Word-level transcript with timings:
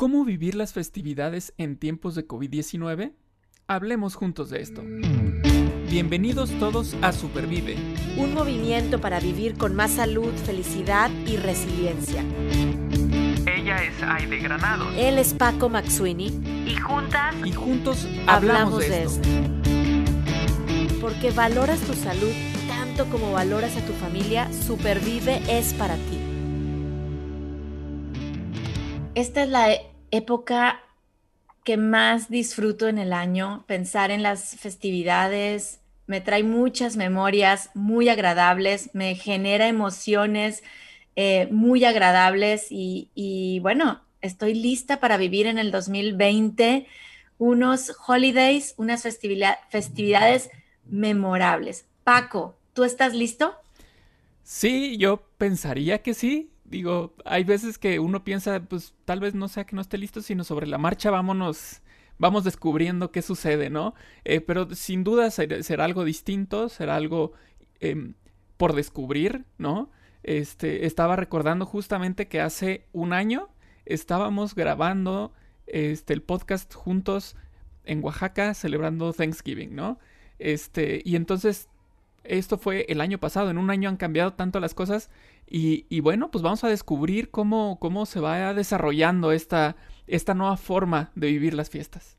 ¿Cómo 0.00 0.24
vivir 0.24 0.54
las 0.54 0.74
festividades 0.74 1.52
en 1.58 1.76
tiempos 1.76 2.14
de 2.14 2.24
COVID-19? 2.24 3.14
Hablemos 3.66 4.14
juntos 4.14 4.48
de 4.48 4.62
esto. 4.62 4.80
Bienvenidos 5.90 6.52
todos 6.60 6.94
a 7.02 7.10
Supervive. 7.10 7.74
Un 8.16 8.32
movimiento 8.32 9.00
para 9.00 9.18
vivir 9.18 9.58
con 9.58 9.74
más 9.74 9.90
salud, 9.90 10.32
felicidad 10.46 11.10
y 11.26 11.36
resiliencia. 11.36 12.22
Ella 13.44 13.82
es 13.82 14.00
Aide 14.00 14.38
Granados. 14.38 14.94
Él 14.96 15.18
es 15.18 15.34
Paco 15.34 15.68
Maxuini. 15.68 16.28
Y 16.64 16.76
juntas. 16.76 17.34
Y 17.44 17.50
juntos 17.50 18.06
hablamos, 18.28 18.78
de, 18.78 19.02
esto. 19.02 19.28
Porque 21.00 21.32
valoras 21.32 21.80
tu 21.80 21.94
salud 21.94 22.30
tanto 22.68 23.06
como 23.06 23.32
valoras 23.32 23.76
a 23.76 23.84
tu 23.84 23.92
familia, 23.94 24.48
Supervive 24.52 25.42
es 25.48 25.74
para 25.74 25.96
ti. 25.96 26.17
Esta 29.18 29.42
es 29.42 29.48
la 29.48 29.76
época 30.12 30.80
que 31.64 31.76
más 31.76 32.30
disfruto 32.30 32.86
en 32.86 32.98
el 32.98 33.12
año, 33.12 33.64
pensar 33.66 34.12
en 34.12 34.22
las 34.22 34.54
festividades, 34.54 35.80
me 36.06 36.20
trae 36.20 36.44
muchas 36.44 36.96
memorias 36.96 37.70
muy 37.74 38.08
agradables, 38.08 38.90
me 38.92 39.16
genera 39.16 39.66
emociones 39.66 40.62
eh, 41.16 41.48
muy 41.50 41.84
agradables 41.84 42.68
y, 42.70 43.58
bueno, 43.60 44.02
estoy 44.20 44.54
lista 44.54 45.00
para 45.00 45.16
vivir 45.16 45.48
en 45.48 45.58
el 45.58 45.72
2020 45.72 46.86
unos 47.38 47.96
holidays, 48.06 48.74
unas 48.76 49.02
festividades 49.02 50.48
memorables. 50.84 51.86
Paco, 52.04 52.56
¿tú 52.72 52.84
estás 52.84 53.14
listo? 53.14 53.56
Sí, 54.44 54.96
yo 54.96 55.24
pensaría 55.38 56.02
que 56.02 56.14
sí 56.14 56.52
digo, 56.68 57.14
hay 57.24 57.44
veces 57.44 57.78
que 57.78 57.98
uno 57.98 58.24
piensa, 58.24 58.60
pues 58.60 58.94
tal 59.04 59.20
vez 59.20 59.34
no 59.34 59.48
sea 59.48 59.64
que 59.64 59.76
no 59.76 59.82
esté 59.82 59.98
listo, 59.98 60.20
sino 60.22 60.44
sobre 60.44 60.66
la 60.66 60.78
marcha 60.78 61.10
vámonos, 61.10 61.82
vamos 62.18 62.44
descubriendo 62.44 63.10
qué 63.10 63.22
sucede, 63.22 63.70
¿no? 63.70 63.94
Eh, 64.24 64.40
pero 64.40 64.74
sin 64.74 65.04
duda 65.04 65.30
será, 65.30 65.84
algo 65.84 66.04
distinto, 66.04 66.68
será 66.68 66.96
algo 66.96 67.32
em, 67.80 68.14
por 68.56 68.74
descubrir, 68.74 69.44
¿no? 69.56 69.90
Este, 70.22 70.86
estaba 70.86 71.16
recordando 71.16 71.64
justamente 71.64 72.28
que 72.28 72.40
hace 72.40 72.86
un 72.92 73.12
año 73.12 73.48
estábamos 73.86 74.54
grabando 74.54 75.32
este, 75.66 76.12
el 76.12 76.22
podcast 76.22 76.74
juntos 76.74 77.36
en 77.84 78.04
Oaxaca 78.04 78.52
celebrando 78.54 79.12
Thanksgiving, 79.12 79.74
¿no? 79.74 79.98
Este, 80.38 81.00
y 81.04 81.16
entonces 81.16 81.68
esto 82.24 82.58
fue 82.58 82.84
el 82.88 83.00
año 83.00 83.18
pasado, 83.18 83.50
en 83.50 83.58
un 83.58 83.70
año 83.70 83.88
han 83.88 83.96
cambiado 83.96 84.34
tanto 84.34 84.60
las 84.60 84.74
cosas 84.74 85.08
y, 85.50 86.00
bueno, 86.00 86.30
pues 86.30 86.42
vamos 86.42 86.62
a 86.64 86.68
descubrir 86.68 87.30
cómo, 87.30 87.78
cómo 87.80 88.06
se 88.06 88.20
va 88.20 88.52
desarrollando 88.54 89.32
esta, 89.32 89.76
esta 90.06 90.34
nueva 90.34 90.56
forma 90.56 91.10
de 91.14 91.28
vivir 91.28 91.54
las 91.54 91.70
fiestas. 91.70 92.16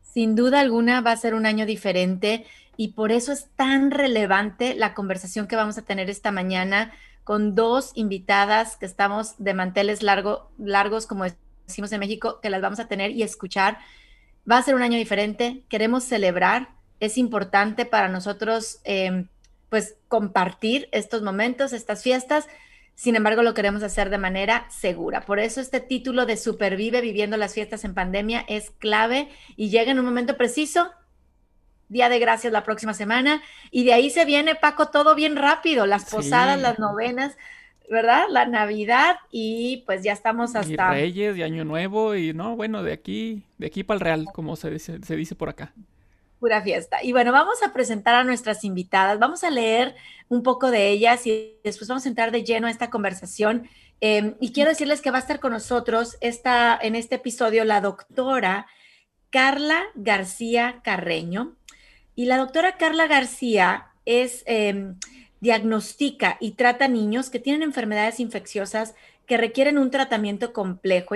Sin 0.00 0.34
duda 0.36 0.60
alguna 0.60 1.00
va 1.00 1.12
a 1.12 1.16
ser 1.16 1.34
un 1.34 1.44
año 1.44 1.66
diferente 1.66 2.46
y 2.76 2.88
por 2.88 3.12
eso 3.12 3.32
es 3.32 3.48
tan 3.56 3.90
relevante 3.90 4.74
la 4.74 4.94
conversación 4.94 5.46
que 5.46 5.56
vamos 5.56 5.78
a 5.78 5.82
tener 5.82 6.08
esta 6.08 6.30
mañana 6.30 6.92
con 7.24 7.54
dos 7.54 7.92
invitadas 7.94 8.76
que 8.76 8.86
estamos 8.86 9.34
de 9.38 9.54
manteles 9.54 10.02
largo, 10.02 10.50
largos, 10.58 11.06
como 11.06 11.24
decimos 11.66 11.92
en 11.92 12.00
México, 12.00 12.40
que 12.40 12.50
las 12.50 12.60
vamos 12.60 12.78
a 12.80 12.86
tener 12.86 13.10
y 13.10 13.22
escuchar. 13.22 13.78
Va 14.50 14.58
a 14.58 14.62
ser 14.62 14.74
un 14.74 14.82
año 14.82 14.98
diferente, 14.98 15.64
queremos 15.68 16.04
celebrar, 16.04 16.68
es 17.00 17.18
importante 17.18 17.86
para 17.86 18.08
nosotros 18.08 18.80
eh, 18.84 19.26
pues 19.74 19.96
compartir 20.06 20.88
estos 20.92 21.22
momentos, 21.22 21.72
estas 21.72 22.04
fiestas. 22.04 22.46
Sin 22.94 23.16
embargo, 23.16 23.42
lo 23.42 23.54
queremos 23.54 23.82
hacer 23.82 24.08
de 24.08 24.18
manera 24.18 24.70
segura. 24.70 25.22
Por 25.22 25.40
eso 25.40 25.60
este 25.60 25.80
título 25.80 26.26
de 26.26 26.36
Supervive 26.36 27.00
viviendo 27.00 27.36
las 27.36 27.54
fiestas 27.54 27.84
en 27.84 27.92
pandemia 27.92 28.44
es 28.46 28.70
clave 28.70 29.28
y 29.56 29.70
llega 29.70 29.90
en 29.90 29.98
un 29.98 30.04
momento 30.04 30.36
preciso. 30.36 30.92
Día 31.88 32.08
de 32.08 32.20
gracias 32.20 32.52
la 32.52 32.62
próxima 32.62 32.94
semana. 32.94 33.42
Y 33.72 33.82
de 33.82 33.94
ahí 33.94 34.10
se 34.10 34.24
viene, 34.24 34.54
Paco, 34.54 34.90
todo 34.90 35.16
bien 35.16 35.34
rápido. 35.34 35.86
Las 35.86 36.08
posadas, 36.08 36.60
las 36.60 36.78
novenas, 36.78 37.36
¿verdad? 37.90 38.26
La 38.30 38.46
Navidad 38.46 39.16
y 39.32 39.82
pues 39.86 40.04
ya 40.04 40.12
estamos 40.12 40.54
hasta... 40.54 40.70
Y 40.70 41.00
Reyes 41.00 41.36
y 41.36 41.42
Año 41.42 41.64
Nuevo 41.64 42.14
y 42.14 42.32
no, 42.32 42.54
bueno, 42.54 42.84
de 42.84 42.92
aquí, 42.92 43.42
de 43.58 43.66
aquí 43.66 43.82
para 43.82 43.96
el 43.96 44.00
Real, 44.02 44.26
como 44.32 44.54
se 44.54 44.78
se 44.78 45.16
dice 45.16 45.34
por 45.34 45.48
acá 45.48 45.72
pura 46.44 46.60
fiesta. 46.60 47.02
Y 47.02 47.12
bueno, 47.12 47.32
vamos 47.32 47.62
a 47.62 47.72
presentar 47.72 48.14
a 48.14 48.22
nuestras 48.22 48.64
invitadas, 48.64 49.18
vamos 49.18 49.44
a 49.44 49.50
leer 49.50 49.94
un 50.28 50.42
poco 50.42 50.70
de 50.70 50.90
ellas 50.90 51.26
y 51.26 51.56
después 51.64 51.88
vamos 51.88 52.04
a 52.04 52.10
entrar 52.10 52.32
de 52.32 52.44
lleno 52.44 52.66
a 52.66 52.70
esta 52.70 52.90
conversación. 52.90 53.66
Em, 54.02 54.34
y 54.40 54.52
quiero 54.52 54.68
decirles 54.68 55.00
que 55.00 55.10
va 55.10 55.16
a 55.16 55.20
estar 55.20 55.40
con 55.40 55.52
nosotros 55.52 56.18
esta, 56.20 56.78
en 56.82 56.96
este 56.96 57.14
episodio 57.14 57.64
la 57.64 57.80
doctora 57.80 58.66
Carla 59.30 59.84
García 59.94 60.82
Carreño. 60.84 61.56
Y 62.14 62.26
la 62.26 62.36
doctora 62.36 62.76
Carla 62.76 63.06
García 63.06 63.86
es, 64.04 64.42
em, 64.44 64.98
diagnostica 65.40 66.36
y 66.40 66.52
trata 66.52 66.88
niños 66.88 67.30
que 67.30 67.38
tienen 67.38 67.62
enfermedades 67.62 68.20
infecciosas 68.20 68.94
que 69.26 69.38
requieren 69.38 69.78
un 69.78 69.90
tratamiento 69.90 70.52
complejo. 70.52 71.14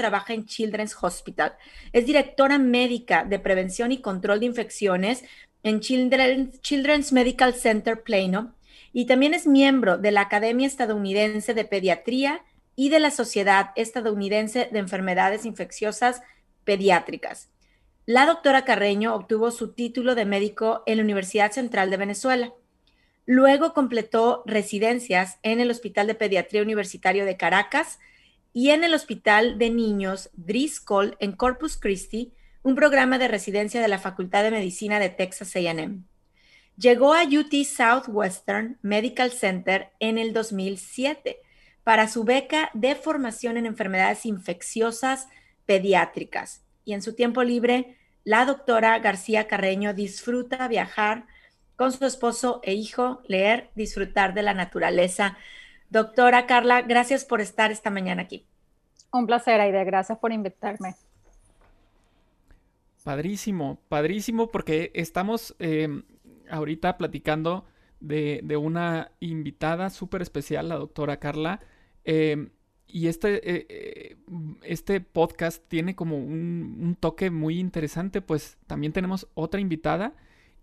Trabaja 0.00 0.32
en 0.32 0.46
Children's 0.46 0.96
Hospital. 0.98 1.52
Es 1.92 2.06
directora 2.06 2.58
médica 2.58 3.24
de 3.24 3.38
prevención 3.38 3.92
y 3.92 4.00
control 4.00 4.40
de 4.40 4.46
infecciones 4.46 5.24
en 5.62 5.80
Children's, 5.80 7.12
Medical 7.12 7.54
Center 7.54 8.02
Plano 8.02 8.54
y 8.94 9.04
también 9.04 9.34
es 9.34 9.46
miembro 9.46 9.98
de 9.98 10.10
la 10.10 10.22
Academia 10.22 10.66
Estadounidense 10.66 11.52
de 11.52 11.66
Pediatría 11.66 12.42
y 12.76 12.88
de 12.88 12.98
la 12.98 13.10
Sociedad 13.10 13.72
Estadounidense 13.76 14.70
de 14.72 14.78
Enfermedades 14.78 15.44
Infecciosas 15.44 16.22
Pediátricas. 16.64 17.50
La 18.06 18.24
doctora 18.24 18.64
Carreño 18.64 19.14
obtuvo 19.14 19.50
su 19.50 19.74
título 19.74 20.14
de 20.14 20.24
médico 20.24 20.82
en 20.86 20.96
la 20.96 21.04
Universidad 21.04 21.52
Central 21.52 21.90
de 21.90 21.98
Venezuela. 21.98 22.54
Luego 23.26 23.74
completó 23.74 24.42
residencias 24.46 25.38
en 25.42 25.60
el 25.60 25.70
Hospital 25.70 26.06
de 26.06 26.14
Pediatría 26.14 26.62
Universitario 26.62 27.26
de 27.26 27.36
Caracas, 27.36 27.98
y 28.52 28.70
en 28.70 28.84
el 28.84 28.94
Hospital 28.94 29.58
de 29.58 29.70
Niños 29.70 30.30
Driscoll 30.34 31.16
en 31.20 31.32
Corpus 31.32 31.76
Christi, 31.76 32.32
un 32.62 32.74
programa 32.74 33.18
de 33.18 33.28
residencia 33.28 33.80
de 33.80 33.88
la 33.88 33.98
Facultad 33.98 34.42
de 34.42 34.50
Medicina 34.50 34.98
de 34.98 35.08
Texas 35.08 35.54
AM. 35.56 36.04
Llegó 36.76 37.14
a 37.14 37.24
UT 37.24 37.52
Southwestern 37.64 38.78
Medical 38.82 39.30
Center 39.30 39.90
en 40.00 40.18
el 40.18 40.32
2007 40.32 41.38
para 41.84 42.08
su 42.08 42.24
beca 42.24 42.70
de 42.74 42.94
formación 42.94 43.56
en 43.56 43.66
enfermedades 43.66 44.26
infecciosas 44.26 45.28
pediátricas. 45.66 46.62
Y 46.84 46.94
en 46.94 47.02
su 47.02 47.14
tiempo 47.14 47.42
libre, 47.42 47.96
la 48.24 48.44
doctora 48.44 48.98
García 48.98 49.46
Carreño 49.46 49.94
disfruta 49.94 50.68
viajar 50.68 51.26
con 51.76 51.92
su 51.92 52.04
esposo 52.04 52.60
e 52.62 52.74
hijo, 52.74 53.22
leer, 53.26 53.70
disfrutar 53.74 54.34
de 54.34 54.42
la 54.42 54.54
naturaleza. 54.54 55.38
Doctora 55.90 56.46
Carla, 56.46 56.82
gracias 56.82 57.24
por 57.24 57.40
estar 57.40 57.72
esta 57.72 57.90
mañana 57.90 58.22
aquí. 58.22 58.46
Un 59.12 59.26
placer, 59.26 59.60
Aide. 59.60 59.84
Gracias 59.84 60.18
por 60.18 60.32
invitarme. 60.32 60.94
Padrísimo, 63.02 63.80
padrísimo, 63.88 64.50
porque 64.50 64.92
estamos 64.94 65.56
em, 65.58 66.04
ahorita 66.48 66.96
platicando 66.96 67.64
de, 67.98 68.40
una 68.56 69.10
invitada 69.18 69.90
súper 69.90 70.22
especial, 70.22 70.68
la 70.68 70.76
doctora 70.76 71.18
Carla. 71.18 71.60
Em, 72.04 72.50
y 72.86 73.08
este, 73.08 73.36
eh, 73.36 73.66
eh, 73.68 74.16
este 74.62 75.00
podcast 75.00 75.66
tiene 75.66 75.96
como 75.96 76.18
un, 76.18 76.78
un, 76.80 76.94
toque 76.94 77.30
muy 77.30 77.58
interesante, 77.58 78.20
pues 78.20 78.58
también 78.66 78.92
tenemos 78.92 79.26
otra 79.34 79.60
invitada 79.60 80.12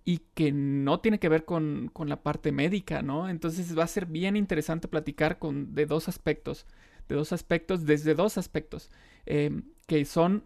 y 0.07 0.19
que 0.35 0.53
no 0.53 1.01
tiene 1.01 1.19
que 1.19 1.28
ver 1.28 1.44
con, 1.44 1.91
la 2.06 2.23
parte 2.23 2.53
médica, 2.53 3.01
¿no? 3.01 3.28
Entonces 3.28 3.78
va 3.78 3.84
a 3.84 3.88
ser 3.88 4.06
bien 4.06 4.38
interesante 4.38 4.88
platicar 4.88 5.38
con, 5.38 5.75
de 5.75 5.85
dos 5.85 6.07
aspectos, 6.07 6.66
de 7.09 7.16
dos 7.16 7.34
aspectos, 7.34 7.85
desde 7.85 8.16
dos 8.16 8.38
aspectos, 8.38 8.90
em, 9.25 9.63
que 9.85 10.06
son, 10.06 10.45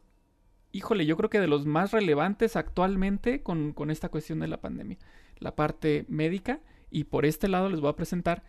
híjole, 0.72 1.06
yo 1.06 1.16
creo 1.16 1.30
que 1.30 1.40
de 1.40 1.46
los 1.46 1.68
más 1.68 1.92
relevantes 1.92 2.56
actualmente 2.56 3.44
con, 3.44 3.74
con 3.74 3.92
esta 3.92 4.10
cuestión 4.10 4.40
de 4.40 4.48
la 4.48 4.62
pandemia, 4.62 4.98
la 5.38 5.56
parte 5.56 6.06
médica, 6.08 6.60
y 6.90 7.04
por 7.04 7.28
este 7.28 7.48
lado 7.48 7.70
les 7.70 7.82
voy 7.82 7.92
a 7.92 7.96
presentar 7.96 8.44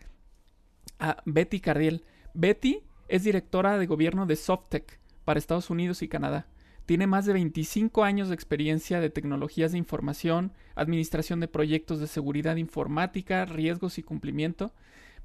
a 0.97 1.21
Betty 1.25 1.59
Cardiel. 1.59 2.05
Betty 2.33 2.81
es 3.07 3.23
directora 3.23 3.77
de 3.77 3.85
gobierno 3.85 4.25
de 4.25 4.35
Softec 4.35 4.99
para 5.25 5.37
Estados 5.37 5.69
Unidos 5.69 6.01
y 6.01 6.07
Canadá. 6.07 6.47
Tiene 6.85 7.07
más 7.07 7.25
de 7.25 7.33
25 7.33 8.03
años 8.03 8.27
de 8.27 8.35
experiencia 8.35 8.99
de 8.99 9.09
tecnologías 9.09 9.71
de 9.71 9.77
información, 9.77 10.51
administración 10.75 11.39
de 11.39 11.47
proyectos 11.47 12.01
de 12.01 12.07
seguridad 12.07 12.57
informática, 12.57 13.45
riesgos 13.45 13.97
y 13.97 14.03
cumplimiento. 14.03 14.73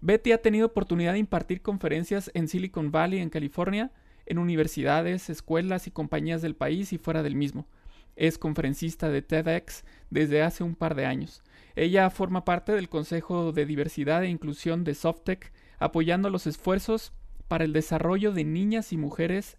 Betty 0.01 0.31
ha 0.31 0.41
tenido 0.41 0.67
oportunidad 0.67 1.15
de 1.15 1.19
impartir 1.19 1.61
conferencias 1.61 2.31
en 2.35 2.47
Silicon 2.47 2.93
Valley, 2.93 3.19
en 3.19 3.31
California, 3.31 3.91
en 4.27 4.39
universidades, 4.39 5.31
escuelas 5.31 5.89
y 5.89 5.91
compañías 5.91 6.43
del 6.43 6.55
país 6.55 6.93
y 6.93 6.99
fuera 6.99 7.25
del 7.25 7.35
mismo. 7.35 7.67
Es 8.15 8.39
conferencista 8.39 9.09
de 9.09 9.23
TEDx 9.23 9.85
desde 10.11 10.43
hace 10.43 10.63
un 10.63 10.77
par 10.77 10.95
de 10.95 11.07
años. 11.07 11.43
Ella 11.75 12.09
forma 12.11 12.45
parte 12.45 12.73
del 12.73 12.89
Consejo 12.89 13.51
de 13.51 13.67
Diversidad 13.67 14.23
e 14.23 14.29
Inclusión 14.29 14.85
de 14.85 14.95
Softec, 14.95 15.53
apoyando 15.81 16.31
los 16.31 16.47
esfuerzos 16.47 17.13
para 17.49 17.65
el 17.65 17.73
desarrollo 17.73 18.33
de 18.33 18.45
niñas 18.45 18.93
y 18.93 18.97
mujeres 18.97 19.59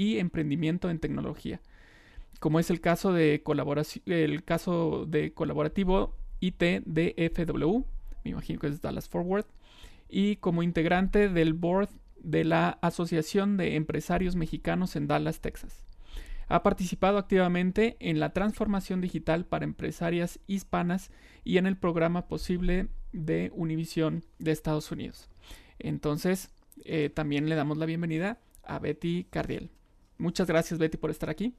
y 0.00 0.18
emprendimiento 0.18 0.88
en 0.88 0.98
tecnología, 0.98 1.60
como 2.38 2.58
es 2.58 2.70
el 2.70 2.80
caso 2.80 3.12
de, 3.12 3.42
el 4.06 4.44
caso 4.44 5.04
de 5.04 5.34
colaborativo 5.34 6.16
IT 6.40 6.62
de 6.86 7.30
FW, 7.34 7.84
me 8.24 8.30
imagino 8.30 8.58
que 8.58 8.68
es 8.68 8.80
Dallas 8.80 9.10
Forward, 9.10 9.44
y 10.08 10.36
como 10.36 10.62
integrante 10.62 11.28
del 11.28 11.52
board 11.52 11.90
de 12.18 12.44
la 12.44 12.78
Asociación 12.80 13.58
de 13.58 13.76
Empresarios 13.76 14.36
Mexicanos 14.36 14.96
en 14.96 15.06
Dallas, 15.06 15.40
Texas. 15.42 15.84
Ha 16.48 16.62
participado 16.62 17.18
activamente 17.18 17.98
en 18.00 18.20
la 18.20 18.32
transformación 18.32 19.02
digital 19.02 19.44
para 19.44 19.66
empresarias 19.66 20.40
hispanas 20.46 21.10
y 21.44 21.58
en 21.58 21.66
el 21.66 21.76
programa 21.76 22.26
posible 22.26 22.88
de 23.12 23.52
Univision 23.54 24.24
de 24.38 24.52
Estados 24.52 24.90
Unidos. 24.90 25.28
Entonces, 25.78 26.48
eh, 26.86 27.10
también 27.10 27.50
le 27.50 27.54
damos 27.54 27.76
la 27.76 27.84
bienvenida 27.84 28.38
a 28.64 28.78
Betty 28.78 29.26
Cardiel. 29.28 29.70
Muchas 30.20 30.46
gracias, 30.46 30.78
Betty, 30.78 30.98
por 30.98 31.10
estar 31.10 31.30
aquí. 31.30 31.56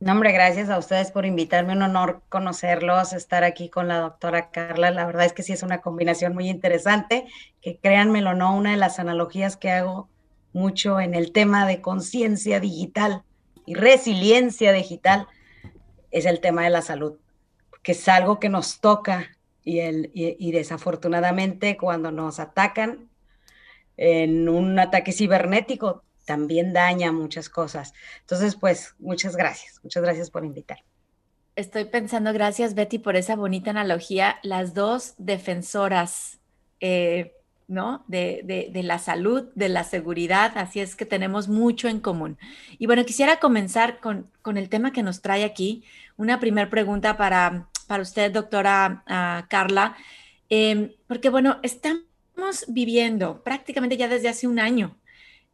No, 0.00 0.12
hombre, 0.12 0.32
gracias 0.32 0.70
a 0.70 0.78
ustedes 0.78 1.10
por 1.10 1.26
invitarme. 1.26 1.74
Un 1.74 1.82
honor 1.82 2.22
conocerlos, 2.30 3.12
estar 3.12 3.44
aquí 3.44 3.68
con 3.68 3.86
la 3.86 3.98
doctora 3.98 4.50
Carla. 4.50 4.90
La 4.90 5.04
verdad 5.04 5.26
es 5.26 5.34
que 5.34 5.42
sí 5.42 5.52
es 5.52 5.62
una 5.62 5.82
combinación 5.82 6.32
muy 6.32 6.48
interesante, 6.48 7.26
que 7.60 7.76
créanmelo, 7.76 8.32
no, 8.32 8.56
una 8.56 8.70
de 8.70 8.78
las 8.78 8.98
analogías 8.98 9.58
que 9.58 9.70
hago 9.70 10.08
mucho 10.54 11.00
en 11.00 11.14
el 11.14 11.32
tema 11.32 11.66
de 11.66 11.82
conciencia 11.82 12.60
digital 12.60 13.24
y 13.66 13.74
resiliencia 13.74 14.72
digital 14.72 15.28
es 16.10 16.24
el 16.24 16.40
tema 16.40 16.64
de 16.64 16.70
la 16.70 16.80
salud, 16.80 17.18
que 17.82 17.92
es 17.92 18.08
algo 18.08 18.40
que 18.40 18.48
nos 18.48 18.80
toca 18.80 19.36
y, 19.62 19.80
el, 19.80 20.10
y, 20.14 20.50
desafortunadamente 20.50 21.76
cuando 21.76 22.10
nos 22.10 22.40
atacan 22.40 23.10
en 23.98 24.48
un 24.48 24.78
ataque 24.78 25.12
cibernético 25.12 26.02
también 26.30 26.72
daña 26.72 27.10
muchas 27.10 27.48
cosas. 27.48 27.92
Entonces, 28.20 28.54
pues 28.54 28.94
muchas 29.00 29.34
gracias, 29.34 29.80
muchas 29.82 30.00
gracias 30.04 30.30
por 30.30 30.44
invitar. 30.44 30.78
Estoy 31.56 31.86
pensando, 31.86 32.32
gracias 32.32 32.74
Betty 32.74 33.00
por 33.00 33.16
esa 33.16 33.34
bonita 33.34 33.70
analogía, 33.70 34.38
las 34.44 34.72
dos 34.72 35.14
defensoras 35.18 36.38
eh, 36.78 37.32
¿no? 37.66 38.04
De, 38.06 38.70
la 38.84 39.00
salud, 39.00 39.48
de 39.56 39.68
la 39.68 39.82
seguridad, 39.82 40.52
así 40.56 40.78
es 40.78 40.94
que 40.94 41.04
tenemos 41.04 41.48
mucho 41.48 41.88
en 41.88 41.98
común. 41.98 42.38
Y 42.78 42.86
bueno, 42.86 43.04
quisiera 43.04 43.40
comenzar 43.40 43.98
con, 43.98 44.30
el 44.56 44.68
tema 44.68 44.92
que 44.92 45.02
nos 45.02 45.22
trae 45.22 45.42
aquí. 45.42 45.82
Una 46.16 46.38
primera 46.38 46.70
pregunta 46.70 47.16
para, 47.16 47.66
para 47.88 48.04
usted, 48.04 48.30
doctora 48.30 49.02
ah, 49.08 49.46
Carla, 49.50 49.96
em, 50.48 50.92
porque 51.08 51.28
bueno, 51.28 51.58
estamos 51.64 52.04
viviendo 52.68 53.42
prácticamente 53.42 53.96
ya 53.96 54.06
desde 54.06 54.28
hace 54.28 54.46
un 54.46 54.60
año 54.60 54.96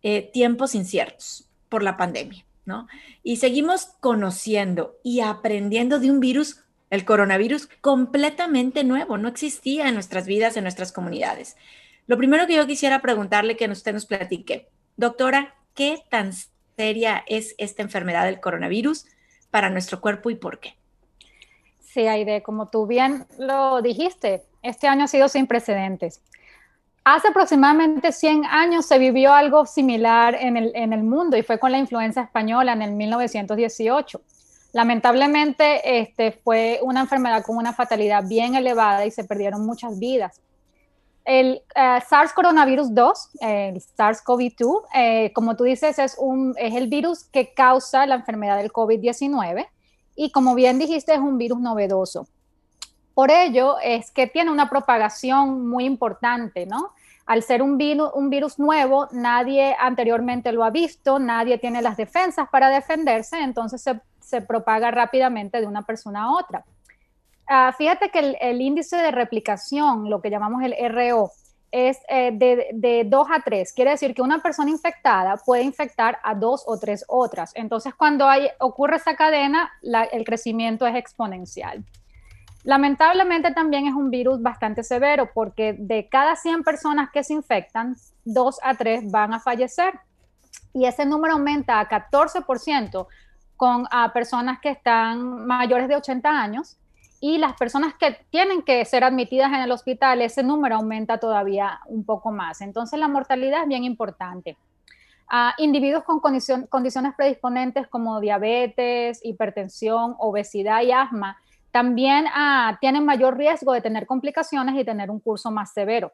eh, 0.09 0.31
tiempos 0.33 0.77
inciertos 0.77 1.49
por 1.69 1.83
la 1.83 1.97
pandemia, 1.97 2.45
¿no? 2.65 2.87
Y 3.25 3.39
seguimos 3.39 3.87
conociendo 3.99 4.95
y 5.03 5.19
aprendiendo 5.19 5.99
de 5.99 6.13
un 6.13 6.21
virus 6.21 6.61
el 6.91 7.05
coronavirus 7.05 7.69
completamente 7.81 8.85
nuevo, 8.85 9.19
no 9.19 9.27
existía 9.27 9.89
en 9.89 9.95
nuestras 9.95 10.29
vidas, 10.29 10.57
en 10.57 10.63
nuestras 10.63 10.93
comunidades. 10.93 11.57
Lo 12.07 12.17
primero 12.17 12.47
que 12.47 12.55
yo 12.55 12.69
quisiera 12.69 13.03
preguntarle 13.03 13.57
que 13.57 13.69
usted 13.69 13.95
nos 13.95 14.07
platique, 14.07 14.69
doctora, 14.97 15.57
¿qué 15.75 16.05
tan 16.09 16.31
seria 16.77 17.25
es 17.27 17.57
esta 17.59 17.83
enfermedad 17.83 18.27
del 18.27 18.39
coronavirus 18.39 19.07
para 19.51 19.71
nuestro 19.71 20.01
cuerpo 20.01 20.31
y 20.31 20.37
por 20.37 20.61
qué? 20.61 20.77
Sí, 21.81 22.07
Aide, 22.07 22.45
como 22.45 22.69
tú 22.69 22.87
bien 22.87 23.27
lo 23.41 23.83
dijiste, 23.83 24.45
este 24.63 24.87
año 24.87 25.07
ha 25.07 25.09
sido 25.09 25.29
sin 25.29 25.49
precedentes. 25.49 26.23
Hace 27.09 27.29
aproximadamente 27.29 28.11
100 28.11 28.47
años 28.47 28.85
se 28.85 28.99
vivió 28.99 29.33
algo 29.33 29.65
similar 29.65 30.35
en 30.35 30.57
el, 30.57 31.03
mundo 31.05 31.37
y 31.37 31.45
fue 31.45 31.57
con 31.61 31.71
la 31.71 31.79
influenza 31.79 32.23
española 32.23 32.73
en 32.73 32.83
el 32.83 32.91
1918. 32.95 34.21
Lamentablemente, 34.73 36.01
este, 36.01 36.33
fue 36.33 36.81
una 36.83 37.03
enfermedad 37.03 37.45
con 37.45 37.59
una 37.59 37.73
fatalidad 37.73 38.25
bien 38.27 38.57
elevada 38.57 39.07
y 39.07 39.13
se 39.13 39.23
perdieron 39.23 39.65
muchas 39.65 40.01
vidas. 40.01 40.41
El 41.25 41.63
eh, 41.77 42.01
SARS 42.09 42.33
coronavirus 42.33 42.93
2, 42.93 43.29
el 43.39 43.77
SARS-CoV-2, 43.77 44.83
eh, 44.93 45.33
como 45.33 45.55
tú 45.55 45.63
dices, 45.63 46.01
es, 46.01 46.17
un, 46.19 46.57
es 46.59 46.75
el 46.75 46.89
virus 46.89 47.23
que 47.23 47.55
causa 47.55 48.05
la 48.07 48.17
enfermedad 48.17 48.57
del 48.57 48.73
COVID-19 48.73 49.65
y 50.17 50.33
como 50.33 50.57
bien 50.57 50.81
dijiste, 50.81 51.15
es 51.15 51.21
un 51.21 51.39
virus 51.39 51.61
novedoso. 51.61 52.27
Por 53.17 53.31
ello 53.31 53.79
es 53.83 54.11
que 54.11 54.27
tiene 54.27 54.51
una 54.51 54.69
propagación 54.69 55.67
muy 55.67 55.87
importante, 55.87 56.67
¿no? 56.67 56.91
Al 57.27 57.43
ser 57.43 57.61
un 57.61 57.77
virus, 57.77 58.59
nuevo, 58.59 59.09
nadie 59.11 59.75
anteriormente 59.79 60.53
lo 60.53 60.63
ha 60.63 60.71
visto, 60.71 61.19
nadie 61.19 61.59
tiene 61.59 61.83
las 61.83 61.97
defensas 61.97 62.49
para 62.49 62.71
defenderse, 62.71 63.41
entonces 63.41 63.83
se, 64.21 64.41
propaga 64.43 64.93
rápidamente 64.93 65.61
de 65.61 65.67
una 65.67 65.83
persona 65.83 66.25
a 66.25 66.33
otra. 66.33 66.65
Ah, 67.49 67.75
fíjate 67.77 68.11
que 68.11 68.37
el, 68.41 68.61
índice 68.61 68.97
de 68.97 69.11
replicación, 69.11 70.09
lo 70.09 70.21
que 70.21 70.31
llamamos 70.31 70.63
el 70.63 70.75
RO, 70.93 71.33
es 71.73 71.99
eh, 72.09 72.31
de, 72.33 73.05
2 73.05 73.27
a 73.31 73.41
3. 73.41 73.73
Quiere 73.73 73.91
decir 73.91 74.15
que 74.15 74.23
una 74.23 74.41
persona 74.41 74.71
infectada 74.71 75.37
puede 75.37 75.63
infectar 75.63 76.19
a 76.23 76.35
dos 76.35 76.63
o 76.67 76.79
tres 76.79 77.05
otras. 77.09 77.53
Entonces, 77.55 77.93
cuando 77.95 78.29
hay, 78.29 78.49
ocurre 78.61 78.97
esa 78.97 79.17
cadena, 79.17 79.73
el 80.13 80.25
crecimiento 80.25 80.87
es 80.87 80.95
exponencial. 80.95 81.85
Lamentablemente 82.67 83.53
también 83.53 83.87
es 83.87 83.95
un 83.95 84.11
virus 84.11 84.43
bastante 84.43 84.83
severo 84.83 85.31
porque 85.33 85.77
de 85.79 86.09
cada 86.09 86.35
100 86.35 86.65
personas 86.65 87.11
que 87.13 87.23
se 87.23 87.33
infectan, 87.33 87.95
2 88.25 88.59
a 88.61 88.75
3 88.75 89.09
van 89.09 89.35
a 89.35 89.39
fallecer. 89.39 90.01
Y 90.75 90.85
ese 90.85 91.07
número 91.07 91.35
aumenta 91.35 91.79
a 91.79 91.89
14% 91.89 93.07
con 93.57 93.87
personas 94.13 94.59
que 94.59 94.71
están 94.71 95.47
mayores 95.47 95.87
de 95.87 95.95
80 95.95 96.29
años 96.29 96.77
y 97.21 97.39
las 97.39 97.55
personas 97.55 97.95
que 97.95 98.19
tienen 98.31 98.63
que 98.63 98.85
ser 98.85 99.05
admitidas 99.05 99.53
en 99.53 99.61
el 99.61 99.71
hospital, 99.71 100.21
ese 100.21 100.43
número 100.43 100.75
aumenta 100.75 101.19
todavía 101.19 101.79
un 101.87 102.05
poco 102.05 102.33
más. 102.33 102.61
Entonces 102.63 102.99
la 102.99 103.07
mortalidad 103.07 103.63
es 103.63 103.69
bien 103.69 103.85
importante. 103.85 104.59
A 105.29 105.55
individuos 105.59 106.03
con 106.03 106.19
condiciones 106.21 107.15
predisponentes 107.17 107.87
como 107.87 108.21
diabetes, 108.21 109.21
hipertensión, 109.23 110.17
obesidad 110.19 110.83
y 110.83 110.91
asma 110.91 111.39
también 111.77 112.25
ah, 112.33 112.79
tienen 112.81 113.05
mayor 113.05 113.37
riesgo 113.37 113.75
de 113.75 113.83
tener 113.83 114.07
complicaciones 114.07 114.75
y 114.81 114.83
tener 114.83 115.11
un 115.11 115.21
curso 115.21 115.51
más 115.51 115.75
severo. 115.75 116.11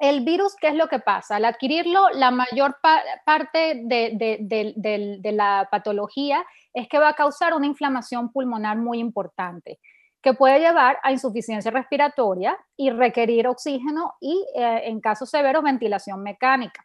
El 0.00 0.24
virus, 0.24 0.56
¿qué 0.60 0.66
es 0.66 0.74
lo 0.74 0.88
que 0.88 0.98
pasa? 0.98 1.36
Al 1.36 1.44
adquirirlo, 1.44 2.10
la 2.10 2.32
mayor 2.32 2.78
parte 3.24 3.82
de 3.84 5.32
la 5.32 5.68
patología 5.70 6.44
es 6.74 6.88
que 6.88 6.98
va 6.98 7.10
a 7.10 7.14
causar 7.14 7.54
una 7.54 7.66
inflamación 7.66 8.32
pulmonar 8.32 8.76
muy 8.78 8.98
importante 8.98 9.78
que 10.20 10.34
puede 10.34 10.58
llevar 10.58 10.98
a 11.04 11.12
insuficiencia 11.12 11.70
respiratoria 11.70 12.58
y 12.76 12.90
requerir 12.90 13.46
oxígeno 13.46 14.14
y, 14.20 14.44
eh, 14.56 14.80
en 14.86 15.00
casos 15.00 15.30
severos, 15.30 15.62
ventilación 15.62 16.20
mecánica. 16.20 16.84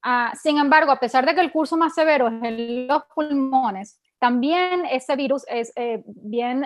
Ah, 0.00 0.32
sin 0.40 0.58
embargo, 0.58 0.92
a 0.92 1.00
pesar 1.00 1.26
de 1.26 1.34
que 1.34 1.40
el 1.40 1.50
curso 1.50 1.76
más 1.76 1.92
severo 1.92 2.28
es 2.28 2.40
en 2.44 2.86
los 2.86 3.02
pulmones, 3.12 4.00
también 4.24 4.86
ese 4.90 5.16
virus 5.16 5.44
es 5.48 5.70
eh, 5.76 6.02
bien 6.06 6.64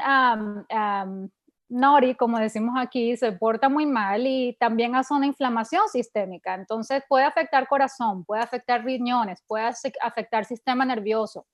nori, 1.69 2.15
como 2.15 2.38
decimos 2.38 2.77
aquí, 2.79 3.17
se 3.17 3.33
porta 3.33 3.69
muy 3.69 3.85
mal 3.85 4.29
y 4.29 4.57
también 4.61 4.95
hace 4.95 5.12
una 5.12 5.27
inflamación 5.27 5.88
sistémica. 5.88 6.55
Entonces 6.55 7.03
puede 7.09 7.25
afectar 7.25 7.67
corazón, 7.67 8.25
puede 8.25 8.43
afectar 8.43 8.85
riñones, 8.85 9.43
puede 9.49 9.65
afectar 10.00 10.45
sistema 10.45 10.85
nervioso 10.85 11.49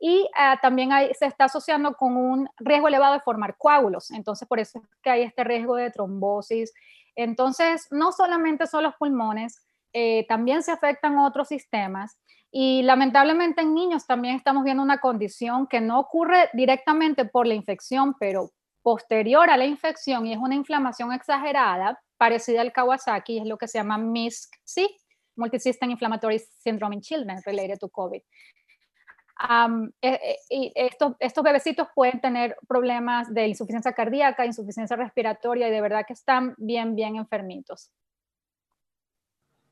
y 0.00 0.28
ah, 0.36 0.58
también 0.60 0.90
se 1.16 1.26
está 1.26 1.44
asociando 1.44 1.94
con 1.94 2.16
un 2.16 2.48
riesgo 2.58 2.88
elevado 2.88 3.14
de 3.14 3.20
formar 3.20 3.56
coágulos. 3.56 4.10
Entonces, 4.10 4.48
por 4.48 4.58
eso 4.58 4.80
es 4.80 4.84
que 5.04 5.10
hay 5.10 5.22
este 5.22 5.44
riesgo 5.44 5.76
de 5.76 5.92
trombosis. 5.92 6.72
Entonces, 7.14 7.86
no 7.92 8.10
solamente 8.10 8.66
son 8.66 8.82
los 8.82 8.96
pulmones, 8.96 9.64
eh, 9.92 10.26
también 10.26 10.64
se 10.64 10.72
afectan 10.72 11.16
otros 11.16 11.46
sistemas. 11.46 12.18
Y 12.56 12.82
lamentablemente 12.82 13.62
en 13.62 13.74
niños 13.74 14.06
también 14.06 14.36
estamos 14.36 14.62
viendo 14.62 14.80
una 14.80 14.98
condición 14.98 15.66
que 15.66 15.80
no 15.80 15.98
ocurre 15.98 16.50
directamente 16.52 17.24
por 17.24 17.48
la 17.48 17.54
infección, 17.54 18.14
pero 18.20 18.52
posterior 18.80 19.50
a 19.50 19.56
la 19.56 19.64
infección 19.64 20.24
y 20.24 20.34
es 20.34 20.38
una 20.38 20.54
inflamación 20.54 21.12
exagerada, 21.12 22.00
parecida 22.16 22.60
al 22.60 22.72
Kawasaki, 22.72 23.38
es 23.38 23.46
lo 23.46 23.58
que 23.58 23.66
se 23.66 23.78
llama 23.78 23.98
MISC-C, 23.98 24.86
Multisystem 25.34 25.90
Inflammatory 25.90 26.38
Syndrome 26.38 26.94
in 26.94 27.00
Children 27.00 27.42
related 27.44 27.76
to 27.80 27.88
COVID. 27.88 28.22
E, 30.00 30.08
e, 30.08 30.36
y 30.48 30.72
estos, 30.76 31.14
estos 31.18 31.42
bebecitos 31.42 31.88
pueden 31.92 32.20
tener 32.20 32.56
problemas 32.68 33.34
de 33.34 33.48
insuficiencia 33.48 33.94
cardíaca, 33.94 34.46
insuficiencia 34.46 34.94
respiratoria 34.96 35.66
y 35.66 35.72
de 35.72 35.80
verdad 35.80 36.04
que 36.06 36.12
están 36.12 36.54
bien, 36.56 36.94
bien 36.94 37.16
enfermitos. 37.16 37.90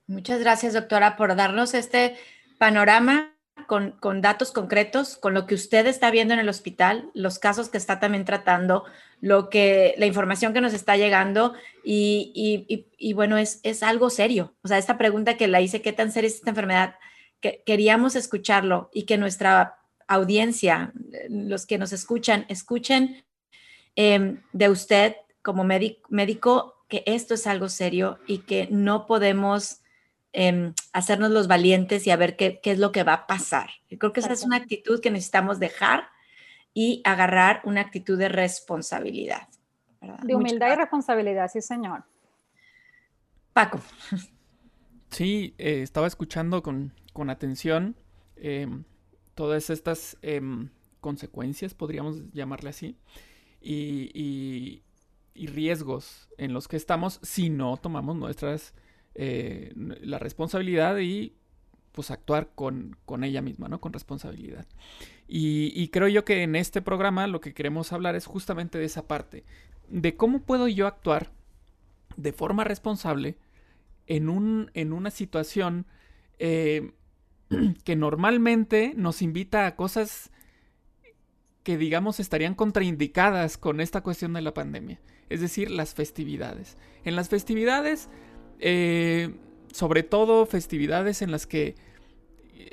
Muchas 0.09 0.41
gracias, 0.41 0.73
doctora, 0.73 1.17
por 1.17 1.37
darnos 1.37 1.75
este 1.75 2.17
panorama 2.63 3.35
con, 3.67 3.91
con, 3.99 4.21
datos 4.21 4.53
concretos, 4.53 5.17
con 5.17 5.35
lo 5.35 5.47
que 5.47 5.57
usted 5.57 5.85
está 5.89 6.13
viendo 6.13 6.33
en 6.33 6.39
el 6.39 6.49
hospital, 6.49 7.11
los 7.13 7.41
casos 7.41 7.69
que 7.69 7.77
está 7.77 7.99
también 7.99 8.25
tratando, 8.25 8.85
lo 9.21 9.51
que, 9.51 9.97
la 9.99 10.07
información 10.07 10.55
que 10.55 10.61
nos 10.61 10.73
está 10.73 10.97
llegando 10.97 11.55
y, 11.83 12.31
y, 12.69 12.87
y, 12.97 13.15
bueno, 13.15 13.37
es, 13.37 13.59
es, 13.65 13.83
algo 13.83 14.11
serio. 14.11 14.55
O 14.63 14.69
sea, 14.69 14.79
esta 14.79 14.97
pregunta 14.97 15.37
que 15.37 15.49
la 15.49 15.61
hice, 15.61 15.83
¿qué 15.83 15.93
tan 15.93 16.13
seria 16.13 16.29
es 16.29 16.37
esta 16.37 16.51
enfermedad? 16.51 16.95
que 17.41 17.65
queríamos 17.67 18.15
escucharlo 18.15 18.91
y 18.95 19.07
que 19.07 19.19
nuestra 19.19 19.81
audiencia, 20.07 20.93
los 21.29 21.67
que 21.67 21.79
nos 21.79 21.93
escuchan, 21.93 22.47
escuchen 22.49 23.25
em, 23.97 24.41
de 24.53 24.69
usted 24.69 25.17
como 25.43 25.65
médico 25.65 26.77
que 26.87 27.03
esto 27.07 27.35
es 27.35 27.49
algo 27.49 27.69
serio 27.69 28.21
y 28.29 28.39
que 28.39 28.69
no 28.71 29.09
podemos 29.09 29.82
hacernos 30.93 31.31
los 31.31 31.47
valientes 31.47 32.07
y 32.07 32.11
a 32.11 32.17
ver 32.17 32.37
qué, 32.37 32.61
qué, 32.61 32.73
es 32.73 32.79
lo 32.79 32.93
que 32.93 33.03
va 33.03 33.13
a 33.13 33.27
pasar. 33.27 33.71
Yo 33.91 33.99
creo 33.99 34.13
que 34.13 34.21
esa 34.21 34.33
es 34.33 34.45
una 34.45 34.57
actitud 34.57 35.01
que 35.01 35.11
necesitamos 35.11 35.59
dejar 35.59 36.09
y 36.75 37.03
agarrar 37.05 37.61
una 37.65 37.83
actitud 37.83 38.19
de 38.19 38.29
responsabilidad. 38.29 39.49
De 40.23 40.35
humildad 40.35 40.73
y 40.73 40.77
responsabilidad, 40.77 41.51
sí, 41.53 41.61
señor. 41.61 42.05
Paco. 43.53 43.81
Sí, 45.11 45.55
eh, 45.59 45.83
estaba 45.83 46.07
escuchando 46.07 46.63
con, 46.63 46.95
con 47.13 47.29
atención 47.29 47.95
em, 48.37 48.85
todas 49.35 49.69
estas 49.69 50.17
em, 50.23 50.71
consecuencias, 51.01 51.75
podríamos 51.75 52.33
llamarle 52.33 52.71
así, 52.71 52.97
y, 53.61 54.83
y 55.35 55.47
riesgos 55.47 56.29
en 56.39 56.53
los 56.53 56.67
que 56.67 56.77
estamos 56.77 57.21
si 57.23 57.51
no 57.51 57.77
tomamos 57.77 58.17
nuestras 58.17 58.75
eh, 59.15 59.73
la 59.75 60.19
responsabilidad 60.19 60.99
y 60.99 61.35
pues 61.93 62.11
actuar 62.11 62.51
con, 62.55 62.97
con, 63.05 63.23
ella 63.25 63.43
misma, 63.43 63.69
¿no? 63.69 63.81
Con 63.81 63.93
responsabilidad. 63.93 64.67
Y, 65.29 65.89
creo 65.89 66.09
yo 66.09 66.25
que 66.25 66.43
en 66.43 66.57
este 66.57 66.83
programa 66.83 67.27
lo 67.27 67.41
que 67.41 67.55
queremos 67.55 67.93
hablar 67.93 68.17
es 68.17 68.27
justamente 68.27 68.79
de 68.79 68.85
esa 68.85 69.07
parte, 69.07 69.45
de 69.89 70.17
cómo 70.17 70.43
puedo 70.43 70.69
yo 70.69 70.87
actuar 70.87 71.31
de 72.17 72.33
forma 72.33 72.65
responsable 72.65 73.37
en, 74.07 74.29
un, 74.29 74.71
en 74.75 74.93
una 74.93 75.11
situación 75.11 75.87
eh, 76.39 76.93
que 77.85 77.97
normalmente 77.97 78.95
nos 78.97 79.23
invita 79.23 79.67
a 79.67 79.77
cosas 79.77 80.31
que 81.63 81.79
digamos 81.79 82.21
estarían 82.21 82.55
contraindicadas 82.55 83.57
con 83.57 83.81
esta 83.81 84.03
cuestión 84.03 84.33
de 84.33 84.43
la 84.43 84.55
pandemia 84.55 85.01
es 85.33 85.41
decir, 85.41 85.71
las 85.71 85.95
festividades. 85.95 86.77
En 87.05 87.17
las 87.17 87.31
festividades, 87.31 88.09
eh, 88.65 89.35
sobre 89.73 90.05
todo 90.05 90.47
festividades 90.47 91.21
en 91.21 91.33
las 91.33 91.49
que 91.49 91.75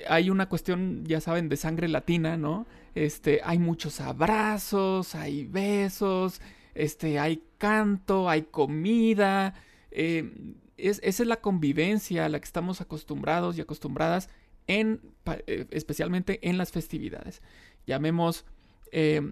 hay 0.08 0.30
una 0.30 0.48
cuestión, 0.48 1.04
ya 1.06 1.20
saben, 1.20 1.50
de 1.50 1.58
sangre 1.58 1.88
latina, 1.88 2.38
¿no? 2.38 2.68
Este, 2.94 3.42
hay 3.44 3.58
muchos 3.58 4.00
abrazos, 4.00 5.16
hay 5.16 5.46
besos, 5.46 6.42
este, 6.76 7.18
hay 7.18 7.42
canto, 7.58 8.30
hay 8.30 8.44
comida. 8.44 9.56
Eh, 9.90 10.32
esa 10.78 11.02
es 11.04 11.20
la 11.28 11.42
convivencia 11.42 12.26
a 12.26 12.30
la 12.30 12.40
que 12.40 12.46
estamos 12.46 12.82
acostumbrados 12.82 13.58
y 13.58 13.62
acostumbradas 13.62 14.30
en, 14.68 15.02
eh, 15.48 15.66
especialmente 15.72 16.48
en 16.48 16.60
las 16.60 16.72
festividades. 16.72 17.42
Llamemos 17.88 18.46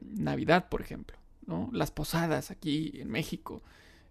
Navidad, 0.01 0.69
por 0.69 0.81
ejemplo. 0.81 1.17
Las 1.71 1.91
posadas 1.91 2.49
aquí 2.49 2.93
en 2.95 3.09
México. 3.09 3.61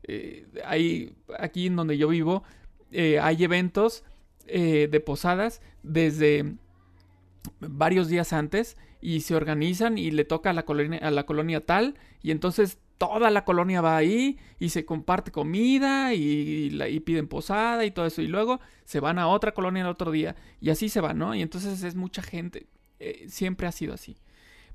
Eh, 0.08 0.46
hay, 0.64 1.14
aquí 1.38 1.66
en 1.66 1.76
donde 1.76 1.98
yo 1.98 2.08
vivo, 2.08 2.44
eh, 2.92 3.18
hay 3.18 3.42
eventos 3.42 4.04
eh, 4.46 4.88
de 4.90 5.00
posadas 5.00 5.60
desde 5.82 6.54
varios 7.58 8.08
días 8.08 8.32
antes 8.32 8.76
y 9.00 9.22
se 9.22 9.34
organizan 9.34 9.98
y 9.98 10.12
le 10.12 10.24
toca 10.24 10.50
a 10.50 10.52
la 10.52 10.64
colonia, 10.64 11.00
a 11.02 11.10
la 11.10 11.26
colonia 11.26 11.64
tal 11.66 11.96
y 12.22 12.30
entonces 12.30 12.78
toda 12.98 13.30
la 13.30 13.44
colonia 13.44 13.80
va 13.80 13.96
ahí 13.96 14.38
y 14.60 14.68
se 14.68 14.84
comparte 14.84 15.32
comida 15.32 16.14
y, 16.14 17.00
piden 17.04 17.26
posada 17.26 17.84
y 17.84 17.90
todo 17.90 18.06
eso 18.06 18.22
y 18.22 18.28
luego 18.28 18.60
se 18.84 19.00
van 19.00 19.18
a 19.18 19.26
otra 19.26 19.52
colonia 19.52 19.82
el 19.82 19.88
otro 19.88 20.12
día 20.12 20.36
y 20.60 20.70
así 20.70 20.88
se 20.88 21.00
van, 21.00 21.18
¿no? 21.18 21.34
Y 21.34 21.42
entonces 21.42 21.82
es 21.82 21.94
mucha 21.96 22.22
gente, 22.22 22.68
siempre 23.26 23.66
ha 23.66 23.72
sido 23.72 23.92
así. 23.92 24.16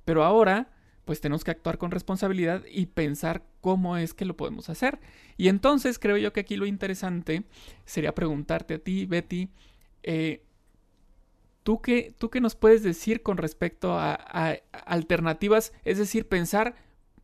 Pero 0.05 0.23
ahora 0.23 0.69
pues 1.05 1.21
tenemos 1.21 1.43
que 1.43 1.51
actuar 1.51 1.77
con 1.77 1.91
responsabilidad 1.91 2.63
y 2.69 2.87
pensar 2.87 3.43
cómo 3.59 3.97
es 3.97 4.13
que 4.13 4.25
lo 4.25 4.37
podemos 4.37 4.69
hacer. 4.69 4.99
Y 5.37 5.47
entonces 5.47 5.99
creo 5.99 6.17
yo 6.17 6.33
que 6.33 6.41
aquí 6.41 6.55
lo 6.55 6.65
interesante 6.65 7.43
sería 7.85 8.13
preguntarte 8.13 8.75
a 8.75 8.79
ti, 8.79 9.05
Betty, 9.05 9.49
eh, 10.03 10.43
¿tú, 11.63 11.81
qué, 11.81 12.13
¿tú 12.17 12.29
qué 12.29 12.41
nos 12.41 12.55
puedes 12.55 12.83
decir 12.83 13.23
con 13.23 13.37
respecto 13.37 13.97
a, 13.97 14.13
alternativas? 14.71 15.73
Es 15.85 15.97
decir, 15.97 16.27
pensar, 16.27 16.75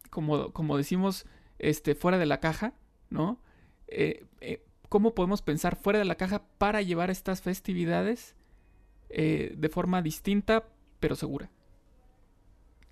como, 0.09 0.51
como 0.51 0.77
decimos, 0.77 1.25
este, 1.59 1.95
fuera 1.95 2.17
de 2.17 2.25
la 2.25 2.39
caja, 2.39 2.73
¿no? 3.09 3.39
Eh, 3.87 4.25
eh, 4.41 4.63
¿Cómo 4.89 5.13
podemos 5.13 5.41
pensar 5.41 5.75
fuera 5.75 5.99
de 5.99 6.05
la 6.05 6.15
caja 6.15 6.43
para 6.57 6.81
llevar 6.81 7.09
estas 7.09 7.41
festividades 7.41 8.35
de 9.09 9.69
forma 9.71 10.01
distinta 10.01 10.65
pero 10.99 11.15
segura? 11.15 11.49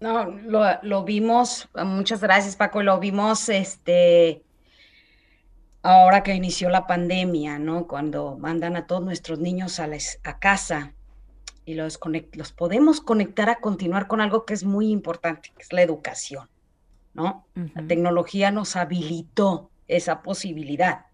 No, 0.05 0.79
lo, 0.83 1.03
vimos, 1.03 1.67
muchas 1.83 2.21
gracias 2.21 2.55
Paco, 2.55 2.83
lo 2.83 2.99
vimos 2.99 3.49
este, 3.49 4.43
ahora 5.81 6.21
que 6.21 6.35
inició 6.35 6.69
la 6.69 6.85
pandemia, 6.85 7.57
¿no? 7.57 7.87
Cuando 7.87 8.37
mandan 8.37 8.75
a 8.75 8.85
todos 8.85 9.03
nuestros 9.03 9.39
niños 9.39 9.79
a, 9.79 9.89
a 10.23 10.37
casa 10.37 10.93
y 11.65 11.73
los, 11.73 11.99
los 12.33 12.51
podemos 12.51 13.01
conectar 13.01 13.49
a 13.49 13.55
continuar 13.55 14.05
con 14.05 14.21
algo 14.21 14.45
que 14.45 14.53
es 14.53 14.63
muy 14.63 14.91
importante, 14.91 15.51
que 15.57 15.63
es 15.63 15.73
la 15.73 15.81
educación, 15.81 16.47
¿no? 17.15 17.47
La 17.73 17.87
tecnología 17.87 18.51
nos 18.51 18.75
habilitó 18.75 19.71
esa 19.87 20.21
posibilidad. 20.21 21.07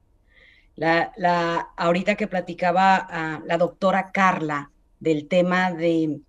La, 0.75 1.13
la, 1.15 1.69
ahorita 1.77 2.15
que 2.15 2.27
platicaba 2.27 2.97
a 2.97 3.41
la 3.45 3.57
doctora 3.57 4.11
Carla 4.11 4.69
del 4.99 5.29
tema 5.29 5.71
de, 5.71 6.19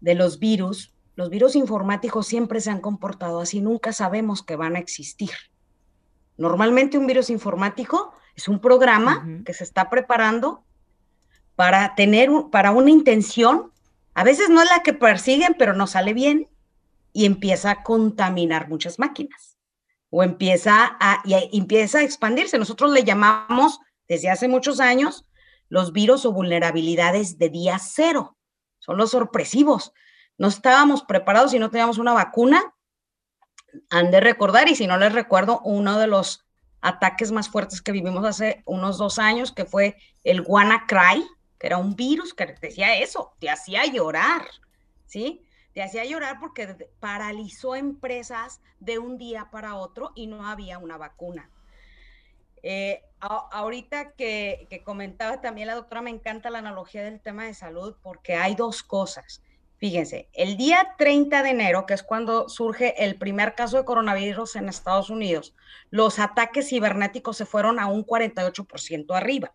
de 0.00 0.14
los 0.14 0.38
virus, 0.38 0.92
los 1.14 1.30
virus 1.30 1.56
informáticos 1.56 2.26
siempre 2.26 2.60
se 2.60 2.70
han 2.70 2.80
comportado 2.80 3.40
así, 3.40 3.60
nunca 3.60 3.92
sabemos 3.92 4.42
que 4.42 4.56
van 4.56 4.76
a 4.76 4.78
existir. 4.78 5.30
Normalmente 6.36 6.96
un 6.98 7.06
virus 7.06 7.30
informático 7.30 8.12
es 8.34 8.48
un 8.48 8.60
programa 8.60 9.26
que 9.44 9.52
se 9.52 9.64
está 9.64 9.90
preparando 9.90 10.64
para 11.54 11.94
tener 11.94 12.30
para 12.50 12.70
una 12.70 12.90
intención, 12.90 13.72
a 14.14 14.24
veces 14.24 14.48
no 14.48 14.62
es 14.62 14.70
la 14.70 14.82
que 14.82 14.94
persiguen, 14.94 15.54
pero 15.58 15.74
no 15.74 15.86
sale 15.86 16.14
bien 16.14 16.48
y 17.12 17.26
empieza 17.26 17.70
a 17.70 17.82
contaminar 17.82 18.68
muchas 18.68 18.98
máquinas 18.98 19.58
o 20.10 20.22
empieza 20.22 20.96
a, 21.00 21.22
y 21.24 21.58
empieza 21.58 21.98
a 21.98 22.02
expandirse. 22.02 22.58
Nosotros 22.58 22.90
le 22.90 23.04
llamamos 23.04 23.80
desde 24.08 24.30
hace 24.30 24.48
muchos 24.48 24.80
años 24.80 25.26
los 25.68 25.92
virus 25.92 26.26
o 26.26 26.32
vulnerabilidades 26.32 27.38
de 27.38 27.48
día 27.50 27.78
cero. 27.78 28.36
Son 28.78 28.96
los 28.96 29.10
sorpresivos 29.10 29.92
no 30.38 30.48
estábamos 30.48 31.02
preparados 31.02 31.54
y 31.54 31.58
no 31.58 31.70
teníamos 31.70 31.98
una 31.98 32.12
vacuna. 32.12 32.74
Han 33.90 34.10
de 34.10 34.20
recordar, 34.20 34.68
y 34.68 34.74
si 34.74 34.86
no 34.86 34.98
les 34.98 35.12
recuerdo, 35.12 35.60
uno 35.60 35.98
de 35.98 36.06
los 36.06 36.44
ataques 36.80 37.30
más 37.32 37.48
fuertes 37.48 37.80
que 37.80 37.92
vivimos 37.92 38.24
hace 38.24 38.62
unos 38.66 38.98
dos 38.98 39.18
años, 39.18 39.52
que 39.52 39.64
fue 39.64 39.96
el 40.24 40.42
WannaCry, 40.42 41.24
que 41.58 41.66
era 41.68 41.78
un 41.78 41.94
virus 41.94 42.34
que 42.34 42.46
decía 42.60 42.98
eso, 42.98 43.34
te 43.38 43.48
hacía 43.48 43.86
llorar, 43.86 44.46
¿sí? 45.06 45.46
Te 45.72 45.82
hacía 45.82 46.04
llorar 46.04 46.38
porque 46.40 46.90
paralizó 47.00 47.76
empresas 47.76 48.60
de 48.80 48.98
un 48.98 49.16
día 49.16 49.48
para 49.50 49.76
otro 49.76 50.12
y 50.14 50.26
no 50.26 50.46
había 50.46 50.78
una 50.78 50.98
vacuna. 50.98 51.48
Eh, 52.64 53.02
ahorita 53.20 54.12
que, 54.12 54.66
que, 54.68 54.84
comentaba 54.84 55.40
también 55.40 55.66
la 55.68 55.74
doctora, 55.74 56.02
me 56.02 56.10
encanta 56.10 56.50
la 56.50 56.58
analogía 56.58 57.02
del 57.02 57.20
tema 57.20 57.44
de 57.44 57.54
salud 57.54 57.96
porque 58.02 58.34
hay 58.34 58.54
dos 58.54 58.82
cosas. 58.82 59.42
Fíjense, 59.82 60.28
el 60.32 60.56
día 60.56 60.94
30 60.96 61.42
de 61.42 61.50
enero, 61.50 61.86
que 61.86 61.94
es 61.94 62.04
cuando 62.04 62.48
surge 62.48 63.04
el 63.04 63.16
primer 63.16 63.56
caso 63.56 63.78
de 63.78 63.84
coronavirus 63.84 64.54
en 64.54 64.68
Estados 64.68 65.10
Unidos, 65.10 65.56
los 65.90 66.20
ataques 66.20 66.68
cibernéticos 66.68 67.36
se 67.36 67.46
fueron 67.46 67.80
a 67.80 67.88
un 67.88 68.06
48% 68.06 69.12
arriba. 69.16 69.52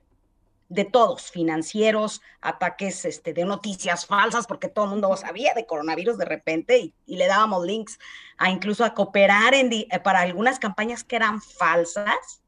De 0.67 0.83
todos, 0.83 1.31
financieros, 1.31 2.21
ataques 2.41 3.05
este, 3.05 3.31
de 3.31 3.45
noticias 3.45 4.05
falsas, 4.05 4.47
porque 4.47 4.67
todo 4.67 4.83
el 4.83 4.91
mundo 4.91 5.15
sabía 5.15 5.53
de 5.53 5.65
coronavirus 5.65 6.17
de 6.17 6.25
repente 6.25 6.93
y, 7.05 7.15
le 7.15 7.27
dábamos 7.27 7.65
links 7.65 7.97
a 8.37 8.49
incluso 8.49 8.83
a 8.83 8.93
cooperar 8.93 9.53
en, 9.53 9.71
eh, 9.71 9.87
para 10.03 10.19
algunas 10.19 10.59
campañas 10.59 11.05
que 11.05 11.15
eran 11.15 11.41
falsas. 11.41 12.41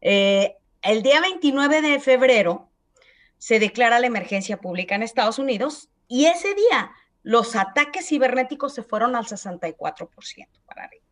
Eh, 0.00 0.56
el 0.82 1.04
día 1.04 1.20
29 1.20 1.80
de 1.80 2.00
febrero 2.00 2.70
se 3.38 3.60
declara 3.60 4.00
la 4.00 4.08
emergencia 4.08 4.60
pública 4.60 4.96
en 4.96 5.04
Estados 5.04 5.38
Unidos 5.38 5.90
y 6.08 6.26
ese 6.26 6.54
día 6.56 6.90
los 7.24 7.56
ataques 7.56 8.06
cibernéticos 8.06 8.74
se 8.74 8.82
fueron 8.82 9.16
al 9.16 9.24
64% 9.24 10.48
para 10.66 10.84
arriba. 10.84 11.04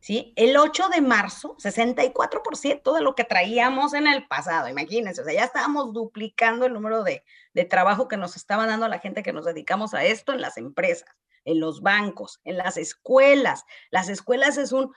¿Sí? 0.00 0.32
El 0.36 0.56
8 0.56 0.88
de 0.90 1.00
marzo, 1.00 1.56
64% 1.58 2.94
de 2.94 3.02
lo 3.02 3.16
que 3.16 3.24
traíamos 3.24 3.92
en 3.94 4.06
el 4.06 4.26
pasado, 4.28 4.68
imagínense, 4.68 5.20
o 5.20 5.24
sea, 5.24 5.34
ya 5.34 5.44
estábamos 5.44 5.92
duplicando 5.92 6.64
el 6.64 6.72
número 6.72 7.02
de, 7.02 7.24
de 7.52 7.64
trabajo 7.64 8.06
que 8.06 8.16
nos 8.16 8.36
estaba 8.36 8.66
dando 8.66 8.86
la 8.86 9.00
gente 9.00 9.24
que 9.24 9.32
nos 9.32 9.44
dedicamos 9.44 9.94
a 9.94 10.04
esto 10.04 10.32
en 10.32 10.40
las 10.40 10.56
empresas, 10.56 11.10
en 11.44 11.58
los 11.58 11.82
bancos, 11.82 12.40
en 12.44 12.56
las 12.56 12.76
escuelas. 12.76 13.64
Las 13.90 14.08
escuelas 14.08 14.56
es 14.56 14.70
un, 14.70 14.94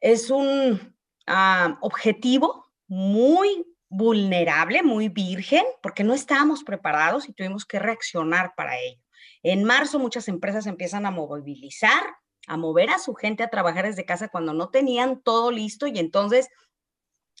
es 0.00 0.28
un 0.28 0.94
ah, 1.26 1.78
objetivo 1.80 2.70
muy 2.86 3.64
vulnerable, 3.88 4.82
muy 4.82 5.08
virgen, 5.08 5.64
porque 5.82 6.04
no 6.04 6.12
estábamos 6.12 6.62
preparados 6.62 7.26
y 7.26 7.32
tuvimos 7.32 7.64
que 7.64 7.78
reaccionar 7.78 8.54
para 8.54 8.78
ello. 8.78 9.02
En 9.42 9.64
marzo 9.64 9.98
muchas 9.98 10.28
empresas 10.28 10.66
empiezan 10.66 11.06
a 11.06 11.10
movilizar, 11.10 12.02
a 12.46 12.56
mover 12.56 12.90
a 12.90 12.98
su 12.98 13.14
gente 13.14 13.42
a 13.42 13.50
trabajar 13.50 13.86
desde 13.86 14.04
casa 14.04 14.28
cuando 14.28 14.52
no 14.52 14.70
tenían 14.70 15.20
todo 15.20 15.50
listo 15.50 15.86
y 15.86 15.98
entonces 15.98 16.48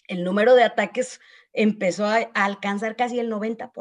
el 0.08 0.24
número 0.24 0.54
de 0.54 0.64
ataques 0.64 1.20
empezó 1.52 2.06
a, 2.06 2.16
alcanzar 2.34 2.96
casi 2.96 3.18
el 3.18 3.30
90%. 3.30 3.72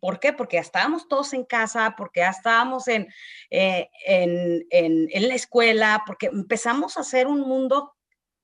¿Por 0.00 0.18
qué? 0.18 0.32
Porque 0.32 0.56
ya 0.56 0.62
estábamos 0.62 1.06
todos 1.06 1.32
en 1.32 1.44
casa, 1.44 1.94
porque 1.96 2.20
ya 2.20 2.30
estábamos 2.30 2.88
en, 2.88 3.08
eh, 3.50 3.88
en, 4.04 4.66
en, 4.70 5.28
la 5.28 5.34
escuela, 5.34 6.02
porque 6.06 6.26
empezamos 6.26 6.96
a 6.96 7.02
hacer 7.02 7.28
un 7.28 7.42
mundo 7.42 7.94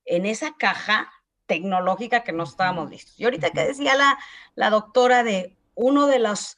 en 0.05 0.25
esa 0.25 0.55
caja 0.55 1.11
tecnológica 1.45 2.23
que 2.23 2.31
no 2.31 2.43
estábamos 2.43 2.89
listos. 2.89 3.19
Y 3.19 3.25
ahorita 3.25 3.49
que 3.49 3.65
decía 3.65 3.95
la, 3.95 4.17
la 4.55 4.69
doctora 4.69 5.23
de 5.23 5.57
uno 5.75 6.07
de 6.07 6.19
los 6.19 6.55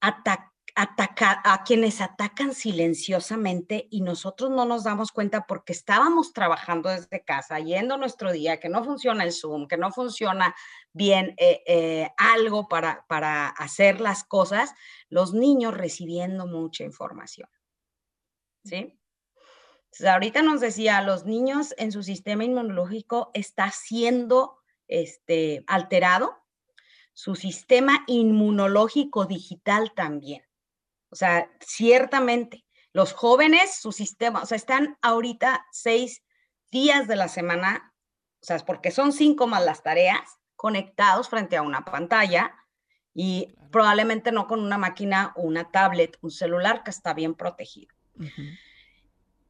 ataques 0.00 0.48
ataca, 0.78 1.42
a 1.44 1.64
quienes 1.64 2.00
atacan 2.00 2.54
silenciosamente 2.54 3.88
y 3.90 4.00
nosotros 4.00 4.50
no 4.50 4.64
nos 4.64 4.84
damos 4.84 5.10
cuenta 5.10 5.44
porque 5.44 5.72
estábamos 5.72 6.32
trabajando 6.32 6.88
desde 6.88 7.24
casa, 7.24 7.58
yendo 7.58 7.96
nuestro 7.96 8.30
día, 8.30 8.60
que 8.60 8.68
no 8.68 8.84
funciona 8.84 9.24
el 9.24 9.32
Zoom, 9.32 9.66
que 9.66 9.76
no 9.76 9.90
funciona 9.90 10.54
bien 10.92 11.34
eh, 11.36 11.62
eh, 11.66 12.10
algo 12.16 12.68
para, 12.68 13.04
para 13.08 13.48
hacer 13.48 14.00
las 14.00 14.22
cosas, 14.22 14.72
los 15.08 15.34
niños 15.34 15.76
recibiendo 15.76 16.46
mucha 16.46 16.84
información. 16.84 17.48
¿Sí? 18.64 18.94
ahorita 20.06 20.42
nos 20.42 20.60
decía, 20.60 21.02
los 21.02 21.24
niños 21.24 21.74
en 21.76 21.90
su 21.90 22.04
sistema 22.04 22.44
inmunológico 22.44 23.32
está 23.34 23.72
siendo 23.72 24.58
este, 24.86 25.64
alterado, 25.66 26.36
su 27.18 27.34
sistema 27.34 28.04
inmunológico 28.06 29.24
digital 29.24 29.92
también. 29.92 30.44
O 31.10 31.16
sea, 31.16 31.50
ciertamente, 31.58 32.64
los 32.92 33.12
jóvenes, 33.12 33.74
su 33.74 33.90
sistema, 33.90 34.40
o 34.40 34.46
sea, 34.46 34.54
están 34.54 34.96
ahorita 35.02 35.66
seis 35.72 36.22
días 36.70 37.08
de 37.08 37.16
la 37.16 37.26
semana, 37.26 37.92
o 38.40 38.46
sea, 38.46 38.58
porque 38.60 38.92
son 38.92 39.12
cinco 39.12 39.48
más 39.48 39.64
las 39.64 39.82
tareas, 39.82 40.38
conectados 40.54 41.28
frente 41.28 41.56
a 41.56 41.62
una 41.62 41.84
pantalla 41.84 42.54
y 43.12 43.52
probablemente 43.72 44.30
no 44.30 44.46
con 44.46 44.60
una 44.60 44.78
máquina 44.78 45.32
o 45.34 45.42
una 45.42 45.72
tablet, 45.72 46.16
un 46.20 46.30
celular 46.30 46.84
que 46.84 46.90
está 46.90 47.14
bien 47.14 47.34
protegido. 47.34 47.92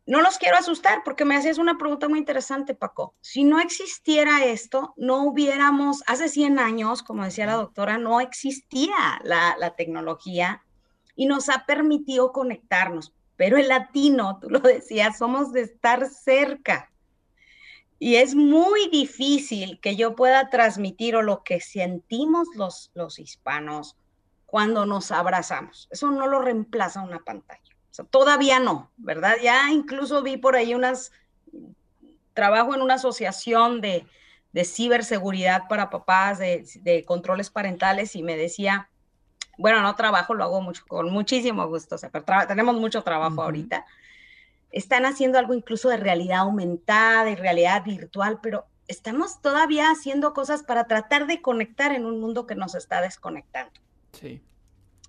No 0.09 0.23
los 0.23 0.39
quiero 0.39 0.57
asustar 0.57 1.03
porque 1.05 1.27
me 1.27 1.37
hacías 1.37 1.59
una 1.59 1.77
pregunta 1.77 2.09
muy 2.09 2.19
interesante, 2.19 2.75
Paco. 2.75 3.15
Si 3.21 3.45
no 3.45 3.61
existiera 3.61 4.43
esto, 4.47 4.95
no 4.97 5.23
hubiéramos, 5.23 6.03
hace 6.07 6.31
100 6.31 6.59
años, 6.59 7.03
como 7.03 7.25
decía 7.25 7.45
la 7.45 7.57
doctora, 7.57 7.99
no 7.99 8.19
existía 8.23 9.21
la, 9.23 9.55
la 9.59 9.77
tecnología 9.77 10.65
y 11.15 11.27
nos 11.27 11.51
ha 11.51 11.67
permitido 11.67 12.33
conectarnos. 12.33 13.13
Pero 13.37 13.59
el 13.59 13.69
latino, 13.69 14.39
tú 14.41 14.49
lo 14.49 14.61
decías, 14.61 15.19
somos 15.19 15.53
de 15.53 15.61
estar 15.61 16.09
cerca. 16.09 16.91
Y 17.99 18.15
es 18.15 18.35
muy 18.35 18.89
difícil 18.89 19.79
que 19.79 19.95
yo 19.95 20.17
pueda 20.17 20.49
transmitir 20.49 21.17
o 21.17 21.23
lo 21.23 21.43
que 21.45 21.61
sentimos 21.61 22.49
los, 22.55 22.91
los 22.95 23.19
hispanos 23.19 23.99
cuando 24.47 24.87
nos 24.87 25.13
abrazamos. 25.13 25.87
Eso 25.91 26.11
no 26.11 26.27
lo 26.29 26.41
reemplaza 26.41 27.03
una 27.03 27.19
pantalla. 27.19 27.78
Todavía 28.05 28.61
no, 28.61 28.91
¿verdad? 28.97 29.37
Ya 29.43 29.71
incluso 29.71 30.23
vi 30.23 30.37
por 30.37 30.57
ahí 30.57 30.75
unas, 30.75 31.13
trabajo 32.35 32.75
en 32.75 32.83
una 32.83 32.95
asociación 32.95 33.81
de, 33.81 34.07
de 34.53 34.65
ciberseguridad 34.65 35.69
para 35.69 35.91
papás, 35.91 36.39
de, 36.39 36.65
de 36.83 37.05
controles 37.05 37.51
parentales, 37.51 38.15
y 38.17 38.23
me 38.23 38.37
decía, 38.37 38.91
bueno, 39.59 39.83
no 39.83 39.95
trabajo, 39.97 40.35
lo 40.35 40.45
hago 40.45 40.61
mucho, 40.61 40.85
con 40.87 41.11
muchísimo 41.11 41.67
gusto, 41.67 41.97
o 41.97 41.99
sea, 41.99 42.11
pero 42.11 42.25
tenemos 42.47 42.77
mucho 42.77 43.03
trabajo 43.03 43.43
ahorita. 43.43 43.85
Están 44.71 45.05
haciendo 45.05 45.39
algo 45.39 45.53
incluso 45.53 45.89
de 45.89 45.97
realidad 45.97 46.41
aumentada 46.41 47.29
y 47.31 47.35
realidad 47.35 47.83
virtual, 47.85 48.39
pero 48.41 48.67
estamos 48.87 49.41
todavía 49.41 49.91
haciendo 49.91 50.33
cosas 50.33 50.63
para 50.63 50.87
tratar 50.87 51.27
de 51.27 51.43
conectar 51.43 51.93
en 51.93 52.07
un 52.07 52.21
mundo 52.21 52.47
que 52.47 52.55
nos 52.55 52.75
está 52.75 53.01
desconectando. 53.01 53.73
Sí. 54.13 54.41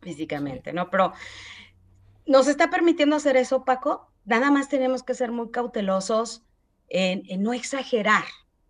Físicamente, 0.01 0.73
¿no? 0.73 0.89
Pero 0.89 1.13
nos 2.29 2.47
está 2.47 2.69
permitiendo 2.69 3.15
hacer 3.15 3.35
eso, 3.37 3.65
Paco. 3.65 4.07
Nada 4.23 4.51
más 4.51 4.69
tenemos 4.69 5.01
que 5.01 5.15
ser 5.15 5.31
muy 5.31 5.49
cautelosos 5.49 6.43
en, 6.87 7.23
no 7.41 7.53
exagerar 7.53 8.23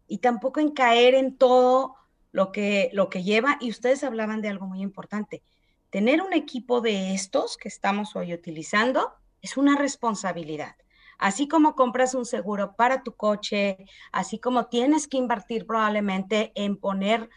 y 0.08 0.19
tampoco 0.19 0.62
en 0.62 0.72
caer 0.72 1.13
en 1.13 1.38
todo 1.38 1.95
lo 2.32 2.54
que, 2.54 2.89
lo 2.93 3.10
que 3.10 3.22
lleva. 3.22 3.58
Y 3.60 3.69
ustedes 3.69 4.06
hablaban 4.06 4.41
de 4.41 4.48
algo 4.48 4.65
muy 4.65 4.82
importante 4.82 5.43
tener 5.89 6.22
un 6.22 6.32
equipo 6.32 6.80
de 6.80 7.13
estos 7.13 7.58
que 7.58 7.67
estamos 7.67 8.15
hoy 8.15 8.34
utilizando 8.34 9.12
es 9.41 9.58
una 9.58 9.76
responsabilidad. 9.76 10.76
Así 11.17 11.50
como 11.50 11.76
compras 11.76 12.15
un 12.15 12.26
seguro 12.26 12.78
para 12.78 13.04
tu 13.04 13.13
coche, 13.13 13.78
así 14.13 14.39
como 14.39 14.67
tienes 14.67 15.10
que 15.10 15.17
invertir 15.17 15.65
probablemente 15.65 16.54
en 16.56 16.78
poner 16.78 17.30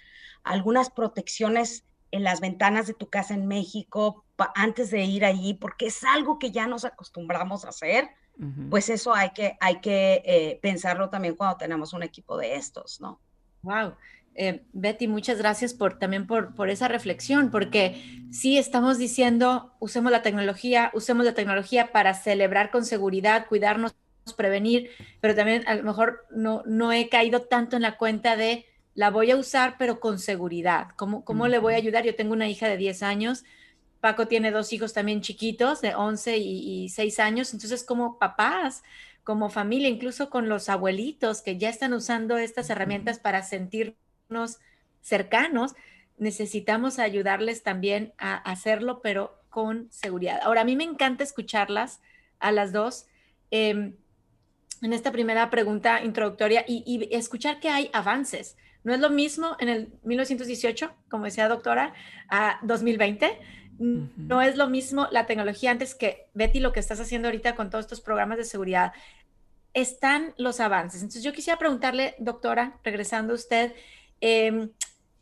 algunas 0.45 0.89
protecciones 0.91 1.85
en 2.13 2.23
las 2.23 2.41
ventanas 2.41 2.87
de 2.87 2.95
tu 2.95 3.09
casa 3.09 3.35
en 3.35 3.49
México 3.49 4.25
antes 4.55 4.91
de 4.91 5.05
ir 5.05 5.25
allí, 5.25 5.55
porque 5.55 5.87
es 5.87 6.05
algo 6.05 6.39
que 6.39 6.51
ya 6.51 6.67
nos 6.67 6.85
acostumbramos 6.85 7.65
a 7.65 7.71
hacer, 7.71 8.09
pues 8.71 8.89
eso 8.89 9.15
hay 9.15 9.31
que, 9.31 9.57
hay 9.61 9.81
que 9.81 10.23
eh, 10.25 10.59
pensarlo 10.63 11.11
también 11.11 11.37
cuando 11.37 11.59
tenemos 11.59 11.93
un 11.93 12.03
equipo 12.03 12.37
de 12.37 12.57
estos, 12.57 13.01
¿no? 13.01 13.21
Wow. 13.63 13.95
Eh, 14.35 14.65
Betty, 14.73 15.07
muchas 15.07 15.39
gracias 15.39 15.75
por 15.75 15.99
también 15.99 16.27
por, 16.27 16.55
por, 16.55 16.71
esa 16.71 16.89
reflexión, 16.89 17.51
porque 17.51 18.03
sí 18.31 18.57
estamos 18.57 18.97
diciendo, 18.99 19.75
usemos 19.79 20.11
la 20.11 20.23
tecnología, 20.23 20.91
usemos 20.95 21.27
la 21.27 21.35
tecnología 21.35 21.93
para 21.93 22.15
celebrar 22.15 22.71
con 22.71 22.85
seguridad, 22.85 23.47
cuidarnos, 23.47 23.95
prevenir, 24.37 24.91
pero 25.21 25.35
también 25.35 25.67
a 25.67 25.75
lo 25.75 25.83
mejor 25.83 26.27
no, 26.31 26.63
no 26.65 26.93
he 26.93 27.09
caído 27.09 27.43
tanto 27.43 27.77
en 27.77 27.83
la 27.83 27.99
cuenta 27.99 28.37
de 28.37 28.65
la 28.95 29.11
voy 29.11 29.31
a 29.31 29.37
usar, 29.37 29.77
pero 29.79 30.01
con 30.01 30.19
seguridad. 30.19 30.89
¿Cómo, 30.97 31.25
cómo 31.25 31.49
le 31.49 31.59
voy 31.59 31.75
a 31.75 31.79
ayudar? 31.79 32.05
Yo 32.05 32.15
tengo 32.15 32.33
una 32.33 32.49
hija 32.49 32.69
de 32.69 32.77
10 32.77 33.03
años, 33.03 33.45
Paco 34.03 34.29
tiene 34.29 34.51
dos 34.51 34.75
hijos 34.75 34.93
también 34.93 35.23
chiquitos, 35.23 35.81
de 35.81 35.95
11 35.95 36.37
y, 36.37 36.85
y 36.85 36.89
6 36.91 37.21
años, 37.21 37.55
entonces 37.55 37.85
como 37.85 38.19
papás, 38.19 38.83
como 39.25 39.49
familia, 39.49 39.89
incluso 39.89 40.29
con 40.29 40.51
los 40.51 40.69
abuelitos 40.69 41.41
que 41.41 41.57
ya 41.57 41.71
están 41.71 41.95
usando 41.95 42.37
estas 42.37 42.69
herramientas 42.69 43.19
para 43.19 43.43
sentir 43.43 43.97
cercanos, 45.01 45.75
necesitamos 46.19 46.99
ayudarles 46.99 47.63
también 47.63 48.13
a 48.19 48.35
hacerlo, 48.37 49.01
pero 49.03 49.39
con 49.51 49.91
seguridad. 49.91 50.41
Ahora, 50.43 50.63
a 50.63 50.65
mí 50.65 50.77
me 50.77 50.85
encanta 50.85 51.25
escucharlas 51.25 52.01
a 52.39 52.53
las 52.53 52.73
dos 52.73 53.07
em, 53.51 53.95
en 54.81 54.93
esta 54.93 55.13
primera 55.13 55.51
pregunta 55.51 56.03
introductoria 56.03 56.65
y, 56.67 57.09
escuchar 57.13 57.61
que 57.61 57.69
hay 57.69 57.91
avances. 57.93 58.57
No 58.85 58.93
es 58.93 59.01
lo 59.01 59.11
mismo 59.11 59.57
en 59.61 59.69
el 59.69 59.93
1918, 60.03 60.93
como 61.09 61.25
decía 61.25 61.49
doctora, 61.49 61.93
a 62.29 62.59
2020. 62.63 63.39
No 63.83 64.41
es 64.43 64.57
lo 64.57 64.69
mismo 64.69 65.09
la 65.11 65.27
tecnología 65.27 65.71
antes 65.71 65.95
que 65.95 66.29
Betty, 66.35 66.61
lo 66.61 66.73
que 66.73 66.81
estás 66.81 67.01
haciendo 67.01 67.29
ahorita 67.29 67.55
con 67.55 67.71
todos 67.71 67.85
estos 67.85 68.01
programas 68.01 68.39
de 68.39 68.45
seguridad. 68.45 68.93
Están 69.75 70.35
los 70.37 70.61
avances. 70.61 71.01
Entonces 71.01 71.23
yo 71.23 71.33
quisiera 71.33 71.59
preguntarle, 71.59 72.15
doctora, 72.19 72.79
regresando 72.85 73.33
a 73.33 73.37
usted, 73.37 73.73
Em, 74.23 74.71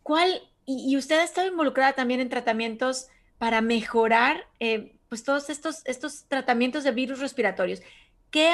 ¿Cuál, 0.03 0.42
y, 0.66 0.96
usted 0.96 1.18
ha 1.18 1.25
estado 1.25 1.49
involucrada 1.49 1.94
también 1.94 2.20
en 2.20 2.29
tratamientos 2.29 3.09
para 3.38 3.62
mejorar 3.62 4.46
eh, 4.61 4.94
pues 5.09 5.25
todos 5.25 5.51
estos, 5.51 5.81
estos 5.87 6.25
tratamientos 6.29 6.85
de 6.85 6.92
virus 6.92 7.18
respiratorios. 7.18 7.81
¿Qué 8.31 8.53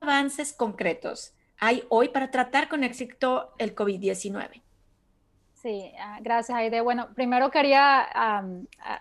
avances 0.00 0.52
concretos 0.52 1.34
hay 1.58 1.82
hoy 1.88 2.08
para 2.08 2.30
tratar 2.30 2.68
con 2.68 2.84
éxito 2.84 3.52
el 3.58 3.74
COVID-19? 3.74 4.62
Sí, 5.62 5.92
ah, 6.00 6.18
gracias 6.20 6.56
Aide. 6.56 6.80
Bueno, 6.82 7.08
primero 7.14 7.50
quería 7.50 8.06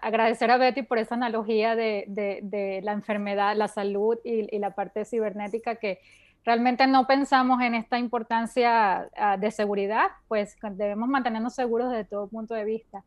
agradecer 0.02 0.50
a 0.50 0.58
Betty 0.58 0.82
por 0.82 0.98
esa 0.98 1.14
analogía 1.14 1.76
de, 1.76 2.82
la 2.84 2.94
enfermedad, 2.94 3.56
la 3.56 3.68
salud 3.68 4.18
y, 4.24 4.58
la 4.58 4.72
parte 4.72 5.06
cibernética 5.06 5.76
que 5.76 6.00
realmente 6.44 6.88
no 6.88 7.06
pensamos 7.06 7.62
en 7.62 7.76
esta 7.76 8.00
importancia 8.00 9.08
ah, 9.16 9.38
de 9.38 9.52
seguridad, 9.52 10.08
pues 10.28 10.58
debemos 10.72 11.08
mantenernos 11.08 11.54
seguros 11.54 11.92
desde 11.92 12.06
todo 12.06 12.28
punto 12.28 12.56
de 12.56 12.66
vista. 12.66 13.04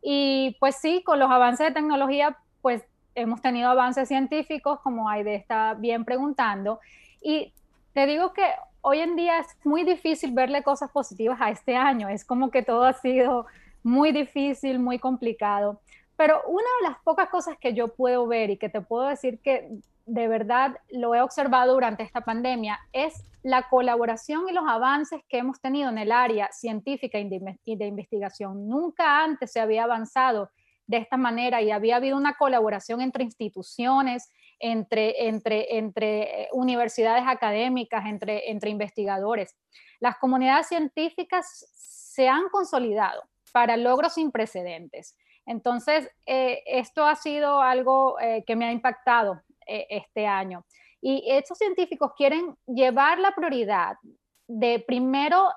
Y 0.00 0.56
pues 0.60 0.76
sí, 0.76 1.02
con 1.02 1.18
los 1.18 1.30
avances 1.30 1.66
de 1.66 1.72
tecnología, 1.72 2.38
pues 2.60 2.84
hemos 3.16 3.42
tenido 3.42 3.68
avances 3.68 4.06
científicos, 4.06 4.78
como 4.80 5.08
Aide 5.08 5.34
está 5.34 5.74
bien 5.74 6.04
preguntando, 6.04 6.78
y 7.20 7.52
te 7.94 8.06
digo 8.06 8.32
que 8.32 8.44
hoy 8.82 9.00
en 9.00 9.16
día 9.16 9.38
es 9.38 9.46
muy 9.64 9.84
difícil 9.84 10.32
verle 10.32 10.62
cosas 10.62 10.90
positivas 10.90 11.40
a 11.40 11.50
este 11.50 11.76
año, 11.76 12.08
es 12.08 12.24
como 12.24 12.50
que 12.50 12.62
todo 12.62 12.84
ha 12.84 12.92
sido 12.92 13.46
muy 13.82 14.12
difícil, 14.12 14.78
muy 14.78 14.98
complicado 14.98 15.80
Pero 16.16 16.42
una 16.46 16.68
de 16.80 16.88
las 16.88 16.98
pocas 17.02 17.28
cosas 17.30 17.56
que 17.58 17.74
yo 17.74 17.88
puedo 17.88 18.26
ver 18.26 18.50
y 18.50 18.56
que 18.56 18.68
te 18.68 18.80
puedo 18.80 19.08
decir 19.08 19.40
que 19.40 19.70
de 20.06 20.28
verdad 20.28 20.76
lo 20.90 21.14
he 21.14 21.22
observado 21.22 21.74
durante 21.74 22.02
esta 22.02 22.22
pandemia 22.22 22.78
es 22.92 23.24
la 23.42 23.68
colaboración 23.68 24.48
y 24.48 24.52
los 24.52 24.64
avances 24.68 25.20
que 25.28 25.38
hemos 25.38 25.60
tenido 25.60 25.90
en 25.90 25.98
el 25.98 26.12
área 26.12 26.50
científica 26.52 27.18
y 27.18 27.28
de, 27.76 27.86
investigación. 27.86 28.68
Nunca 28.68 29.22
antes 29.22 29.52
se 29.52 29.60
había 29.60 29.84
avanzado 29.84 30.50
de 30.86 30.98
esta 30.98 31.16
manera 31.16 31.62
y 31.62 31.70
había 31.70 31.96
habido 31.96 32.16
una 32.16 32.34
colaboración 32.34 33.00
entre 33.00 33.24
instituciones, 33.24 34.30
entre, 34.58 35.26
entre, 35.26 35.76
entre 35.76 36.42
eh, 36.42 36.48
universidades 36.52 37.24
académicas, 37.26 38.06
entre, 38.06 38.50
entre 38.50 38.70
investigadores. 38.70 39.56
Las 40.00 40.16
comunidades 40.18 40.68
científicas 40.68 41.66
se 41.74 42.28
han 42.28 42.48
consolidado 42.50 43.22
para 43.52 43.76
logros 43.76 44.14
sin 44.14 44.30
precedentes. 44.30 45.16
Entonces, 45.46 46.08
eh, 46.26 46.62
esto 46.66 47.04
ha 47.04 47.16
sido 47.16 47.60
algo 47.60 48.18
eh, 48.20 48.44
que 48.46 48.56
me 48.56 48.66
ha 48.66 48.72
impactado 48.72 49.42
este 49.64 50.26
año. 50.26 50.66
Y 51.00 51.24
estos 51.30 51.56
científicos 51.56 52.12
quieren 52.16 52.56
llevar 52.66 53.18
la 53.20 53.32
prioridad 53.32 53.96
de 54.48 54.80
primero 54.80 55.50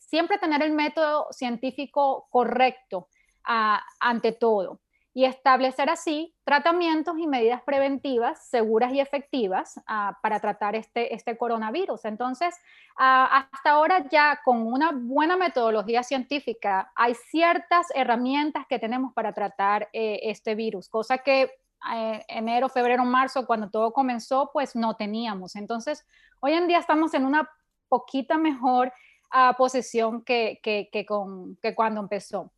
siempre 0.00 0.38
tener 0.38 0.62
el 0.62 0.72
método 0.72 1.28
científico 1.30 2.26
correcto 2.28 3.08
ante 3.44 4.32
todo 4.32 4.80
y 5.14 5.24
establecer 5.24 5.90
así 5.90 6.34
tratamientos 6.44 7.18
y 7.18 7.26
medidas 7.26 7.62
preventivas 7.62 8.46
seguras 8.48 8.92
y 8.94 9.00
efectivas 9.00 9.78
ah, 9.86 10.18
para 10.22 10.40
tratar 10.40 10.74
este, 10.74 11.14
este 11.14 11.36
coronavirus. 11.36 12.06
Entonces, 12.06 12.54
ah, 12.96 13.48
hasta 13.52 13.72
ahora 13.72 14.08
ya 14.10 14.40
con 14.44 14.66
una 14.66 14.92
buena 14.92 15.36
metodología 15.36 16.02
científica 16.02 16.90
hay 16.94 17.14
ciertas 17.14 17.88
herramientas 17.94 18.66
que 18.66 18.78
tenemos 18.78 19.12
para 19.12 19.32
tratar 19.34 19.88
eh, 19.92 20.20
este 20.22 20.54
virus, 20.54 20.88
cosa 20.88 21.18
que 21.18 21.50
eh, 21.94 22.24
enero, 22.28 22.68
febrero, 22.68 23.04
marzo, 23.04 23.46
cuando 23.46 23.68
todo 23.68 23.92
comenzó, 23.92 24.50
pues 24.52 24.74
no 24.74 24.96
teníamos. 24.96 25.56
Entonces, 25.56 26.06
hoy 26.40 26.54
en 26.54 26.68
día 26.68 26.78
estamos 26.78 27.12
en 27.12 27.26
una 27.26 27.50
poquita 27.88 28.38
mejor 28.38 28.92
ah, 29.30 29.54
posición 29.58 30.22
que, 30.24 30.60
que, 30.62 31.04
con, 31.04 31.56
que 31.56 31.74
cuando 31.74 32.00
empezó. 32.00 32.50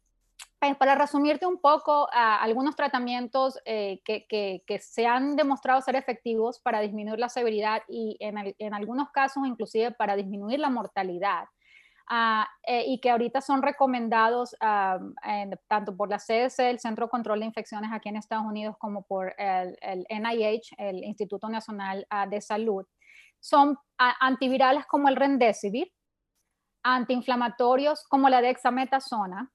Para 0.79 0.94
resumirte 0.94 1.44
un 1.44 1.61
poco, 1.61 2.09
algunos 2.12 2.74
tratamientos 2.74 3.59
eh, 3.66 4.00
que, 4.05 4.81
se 4.81 5.07
han 5.07 5.37
demostrado 5.37 5.83
ser 5.83 5.96
efectivos 5.96 6.59
para 6.61 6.81
disminuir 6.81 7.18
la 7.18 7.29
severidad 7.29 7.83
y 7.87 8.16
en, 8.20 8.72
algunos 8.72 9.11
casos 9.11 9.46
inclusive 9.46 9.90
para 9.90 10.16
disminuir 10.16 10.61
la 10.61 10.70
mortalidad. 10.70 11.44
Ah, 12.07 12.46
eh, 12.66 12.85
y 12.87 13.00
que 13.00 13.11
ahorita 13.11 13.40
son 13.40 13.62
recomendados 13.62 14.55
ah, 14.61 14.98
tanto 15.68 15.96
por 15.96 16.11
la 16.11 16.18
CDC, 16.18 16.59
el 16.61 16.79
Centro 16.79 17.07
de 17.07 17.11
Control 17.11 17.40
de 17.40 17.46
Infecciones 17.46 17.90
aquí 17.92 18.11
en 18.11 18.16
Estados 18.16 18.44
Unidos, 18.44 18.77
como 18.79 19.03
por 19.03 19.35
el, 19.38 20.07
NIH, 20.11 20.74
el 20.79 21.03
Instituto 21.05 21.48
Nacional 21.48 22.07
ah, 22.11 22.27
de 22.27 22.40
Salud, 22.40 22.87
son 23.40 23.77
antivirales 23.98 24.87
como 24.87 25.09
el 25.09 25.16
Remdesivir, 25.16 25.90
antiinflamatorios 26.83 28.05
como 28.05 28.29
la 28.29 28.42
dexametasona, 28.42 29.50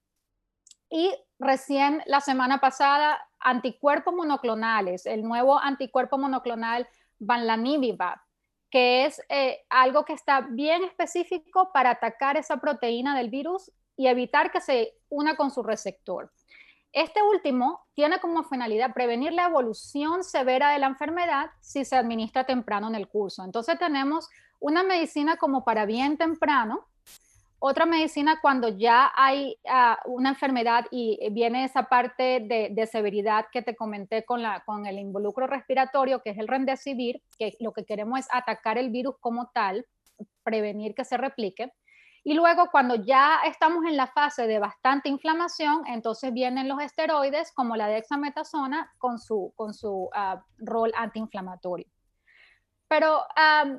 y 0.90 1.14
recién 1.38 2.02
la 2.06 2.22
semana 2.22 2.60
pasada, 2.60 3.20
anticuerpos 3.40 4.14
monoclonales, 4.14 5.06
el 5.06 5.24
nuevo 5.24 5.60
anticuerpo 5.60 6.18
monoclonal 6.18 6.88
Banlanivimab, 7.20 8.18
que 8.70 9.06
es 9.06 9.22
eh, 9.30 9.60
algo 9.70 10.06
que 10.06 10.14
está 10.14 10.42
bien 10.42 10.84
específico 10.84 11.72
para 11.74 11.92
atacar 11.92 12.38
esa 12.38 12.58
proteína 12.58 13.18
del 13.18 13.30
virus 13.30 13.72
y 13.96 14.08
evitar 14.08 14.52
que 14.52 14.62
se 14.62 14.94
una 15.10 15.36
con 15.36 15.52
su 15.52 15.64
receptor. 15.64 16.32
Este 16.92 17.22
último 17.22 17.86
tiene 17.94 18.20
como 18.20 18.44
finalidad 18.44 18.94
prevenir 18.94 19.34
la 19.34 19.46
evolución 19.46 20.24
severa 20.24 20.72
de 20.72 20.80
la 20.80 20.88
enfermedad 20.88 21.52
si 21.62 21.86
se 21.86 21.96
administra 21.96 22.46
temprano 22.46 22.88
en 22.88 22.96
el 22.96 23.08
curso. 23.08 23.44
Entonces 23.44 23.78
tenemos 23.78 24.28
una 24.60 24.84
medicina 24.84 25.38
como 25.38 25.64
para 25.64 25.86
bien 25.86 26.18
temprano, 26.18 26.88
otra 27.60 27.86
medicina 27.86 28.40
cuando 28.42 28.70
ya 28.70 29.12
hay 29.16 29.58
ah, 29.68 30.00
una 30.06 30.30
enfermedad 30.30 30.86
y 30.92 31.20
viene 31.32 31.66
esa 31.66 31.84
parte 31.84 32.40
de, 32.40 32.88
severidad 32.88 33.48
que 33.52 33.62
te 33.62 33.76
comenté 33.76 34.24
con 34.24 34.86
el 34.86 34.98
involucro 34.98 35.46
respiratorio, 35.46 36.22
que 36.22 36.32
es 36.32 36.38
el 36.38 36.48
remdesivir, 36.48 37.22
que 37.38 37.54
lo 37.60 37.74
que 37.74 37.86
queremos 37.86 38.20
es 38.20 38.28
atacar 38.32 38.78
el 38.78 38.90
virus 38.90 39.16
como 39.20 39.50
tal, 39.54 39.86
prevenir 40.44 40.96
que 40.96 41.04
se 41.04 41.18
replique. 41.18 41.72
Y 42.24 42.34
luego 42.34 42.70
cuando 42.72 42.96
ya 42.96 43.40
estamos 43.46 43.86
en 43.86 43.98
la 43.98 44.08
fase 44.08 44.48
de 44.48 44.60
bastante 44.60 45.10
inflamación, 45.10 45.86
entonces 45.88 46.34
vienen 46.34 46.68
los 46.68 46.82
esteroides 46.82 47.52
como 47.54 47.76
la 47.76 47.88
dexametasona 47.88 48.92
con 48.98 49.20
su, 49.20 49.54
con 49.56 49.74
su 49.74 50.10
ah, 50.14 50.44
rol 50.58 50.92
antiinflamatorio. 50.96 51.88
Pero, 52.90 53.24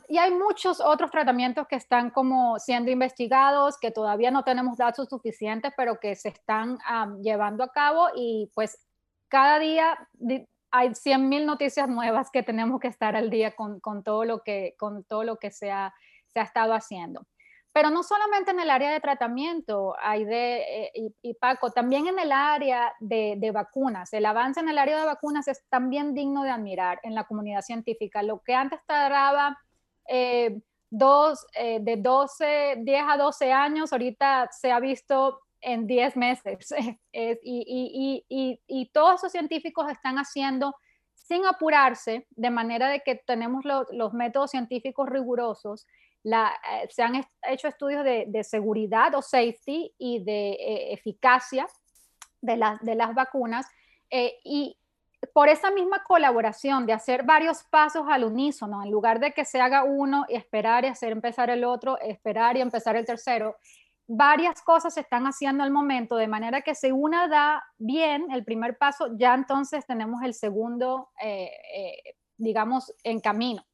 y 0.09 0.19
hay 0.19 0.31
muchos 0.31 0.81
otros 0.81 1.11
tratamientos 1.11 1.67
que 1.67 1.75
están 1.75 2.11
como 2.11 2.61
siendo 2.61 2.93
investigados, 2.93 3.77
que 3.77 3.91
todavía 3.91 4.31
no 4.31 4.45
tenemos 4.45 4.79
datos 4.79 5.09
suficientes, 5.09 5.73
pero 5.77 5.99
que 5.99 6.15
se 6.15 6.29
están 6.29 6.79
llevando 7.21 7.65
a 7.65 7.73
cabo 7.73 8.07
y 8.15 8.49
pues 8.55 8.79
cada 9.27 9.59
día 9.59 10.09
hay 10.71 10.91
100.000 10.91 11.45
noticias 11.45 11.89
nuevas 11.89 12.31
que 12.31 12.45
tenemos 12.45 12.79
que 12.79 12.87
estar 12.87 13.17
al 13.17 13.31
día 13.31 13.57
con, 13.57 13.81
con, 13.81 14.05
todo, 14.05 14.25
lo 14.25 14.43
que, 14.45 14.77
con 14.79 15.03
todo 15.03 15.25
lo 15.25 15.39
que 15.39 15.51
se 15.51 15.73
ha, 15.73 15.93
se 16.29 16.39
ha 16.39 16.45
estado 16.45 16.73
haciendo. 16.73 17.27
Pero 17.73 17.91
no 17.91 18.03
solamente 18.03 18.51
en 18.51 18.59
el 18.59 18.71
área 18.71 18.93
de 18.93 19.01
tratamiento, 19.01 19.95
hay 20.01 20.25
de, 20.25 20.89
eh, 20.93 21.13
y, 21.23 21.35
Paco, 21.35 21.71
también 21.71 22.09
en 22.09 22.19
el 22.19 22.33
área 22.33 22.93
de, 22.99 23.35
de, 23.39 23.51
vacunas. 23.53 24.13
El 24.13 24.27
avance 24.27 24.59
en 24.59 24.69
el 24.69 24.79
área 24.79 24.99
de 24.99 25.07
vacunas 25.07 25.47
es 25.47 25.63
también 25.69 26.13
digno 26.13 26.43
de 26.43 26.51
admirar 26.51 26.99
en 27.05 27.15
la 27.15 27.25
comunidad 27.25 27.63
científica. 27.63 28.23
Lo 28.23 28.41
que 28.41 28.55
antes 28.55 28.81
tardaba 28.87 29.57
eh, 30.09 30.61
dos, 30.91 31.47
eh, 31.55 31.79
de 31.81 31.97
12, 31.97 32.79
10 32.81 33.05
a 33.09 33.17
12 33.17 33.53
años, 33.53 33.93
ahorita 33.93 34.49
se 34.51 34.73
ha 34.73 34.81
visto 34.81 35.41
en 35.61 35.87
10 35.87 36.17
meses. 36.17 36.75
y, 37.13 37.39
y, 37.45 38.25
y, 38.29 38.61
y, 38.67 38.91
todos 38.91 39.21
esos 39.21 39.31
científicos 39.31 39.89
están 39.89 40.17
haciendo 40.17 40.75
sin 41.15 41.47
apurarse, 41.47 42.27
de 42.31 42.51
manera 42.51 42.89
de 42.89 43.01
que 43.01 43.15
tenemos 43.15 43.65
los 43.65 44.13
métodos 44.13 44.51
científicos 44.51 45.09
rigurosos 45.09 45.87
eh, 46.23 46.89
se 46.91 47.03
han 47.03 47.25
hecho 47.49 47.69
estudios 47.69 48.05
de, 48.05 48.45
seguridad 48.45 49.15
o 49.15 49.23
safety 49.23 49.95
y 49.99 50.23
de 50.23 50.51
eh, 50.51 50.93
eficacia 50.93 51.67
de, 52.43 52.63
de, 52.83 52.95
las 52.95 53.15
vacunas 53.15 53.67
eh, 54.11 54.35
y 54.45 54.77
por 55.33 55.49
esa 55.49 55.71
misma 55.71 56.03
colaboración 56.05 56.87
de 56.87 56.93
hacer 56.93 57.25
varios 57.25 57.63
pasos 57.65 58.07
al 58.09 58.25
unísono, 58.25 58.83
en 58.83 58.91
lugar 58.91 59.21
de 59.21 59.33
que 59.33 59.45
se 59.45 59.61
haga 59.61 59.85
uno 59.85 60.25
y 60.29 60.37
esperar 60.37 60.85
y 60.85 60.89
hacer 60.89 61.13
empezar 61.13 61.51
el 61.51 61.65
otro, 61.65 61.99
esperar 62.01 62.57
y 62.57 62.61
empezar 62.61 62.97
el 62.97 63.07
tercero, 63.07 63.57
varias 64.07 64.61
cosas 64.63 64.95
se 64.95 65.01
están 65.01 65.25
haciendo 65.25 65.63
al 65.63 65.71
momento, 65.71 66.17
de 66.17 66.27
manera 66.27 66.63
que 66.63 66.75
si 66.75 66.91
una 66.91 67.29
da 67.29 67.63
bien 67.79 68.31
el 68.31 68.45
primer 68.45 68.77
paso, 68.77 69.09
ya 69.17 69.35
entonces 69.35 69.87
tenemos 69.87 70.23
el 70.23 70.35
segundo, 70.35 71.11
digamos, 72.39 72.93
en 73.05 73.21
camino. 73.21 73.65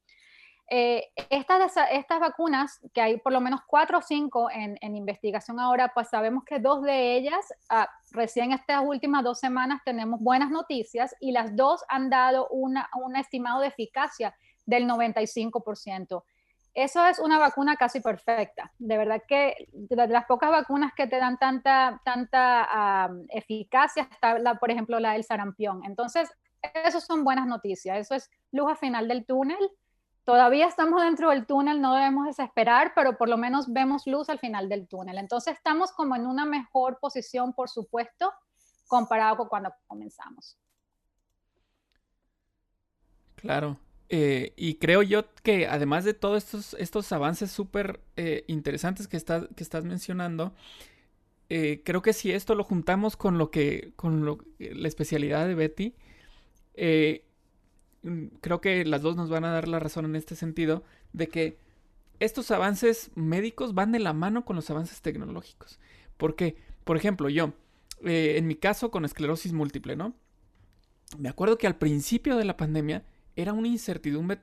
Eh, 0.69 1.13
estas, 1.31 1.77
estas 1.93 2.19
vacunas, 2.19 2.81
que 2.93 3.01
hay 3.01 3.19
por 3.19 3.33
lo 3.33 3.41
menos 3.41 3.61
cuatro 3.69 3.99
o 3.99 4.03
cinco 4.03 4.51
en, 4.51 4.97
investigación 4.97 5.61
ahora, 5.61 5.93
pues 5.95 6.09
sabemos 6.09 6.45
que 6.45 6.59
dos 6.59 6.83
de 6.83 7.17
ellas, 7.17 7.55
ah, 7.69 7.89
recién 8.11 8.53
estas 8.53 8.83
últimas 8.85 9.23
dos 9.23 9.39
semanas 9.39 9.81
tenemos 9.85 10.21
buenas 10.21 10.51
noticias 10.51 11.15
y 11.21 11.31
las 11.31 11.55
dos 11.55 11.85
han 11.89 12.11
dado 12.11 12.49
una, 12.49 12.89
un 12.97 13.15
estimado 13.15 13.61
de 13.61 13.69
eficacia 13.69 14.35
del 14.65 14.89
95%. 14.89 16.25
Eso 16.75 17.07
es 17.07 17.21
una 17.21 17.39
vacuna 17.39 17.77
casi 17.77 18.01
perfecta. 18.01 18.73
De 18.79 18.99
verdad 18.99 19.23
que 19.27 19.69
de 19.73 20.09
las 20.09 20.27
pocas 20.27 20.51
vacunas 20.51 20.93
que 20.95 21.07
te 21.07 21.17
dan 21.19 21.39
tanta, 21.39 22.03
tanta 22.05 22.67
ah, 22.69 23.11
eficacia 23.29 24.09
está, 24.11 24.55
por 24.57 24.71
ejemplo, 24.73 24.99
la 24.99 25.13
del 25.13 25.25
sarampión. 25.25 25.85
Entonces, 25.85 26.29
eso 26.75 27.01
son 27.01 27.23
buenas 27.23 27.47
noticias. 27.47 27.99
Eso 27.99 28.17
es 28.17 28.31
luz 28.51 28.69
al 28.69 28.77
final 28.77 29.07
del 29.07 29.25
túnel 29.25 29.71
todavía 30.27 30.67
estamos 30.67 31.03
dentro 31.03 31.31
del 31.31 31.47
túnel, 31.47 31.81
no 31.81 31.95
debemos 31.95 32.27
desesperar, 32.27 32.93
pero 32.95 33.17
por 33.17 33.29
lo 33.29 33.39
menos 33.39 33.73
vemos 33.73 34.07
luz 34.07 34.29
al 34.29 34.41
final 34.41 34.69
del 34.69 34.89
túnel. 34.89 35.19
Entonces 35.19 35.55
estamos 35.55 35.93
como 35.93 36.17
en 36.17 36.27
una 36.27 36.45
mejor 36.45 36.99
posición, 37.01 37.55
por 37.55 37.71
supuesto, 37.71 38.33
comparado 38.89 39.37
con 39.37 39.49
cuando 39.49 39.73
comenzamos. 39.87 40.59
Claro. 43.37 43.79
Eh, 44.09 44.53
y 44.57 44.75
creo 44.75 45.03
yo 45.03 45.33
que 45.43 45.69
además 45.69 46.05
de 46.05 46.15
todos 46.15 46.45
estos, 46.45 46.75
estos 46.75 47.11
avances 47.13 47.51
súper 47.51 48.01
eh, 48.17 48.45
interesantes 48.49 49.07
que, 49.07 49.19
que 49.21 49.63
estás 49.63 49.85
mencionando, 49.85 50.55
eh, 51.49 51.83
creo 51.85 52.03
que 52.03 52.13
si 52.13 52.33
esto 52.33 52.57
lo 52.57 52.65
juntamos 52.65 53.17
con 53.17 53.39
lo 53.39 53.53
que, 53.53 53.93
con 53.95 54.25
lo, 54.25 54.39
la 54.59 54.89
especialidad 54.89 55.47
de 55.47 55.55
Betty, 55.55 55.95
Mm, 56.77 57.26
creo 58.41 58.61
que 58.61 58.85
las 58.85 59.03
dos 59.03 59.17
nos 59.17 59.31
van 59.31 59.45
a 59.45 59.53
dar 59.53 59.69
la 59.69 59.79
razón 59.79 60.05
en 60.05 60.17
este 60.17 60.35
sentido, 60.37 60.85
de 61.13 61.29
que 61.29 61.59
estos 62.21 62.51
avances 62.51 63.11
médicos 63.15 63.75
van 63.75 63.93
de 63.93 63.99
la 63.99 64.13
mano 64.13 64.45
con 64.45 64.57
los 64.57 64.71
avances 64.71 65.03
tecnológicos. 65.03 65.79
Porque, 66.17 66.57
por 66.85 66.97
ejemplo, 66.97 67.29
yo, 67.29 67.53
eh, 68.05 68.35
en 68.37 68.47
mi 68.47 68.57
caso 68.57 68.91
con 68.91 69.05
esclerosis 69.05 69.53
múltiple, 69.53 69.97
¿no? 69.97 70.15
me 71.19 71.29
acuerdo 71.29 71.59
que 71.59 71.67
al 71.67 71.77
principio 71.77 72.37
de 72.37 72.45
la 72.45 72.57
pandemia 72.57 73.05
era 73.37 73.53
una 73.53 73.69
incertidumbre 73.69 74.41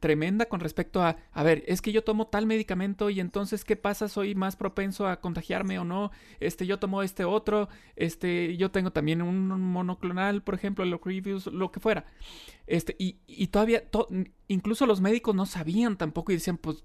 tremenda 0.00 0.46
con 0.46 0.58
respecto 0.58 1.02
a, 1.02 1.16
a 1.30 1.42
ver, 1.42 1.62
es 1.68 1.80
que 1.80 1.92
yo 1.92 2.02
tomo 2.02 2.26
tal 2.26 2.46
medicamento 2.46 3.08
y 3.10 3.20
entonces, 3.20 3.64
¿qué 3.64 3.76
pasa? 3.76 4.08
¿Soy 4.08 4.34
más 4.34 4.56
propenso 4.56 5.06
a 5.06 5.20
contagiarme 5.20 5.78
o 5.78 5.84
no? 5.84 6.10
Este, 6.40 6.66
yo 6.66 6.78
tomo 6.78 7.02
este 7.02 7.24
otro, 7.24 7.68
este, 7.94 8.56
yo 8.56 8.70
tengo 8.70 8.90
también 8.90 9.22
un 9.22 9.46
monoclonal, 9.46 10.42
por 10.42 10.54
ejemplo, 10.54 10.82
el 10.82 10.98
reviews, 10.98 11.46
lo 11.46 11.70
que 11.70 11.78
fuera. 11.78 12.06
Este, 12.66 12.96
y, 12.98 13.18
y 13.26 13.48
todavía, 13.48 13.84
incluso 14.48 14.86
los 14.86 15.00
médicos 15.00 15.34
no 15.36 15.46
sabían 15.46 15.96
tampoco 15.96 16.32
y 16.32 16.36
decían, 16.36 16.56
pues, 16.56 16.84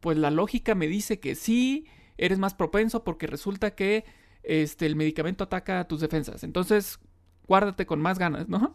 pues 0.00 0.18
la 0.18 0.30
lógica 0.30 0.74
me 0.74 0.88
dice 0.88 1.20
que 1.20 1.34
sí, 1.34 1.86
eres 2.18 2.38
más 2.38 2.54
propenso 2.54 3.04
porque 3.04 3.26
resulta 3.26 3.74
que 3.74 4.04
este, 4.42 4.86
el 4.86 4.96
medicamento 4.96 5.44
ataca 5.44 5.86
tus 5.88 6.00
defensas. 6.00 6.44
Entonces, 6.44 6.98
guárdate 7.46 7.86
con 7.86 8.00
más 8.00 8.18
ganas, 8.18 8.48
¿no? 8.48 8.74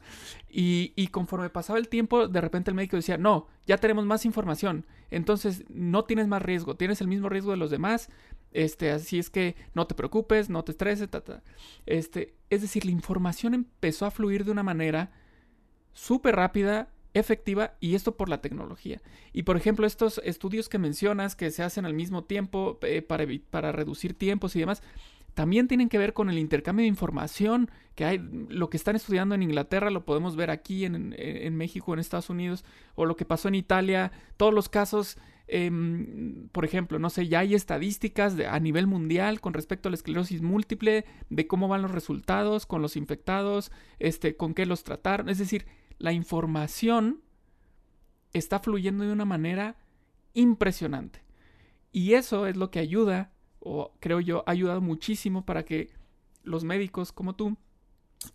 Y, 0.50 0.94
y, 0.96 1.08
conforme 1.08 1.50
pasaba 1.50 1.80
el 1.80 1.90
tiempo, 1.90 2.28
de 2.28 2.42
repente 2.42 2.72
el 2.72 2.76
médico 2.76 2.96
decía, 2.96 3.18
no, 3.18 3.48
ya 3.66 3.78
tenemos 3.78 4.06
más 4.06 4.26
información, 4.26 4.86
entonces 5.12 5.64
no 5.70 6.06
tienes 6.06 6.28
más 6.28 6.42
riesgo, 6.42 6.76
tienes 6.76 7.02
el 7.02 7.08
mismo 7.08 7.30
riesgo 7.30 7.52
de 7.52 7.58
los 7.58 7.72
demás, 7.72 8.10
este, 8.52 8.92
así 8.92 9.20
es 9.20 9.30
que 9.30 9.56
no 9.74 9.88
te 9.88 9.96
preocupes, 9.96 10.50
no 10.50 10.64
te 10.64 10.72
estreses, 10.72 11.10
Este, 11.86 12.34
es 12.50 12.62
decir, 12.62 12.86
la 12.86 12.92
información 12.92 13.54
empezó 13.54 14.06
a 14.06 14.12
fluir 14.12 14.44
de 14.44 14.52
una 14.52 14.64
manera 14.64 15.12
súper 15.94 16.36
rápida, 16.36 16.90
efectiva, 17.14 17.74
y 17.80 17.96
esto 17.96 18.16
por 18.16 18.30
la 18.30 18.42
tecnología. 18.42 19.02
Y 19.34 19.44
por 19.44 19.58
ejemplo, 19.58 19.86
estos 19.86 20.22
estudios 20.24 20.70
que 20.70 20.78
mencionas 20.78 21.36
que 21.36 21.52
se 21.52 21.64
hacen 21.64 21.86
al 21.86 21.94
mismo 21.94 22.24
tiempo 22.24 22.80
eh, 22.84 23.02
para, 23.02 23.26
para 23.50 23.72
reducir 23.72 24.14
tiempos 24.14 24.56
y 24.56 24.60
demás, 24.60 24.82
también 25.34 25.68
tienen 25.68 25.90
que 25.90 25.98
ver 25.98 26.14
con 26.14 26.30
el 26.30 26.38
intercambio 26.38 26.84
de 26.84 26.88
información 26.88 27.70
que 27.96 28.06
hay. 28.06 28.18
Lo 28.50 28.70
que 28.70 28.78
están 28.78 28.96
estudiando 28.96 29.36
en 29.36 29.44
Inglaterra 29.44 29.90
lo 29.90 30.06
podemos 30.06 30.36
ver 30.36 30.52
aquí 30.52 30.86
en, 30.86 31.56
México, 31.56 31.94
en 31.94 32.00
Estados 32.00 32.30
Unidos, 32.30 32.66
o 32.96 33.06
lo 33.06 33.16
que 33.16 33.26
pasó 33.26 33.48
en 33.48 33.56
Italia. 33.56 34.12
Todos 34.38 34.54
los 34.54 34.70
casos, 34.70 35.18
em, 35.48 36.50
por 36.50 36.66
ejemplo, 36.66 37.00
no 37.00 37.10
sé, 37.10 37.28
ya 37.28 37.40
hay 37.40 37.56
estadísticas 37.56 38.36
a 38.40 38.60
nivel 38.60 38.88
mundial 38.88 39.42
con 39.42 39.54
respecto 39.54 39.88
a 39.88 39.92
la 39.92 39.96
esclerosis 39.96 40.42
múltiple, 40.42 41.06
de 41.30 41.48
cómo 41.48 41.68
van 41.68 41.82
los 41.82 41.92
resultados 41.92 42.66
con 42.66 42.82
los 42.82 42.96
infectados, 42.96 43.72
este, 44.00 44.36
con 44.36 44.54
qué 44.54 44.66
los 44.66 44.84
trataron. 44.84 45.30
Es 45.30 45.38
decir, 45.38 45.66
la 45.98 46.14
información 46.14 47.22
está 48.34 48.60
fluyendo 48.60 49.04
de 49.04 49.12
una 49.12 49.26
manera 49.26 49.78
impresionante. 50.34 51.24
Y 51.92 52.14
eso 52.14 52.46
es 52.46 52.56
lo 52.56 52.72
que 52.72 52.80
ayuda 52.80 53.32
o 53.60 53.94
creo 54.00 54.20
yo, 54.20 54.44
ha 54.48 54.52
ayudado 54.52 54.82
muchísimo 54.82 55.46
para 55.46 55.64
que 55.64 55.90
los 56.44 56.64
médicos 56.64 57.12
como 57.12 57.36
tú 57.36 57.58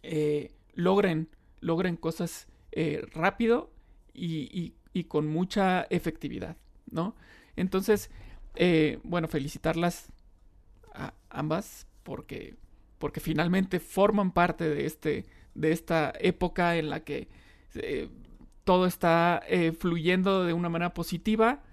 eh, 0.02 0.52
logren, 0.74 1.28
logren 1.60 1.96
cosas 1.96 2.48
eh, 2.72 3.06
rápido 3.12 3.70
y, 4.12 4.74
con 5.08 5.26
mucha 5.26 5.82
efectividad, 5.90 6.56
¿no? 6.88 7.16
Entonces, 7.56 8.10
eh, 8.54 9.00
bueno, 9.02 9.26
felicitarlas 9.26 10.12
a 10.92 11.14
ambas 11.30 11.88
porque, 12.04 12.54
porque 12.98 13.18
finalmente 13.18 13.80
forman 13.80 14.30
parte 14.30 14.68
de, 14.68 14.86
este, 14.86 15.26
de 15.54 15.72
esta 15.72 16.12
época 16.20 16.76
en 16.76 16.90
la 16.90 17.00
que 17.00 17.28
todo 18.62 18.86
está 18.86 19.42
fluyendo 19.78 20.44
de 20.44 20.52
una 20.52 20.68
manera 20.68 20.94
positiva 20.94 21.64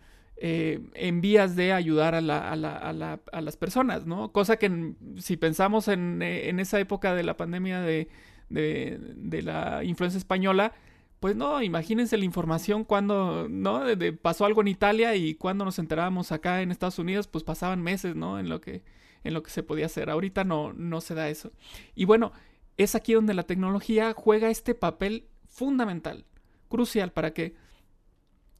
eh, 0.43 0.79
en 0.95 1.21
vías 1.21 1.55
de 1.55 1.71
ayudar 1.71 2.15
a, 2.15 2.21
las 2.21 3.57
personas, 3.57 4.07
¿no? 4.07 4.31
Cosa 4.31 4.57
que 4.57 4.95
si 5.17 5.37
pensamos 5.37 5.87
en, 5.87 6.23
esa 6.23 6.79
época 6.79 7.13
de 7.13 7.21
la 7.21 7.37
pandemia 7.37 7.79
de, 7.81 8.07
la 8.49 9.83
influenza 9.83 10.17
española, 10.17 10.73
pues 11.19 11.35
no, 11.35 11.61
imagínense 11.61 12.17
la 12.17 12.25
información 12.25 12.85
cuando, 12.85 13.47
¿no? 13.51 13.83
pasó 14.23 14.45
algo 14.45 14.61
en 14.61 14.69
Italia 14.69 15.15
y 15.15 15.35
cuando 15.35 15.63
nos 15.63 15.77
enterábamos 15.77 16.31
acá 16.31 16.63
en 16.63 16.71
Estados 16.71 16.97
Unidos, 16.97 17.27
pues 17.27 17.43
pasaban 17.43 17.79
meses, 17.83 18.15
¿no? 18.15 18.39
En 18.39 18.49
lo 18.49 18.61
que, 18.61 18.83
en 19.23 19.35
lo 19.35 19.43
que 19.43 19.51
se 19.51 19.61
podía 19.61 19.85
hacer. 19.85 20.09
Ahorita 20.09 20.43
no, 20.43 20.73
no 20.73 21.01
se 21.01 21.13
da 21.13 21.29
eso. 21.29 21.51
Y 21.93 22.05
bueno, 22.05 22.31
es 22.77 22.95
aquí 22.95 23.13
donde 23.13 23.35
la 23.35 23.43
tecnología 23.43 24.11
juega 24.17 24.49
este 24.49 24.73
papel 24.73 25.27
fundamental, 25.47 26.25
crucial 26.67 27.11
para 27.11 27.31
que 27.31 27.53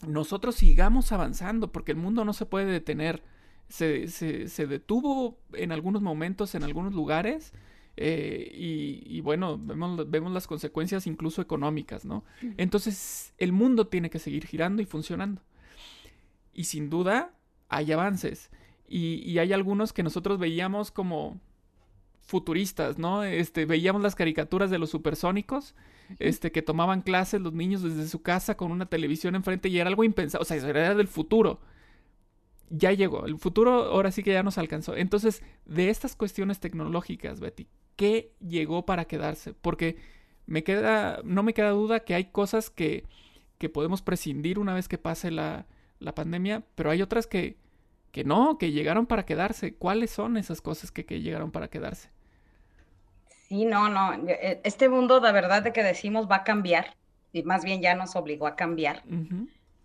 nosotros 0.08 0.56
sigamos 0.56 1.12
avanzando, 1.12 1.72
porque 1.72 1.92
el 1.92 1.98
mundo 1.98 2.26
no 2.26 2.34
se 2.34 2.46
puede 2.46 2.66
detener. 2.66 3.24
Se, 3.70 4.08
se, 4.08 4.68
detuvo 4.68 5.38
en 5.54 5.72
algunos 5.72 6.02
momentos, 6.02 6.56
en 6.56 6.64
algunos 6.64 6.94
lugares, 6.94 7.54
eh, 7.96 8.52
y, 8.54 9.22
bueno, 9.22 9.58
vemos, 9.58 10.10
vemos, 10.10 10.32
las 10.34 10.48
consecuencias 10.48 11.08
incluso 11.08 11.42
económicas, 11.42 12.04
¿no? 12.04 12.26
Entonces, 12.58 13.34
el 13.38 13.54
mundo 13.54 13.88
tiene 13.88 14.10
que 14.10 14.20
seguir 14.20 14.46
girando 14.46 14.82
y 14.82 14.86
funcionando. 14.86 15.42
Y 16.54 16.66
sin 16.66 16.90
duda, 16.90 17.34
hay 17.70 17.94
avances. 17.94 18.50
Y, 18.90 19.24
y 19.30 19.40
hay 19.40 19.54
algunos 19.54 19.94
que 19.94 20.04
nosotros 20.04 20.38
veíamos 20.38 20.92
como 20.92 21.40
futuristas, 22.32 22.98
¿no? 22.98 23.24
Este, 23.24 23.66
veíamos 23.66 24.02
las 24.02 24.16
caricaturas 24.16 24.70
de 24.70 24.80
los 24.80 24.90
supersónicos 24.90 25.76
este, 26.20 26.52
que 26.52 26.62
tomaban 26.62 27.02
clases 27.02 27.42
los 27.42 27.54
niños 27.54 27.82
desde 27.82 28.08
su 28.08 28.22
casa 28.22 28.56
con 28.56 28.72
una 28.72 28.86
televisión 28.86 29.36
enfrente 29.36 29.70
y 29.70 29.80
era 29.80 29.90
algo 29.90 30.04
impensado, 30.04 30.42
o 30.42 30.46
sea, 30.46 30.58
era 30.58 30.96
del 30.96 31.08
futuro. 31.08 31.60
Ya 32.70 32.94
llegó, 32.94 33.26
el 33.26 33.38
futuro 33.38 33.72
ahora 33.86 34.12
sí 34.12 34.24
que 34.24 34.32
ya 34.32 34.44
nos 34.44 34.58
alcanzó. 34.58 34.96
Entonces, 34.96 35.44
de 35.66 35.90
estas 35.90 36.16
cuestiones 36.16 36.60
tecnológicas, 36.60 37.40
Betty, 37.42 37.68
¿qué 37.98 38.32
llegó 38.40 38.86
para 38.86 39.06
quedarse? 39.06 39.54
Porque 39.54 39.98
me 40.46 40.64
queda, 40.64 41.22
no 41.24 41.44
me 41.44 41.54
queda 41.54 41.72
duda 41.72 42.02
que 42.02 42.14
hay 42.16 42.26
cosas 42.26 42.70
que, 42.70 43.06
que 43.58 43.70
podemos 43.70 44.02
prescindir 44.02 44.58
una 44.58 44.74
vez 44.74 44.88
que 44.88 44.98
pase 44.98 45.32
la, 45.32 45.68
la 46.00 46.16
pandemia, 46.16 46.64
pero 46.76 46.92
hay 46.92 47.02
otras 47.02 47.28
que, 47.28 47.58
que 48.12 48.24
no, 48.24 48.58
que 48.58 48.72
llegaron 48.72 49.06
para 49.06 49.26
quedarse. 49.26 49.76
¿Cuáles 49.76 50.12
son 50.12 50.38
esas 50.38 50.62
cosas 50.62 50.92
que, 50.92 51.06
que 51.06 51.22
llegaron 51.22 51.52
para 51.52 51.70
quedarse? 51.70 52.10
Sí, 53.52 53.66
no, 53.66 53.90
no. 53.90 54.14
Eh, 54.30 54.62
este 54.64 54.88
mundo, 54.88 55.20
de 55.20 55.34
verdad, 55.34 55.62
de 55.62 55.74
que 55.74 55.84
decimos 55.84 56.26
va 56.32 56.38
a 56.38 56.44
cambiar, 56.46 56.96
y 57.34 57.44
más 57.44 57.66
bien 57.66 57.82
ya 57.82 57.96
nos 57.96 58.16
obligó 58.16 58.48
a 58.48 58.56
cambiar 58.56 59.04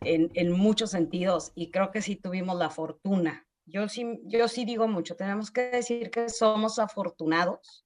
en, 0.03 0.53
muchos 0.53 0.93
sentidos, 0.93 1.51
y 1.57 1.73
creo 1.73 1.91
que 1.91 2.01
sí 2.01 2.15
tuvimos 2.15 2.57
la 2.57 2.71
fortuna. 2.71 3.45
Yo 3.65 3.89
sí, 3.89 4.21
yo 4.23 4.47
sí 4.47 4.65
digo 4.65 4.87
mucho, 4.87 5.17
tenemos 5.17 5.51
que 5.51 5.63
decir 5.63 6.13
que 6.13 6.29
somos 6.29 6.79
afortunados 6.79 7.85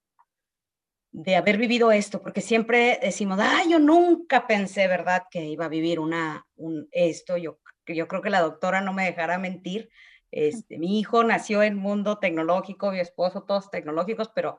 de 1.12 1.36
haber 1.36 1.56
vivido 1.56 1.92
esto, 1.92 2.20
porque 2.20 2.42
siempre 2.42 2.98
decimos, 3.00 3.38
ah, 3.40 3.62
yo 3.66 3.78
nunca 3.78 4.46
pensé, 4.46 4.86
¿verdad?, 4.86 5.22
que 5.30 5.46
iba 5.46 5.64
a 5.64 5.70
vivir 5.70 5.98
una, 5.98 6.46
un, 6.56 6.88
esto. 6.92 7.38
Yo, 7.38 7.58
yo 7.86 8.06
creo 8.06 8.20
que 8.20 8.28
la 8.28 8.42
doctora 8.42 8.82
no 8.82 8.92
me 8.92 9.06
dejará 9.06 9.38
mentir. 9.38 9.88
Este, 10.30 10.76
mi 10.76 11.00
hijo 11.00 11.24
nació 11.24 11.62
en 11.62 11.76
mundo 11.76 12.18
tecnológico, 12.18 12.92
mi 12.92 13.00
esposo, 13.00 13.44
todos 13.44 13.70
tecnológicos, 13.70 14.28
pero 14.28 14.58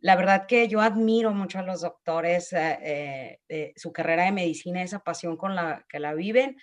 la 0.00 0.16
verdad 0.16 0.46
que 0.46 0.68
yo 0.68 0.80
admiro 0.80 1.32
mucho 1.32 1.58
a 1.58 1.62
los 1.62 1.80
doctores, 1.80 2.52
eh, 2.52 3.40
eh, 3.48 3.72
su 3.76 3.92
carrera 3.92 4.24
de 4.24 4.32
medicina, 4.32 4.82
esa 4.82 5.00
pasión 5.00 5.36
con 5.36 5.54
la 5.54 5.84
que 5.88 5.98
la 5.98 6.14
viven. 6.14 6.56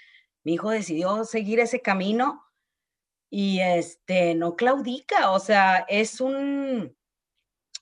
Mi 0.43 0.53
hijo 0.53 0.69
decidió 0.69 1.25
seguir 1.25 1.59
ese 1.59 1.81
camino 1.81 2.43
y 3.29 3.59
este, 3.59 4.35
no 4.35 4.55
claudica, 4.55 5.31
o 5.31 5.39
sea, 5.39 5.85
es 5.89 6.21
un, 6.21 6.95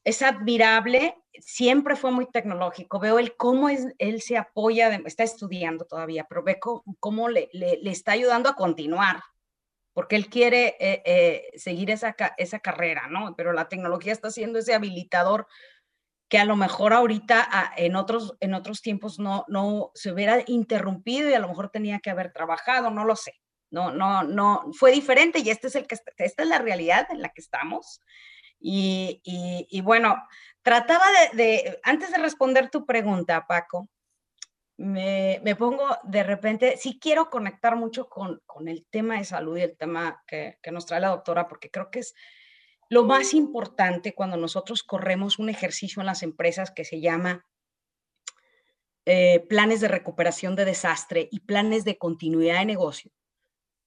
es 0.03 0.21
admirable, 0.21 1.15
siempre 1.39 1.95
fue 1.95 2.11
muy 2.11 2.29
tecnológico, 2.31 2.99
veo 2.99 3.19
el 3.19 3.35
cómo 3.35 3.69
es, 3.69 3.87
él 3.97 4.21
se 4.21 4.37
apoya, 4.37 4.89
está 5.05 5.23
estudiando 5.23 5.85
todavía, 5.85 6.25
pero 6.27 6.43
ve 6.43 6.59
cómo, 6.99 7.29
le, 7.29 7.49
le, 7.53 7.79
está 7.91 8.13
ayudando 8.13 8.49
a 8.49 8.55
continuar, 8.55 9.21
porque 9.93 10.15
él 10.15 10.29
quiere 10.29 10.75
eh, 10.79 11.01
eh, 11.05 11.51
seguir 11.55 11.91
esa, 11.91 12.15
esa 12.37 12.59
carrera, 12.59 13.07
¿no? 13.09 13.35
Pero 13.35 13.53
la 13.53 13.69
tecnología 13.69 14.11
está 14.11 14.31
siendo 14.31 14.59
ese 14.59 14.73
habilitador 14.73 15.47
que 16.29 16.39
a 16.39 16.45
lo 16.45 16.55
mejor 16.55 16.93
ahorita 16.93 17.47
ah, 17.51 17.73
en 17.77 17.95
otros, 17.95 18.35
en 18.39 18.55
otros 18.55 18.81
tiempos 18.81 19.19
no, 19.19 19.45
no 19.47 19.91
se 19.93 20.11
hubiera 20.11 20.43
interrumpido 20.47 21.29
y 21.29 21.33
a 21.33 21.39
lo 21.39 21.47
mejor 21.47 21.69
tenía 21.69 21.99
que 21.99 22.09
haber 22.09 22.33
trabajado, 22.33 22.89
no 22.89 23.05
lo 23.05 23.15
sé. 23.15 23.33
No, 23.69 23.91
no, 23.91 24.23
no, 24.23 24.71
fue 24.73 24.91
diferente 24.91 25.39
y 25.39 25.49
este 25.49 25.67
es 25.67 25.75
el 25.75 25.87
esta 26.17 26.43
es 26.43 26.49
la 26.49 26.59
realidad 26.59 27.07
en 27.09 27.21
la 27.21 27.29
que 27.29 27.41
estamos. 27.41 28.01
Y, 28.59 29.21
y, 29.69 29.81
bueno, 29.81 30.15
trataba 30.61 31.05
de, 31.33 31.79
antes 31.83 32.11
de 32.11 32.17
responder 32.17 32.69
tu 32.69 32.85
pregunta, 32.85 33.45
Paco, 33.47 33.89
me, 34.77 35.55
pongo 35.57 35.85
de 36.03 36.23
repente, 36.23 36.77
sí 36.77 36.99
quiero 36.99 37.29
conectar 37.29 37.75
mucho 37.75 38.09
con, 38.09 38.41
el 38.67 38.85
tema 38.89 39.17
de 39.17 39.25
salud 39.25 39.57
y 39.57 39.61
el 39.61 39.77
tema 39.77 40.23
que, 40.27 40.57
nos 40.71 40.85
trae 40.85 40.99
la 40.99 41.09
doctora, 41.09 41.47
porque 41.47 41.69
creo 41.69 41.91
que 41.91 41.99
es 41.99 42.15
lo 42.89 43.03
más 43.03 43.33
importante 43.33 44.13
cuando 44.13 44.37
nosotros 44.37 44.83
corremos 44.83 45.39
un 45.39 45.49
ejercicio 45.49 46.01
en 46.01 46.07
las 46.07 46.23
empresas 46.23 46.71
que 46.71 46.85
se 46.85 47.01
llama 47.01 47.45
eh, 49.05 49.45
planes 49.49 49.81
de 49.81 49.87
recuperación 49.87 50.55
de 50.55 50.65
desastre 50.65 51.27
y 51.31 51.41
planes 51.41 51.85
de 51.85 51.97
continuidad 51.97 52.59
de 52.59 52.65
negocio. 52.65 53.11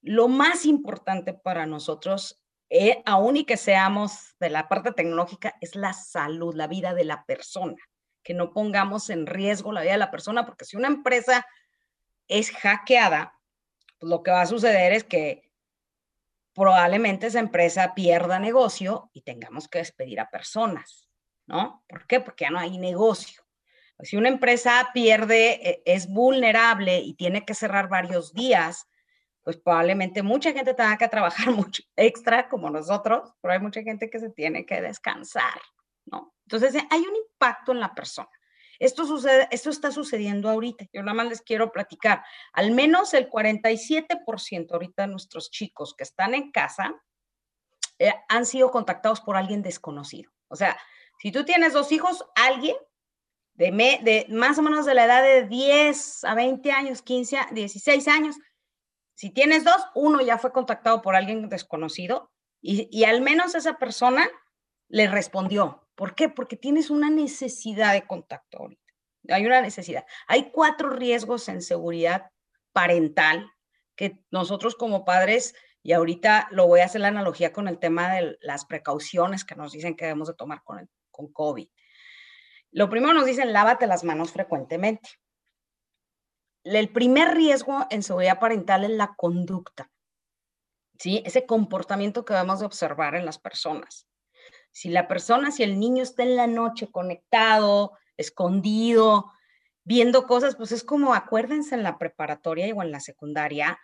Lo 0.03 0.29
más 0.29 0.67
importante 0.67 1.35
para 1.35 1.67
nosotros, 1.67 2.41
eh, 2.69 3.03
aún 3.07 3.37
y 3.37 3.45
que 3.45 3.57
seamos 3.57 4.35
de 4.39 4.51
la 4.51 4.69
parte 4.69 4.93
tecnológica, 4.93 5.55
es 5.61 5.75
la 5.75 5.93
salud, 5.93 6.55
la 6.55 6.67
vida 6.67 6.95
de 6.95 7.05
la 7.05 7.25
persona 7.25 7.77
que 8.27 8.35
no 8.35 8.53
pongamos 8.53 9.09
en 9.09 9.25
riesgo 9.25 9.71
la 9.71 9.83
vida 9.83 9.93
de 9.93 9.99
la 9.99 10.11
persona, 10.11 10.45
porque 10.45 10.65
si 10.65 10.77
una 10.77 10.89
empresa 10.89 11.47
es 12.27 12.51
hackeada, 12.51 13.39
pues 14.01 14.11
lo 14.11 14.25
que 14.25 14.33
va 14.33 14.41
a 14.41 14.47
suceder 14.47 14.93
es 14.93 15.05
que 15.05 15.49
probablemente 16.53 17.29
esa 17.29 17.39
empresa 17.39 17.95
pierda 17.95 18.41
negocio 18.41 19.11
y 19.13 19.23
tengamos 19.23 19.69
que 19.69 19.79
despedir 19.79 20.19
a 20.19 20.29
personas, 20.29 21.09
¿no? 21.47 21.85
¿Por 21.89 22.09
qué? 22.09 22.19
Porque 22.19 22.47
ya 22.47 22.51
no 22.51 22.59
hay 22.59 22.79
negocio. 22.79 23.45
Si 24.01 24.17
una 24.17 24.29
empresa 24.29 24.91
pierde, 24.93 25.71
e, 25.71 25.83
es 25.87 26.09
vulnerable 26.09 26.99
y 26.99 27.15
tiene 27.15 27.45
que 27.45 27.55
cerrar 27.55 27.89
varios 27.89 28.35
días, 28.35 28.89
pues 29.45 29.57
probablemente 29.57 30.25
mucha 30.25 30.53
gente 30.53 30.75
tenga 30.75 30.99
que 30.99 31.07
trabajar 31.07 31.47
mucho 31.55 31.85
extra 31.95 32.49
como 32.49 32.71
nosotros, 32.71 33.33
pero 33.41 33.55
hay 33.55 33.61
mucha 33.61 33.83
gente 33.83 34.11
que 34.11 34.19
se 34.19 34.31
tiene 34.31 34.67
que 34.67 34.81
descansar, 34.81 35.61
¿no? 36.07 36.35
Entonces 36.47 36.83
hay 36.91 37.01
un 37.01 37.17
impacto 37.17 37.73
en 37.73 37.81
la 37.81 37.95
persona. 37.95 38.29
Esto 38.79 39.07
sucede, 39.07 39.49
esto 39.51 39.71
está 39.71 39.91
sucediendo 39.91 40.49
ahorita. 40.49 40.87
Yo 40.93 41.03
nada 41.03 41.15
más 41.15 41.29
les 41.29 41.43
quiero 41.43 41.73
platicar. 41.73 42.23
Al 42.53 42.73
menos 42.73 43.15
el 43.15 43.29
47% 43.29 44.73
ahorita 44.73 45.03
de 45.03 45.09
nuestros 45.09 45.51
chicos 45.51 45.95
que 45.95 46.05
están 46.05 46.35
en 46.35 46.51
casa 46.51 46.95
eh, 47.99 48.13
han 48.29 48.45
sido 48.45 48.71
contactados 48.71 49.21
por 49.21 49.37
alguien 49.37 49.63
desconocido. 49.63 50.31
O 50.49 50.57
sea, 50.57 50.77
si 51.21 51.33
tú 51.33 51.45
tienes 51.45 51.73
dos 51.73 51.91
hijos, 51.93 52.25
alguien 52.35 52.77
de, 53.55 54.27
más 54.29 54.59
o 54.59 54.63
menos 54.63 54.85
de 54.85 54.95
la 54.95 55.07
edad 55.07 55.23
de 55.23 55.47
10 55.47 56.25
a 56.25 56.35
20 56.35 56.73
años, 56.73 57.03
15, 57.03 57.39
16 57.53 58.09
años, 58.09 58.37
si 59.15 59.31
tienes 59.31 59.65
dos, 59.65 59.83
uno 59.95 60.21
ya 60.21 60.37
fue 60.37 60.53
contactado 60.53 61.01
por 61.01 61.17
alguien 61.17 61.49
desconocido 61.49 62.31
y 62.61 63.05
al 63.05 63.23
menos 63.23 63.55
esa 63.55 63.79
persona 63.79 64.29
le 64.89 65.09
respondió. 65.09 65.89
¿Por 65.95 66.15
qué? 66.15 66.29
Porque 66.29 66.57
tienes 66.57 66.91
una 66.91 67.11
necesidad 67.11 67.93
de 67.93 68.07
contacto 68.07 68.59
ahorita. 68.59 68.83
Hay 69.29 69.47
una 69.47 69.61
necesidad. 69.61 70.07
Hay 70.29 70.51
cuatro 70.51 70.91
riesgos 70.91 71.49
en 71.49 71.63
seguridad 71.63 72.31
parental 72.73 73.51
que 73.97 74.23
nosotros 74.31 74.77
como 74.77 75.05
padres, 75.05 75.55
y 75.83 75.93
ahorita 75.93 76.49
lo 76.51 76.67
voy 76.67 76.81
a 76.81 76.85
hacer 76.85 77.01
la 77.01 77.09
analogía 77.09 77.53
con 77.53 77.67
el 77.67 77.79
tema 77.79 78.15
de 78.15 78.37
las 78.41 78.67
precauciones 78.67 79.45
que 79.45 79.55
nos 79.55 79.73
dicen 79.73 79.97
que 79.97 80.05
debemos 80.05 80.29
de 80.29 80.35
tomar 80.35 80.63
con, 80.63 80.79
el, 80.79 80.89
con 81.11 81.33
COVID. 81.33 81.69
Lo 82.73 82.91
primero 82.91 83.15
nos 83.15 83.25
dicen, 83.25 83.53
lávate 83.53 83.87
las 83.87 84.05
manos 84.05 84.33
frecuentemente. 84.33 85.09
El 86.65 86.91
primer 86.91 87.35
riesgo 87.35 87.87
en 87.91 88.03
seguridad 88.03 88.39
parental 88.39 88.85
es 88.85 88.91
la 88.91 89.15
conducta, 89.17 89.91
¿sí? 90.99 91.23
Ese 91.25 91.47
comportamiento 91.47 92.25
que 92.25 92.35
debemos 92.35 92.61
de 92.61 92.67
observar 92.67 93.15
en 93.15 93.25
las 93.25 93.39
personas. 93.39 94.06
Si 94.77 94.91
la 94.91 95.09
persona, 95.09 95.53
si 95.53 95.63
el 95.63 95.81
niño 95.81 96.03
está 96.03 96.23
en 96.23 96.37
la 96.37 96.47
noche 96.47 96.91
conectado, 96.91 97.93
escondido, 98.19 99.33
viendo 99.85 100.27
cosas, 100.27 100.55
pues 100.55 100.71
es 100.71 100.85
como, 100.85 101.15
acuérdense 101.15 101.75
en 101.75 101.83
la 101.83 101.97
preparatoria 101.97 102.67
o 102.75 102.83
en 102.83 102.91
la 102.91 103.01
secundaria, 103.01 103.79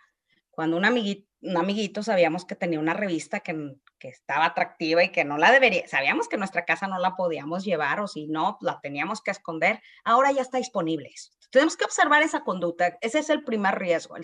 cuando 0.51 0.77
un 0.77 0.85
amiguito, 0.85 1.27
un 1.41 1.57
amiguito 1.57 2.03
sabíamos 2.03 2.45
que 2.45 2.53
tenía 2.53 2.79
una 2.79 2.93
revista 2.93 3.39
que, 3.39 3.75
que, 4.03 4.09
estaba 4.09 4.45
atractiva 4.45 5.03
y 5.03 5.11
que 5.11 5.23
no 5.23 5.37
la 5.37 5.51
debería, 5.51 5.87
sabíamos 5.87 6.27
que 6.27 6.37
nuestra 6.37 6.65
casa 6.65 6.87
no 6.87 6.99
la 6.99 7.15
podíamos 7.15 7.63
llevar 7.63 7.99
o 7.99 8.07
si 8.07 8.27
no, 8.27 8.57
la 8.61 8.79
teníamos 8.81 9.21
que 9.21 9.31
esconder, 9.31 9.81
ahora 10.03 10.31
ya 10.31 10.41
está 10.41 10.57
disponible 10.57 11.09
eso. 11.13 11.31
Tenemos 11.49 11.77
que 11.77 11.85
observar 11.85 12.23
esa 12.23 12.43
conducta, 12.43 12.97
ese 13.01 13.19
es 13.19 13.29
el 13.29 13.43
primer 13.43 13.75
riesgo. 13.77 14.15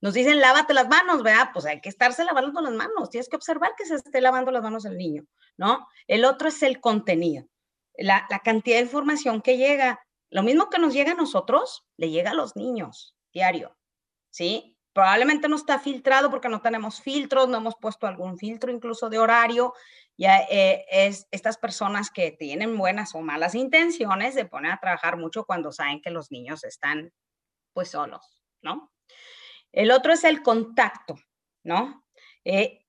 Nos 0.00 0.14
dicen, 0.14 0.40
lávate 0.40 0.74
las 0.74 0.88
manos, 0.88 1.22
¿verdad? 1.22 1.50
Pues 1.52 1.64
hay 1.64 1.80
que 1.80 1.88
estarse 1.88 2.24
lavando 2.24 2.60
las 2.60 2.72
manos, 2.72 3.10
tienes 3.10 3.28
que 3.28 3.36
observar 3.36 3.72
que 3.76 3.86
se 3.86 3.94
esté 3.94 4.20
lavando 4.20 4.50
las 4.50 4.62
manos 4.62 4.84
el 4.84 4.98
niño, 4.98 5.24
¿no? 5.56 5.86
El 6.06 6.24
otro 6.24 6.48
es 6.48 6.62
el 6.62 6.80
contenido, 6.80 7.46
la, 7.96 8.26
la 8.30 8.40
cantidad 8.40 8.76
de 8.76 8.82
información 8.82 9.42
que 9.42 9.56
llega. 9.56 10.00
Lo 10.28 10.42
mismo 10.42 10.68
que 10.68 10.80
nos 10.80 10.92
llega 10.92 11.12
a 11.12 11.14
nosotros, 11.14 11.86
le 11.96 12.10
llega 12.10 12.32
a 12.32 12.34
los 12.34 12.56
niños 12.56 13.16
diario, 13.32 13.76
¿sí? 14.30 14.75
Probablemente 14.96 15.46
no 15.46 15.56
está 15.56 15.78
filtrado 15.78 16.30
porque 16.30 16.48
no 16.48 16.62
tenemos 16.62 17.02
filtros, 17.02 17.50
no 17.50 17.58
hemos 17.58 17.76
puesto 17.76 18.06
algún 18.06 18.38
filtro 18.38 18.72
incluso 18.72 19.10
de 19.10 19.18
horario. 19.18 19.74
Ya 20.16 20.38
eh, 20.50 20.86
es 20.90 21.28
estas 21.32 21.58
personas 21.58 22.10
que 22.10 22.32
tienen 22.32 22.78
buenas 22.78 23.14
o 23.14 23.20
malas 23.20 23.54
intenciones 23.54 24.32
se 24.32 24.46
ponen 24.46 24.72
a 24.72 24.80
trabajar 24.80 25.18
mucho 25.18 25.44
cuando 25.44 25.70
saben 25.70 26.00
que 26.00 26.08
los 26.08 26.32
niños 26.32 26.64
están 26.64 27.12
pues 27.74 27.90
solos, 27.90 28.42
¿no? 28.62 28.90
El 29.70 29.90
otro 29.90 30.14
es 30.14 30.24
el 30.24 30.42
contacto, 30.42 31.16
¿no? 31.62 32.06
Eh, 32.46 32.86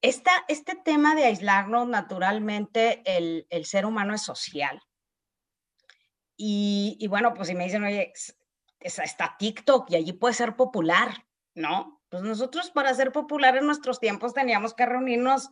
este 0.00 0.76
tema 0.82 1.14
de 1.14 1.26
aislarnos 1.26 1.88
naturalmente, 1.88 3.02
el, 3.04 3.46
el 3.50 3.66
ser 3.66 3.84
humano 3.84 4.14
es 4.14 4.22
social. 4.22 4.80
Y, 6.38 6.96
y, 6.98 7.06
bueno, 7.08 7.34
pues 7.34 7.48
si 7.48 7.54
me 7.54 7.64
dicen, 7.64 7.84
oye, 7.84 8.14
está 8.82 9.36
TikTok 9.38 9.90
y 9.90 9.96
allí 9.96 10.12
puede 10.12 10.34
ser 10.34 10.56
popular, 10.56 11.24
¿no? 11.54 12.00
Pues 12.08 12.22
nosotros 12.22 12.70
para 12.70 12.92
ser 12.94 13.12
popular 13.12 13.56
en 13.56 13.66
nuestros 13.66 14.00
tiempos 14.00 14.34
teníamos 14.34 14.74
que 14.74 14.86
reunirnos 14.86 15.50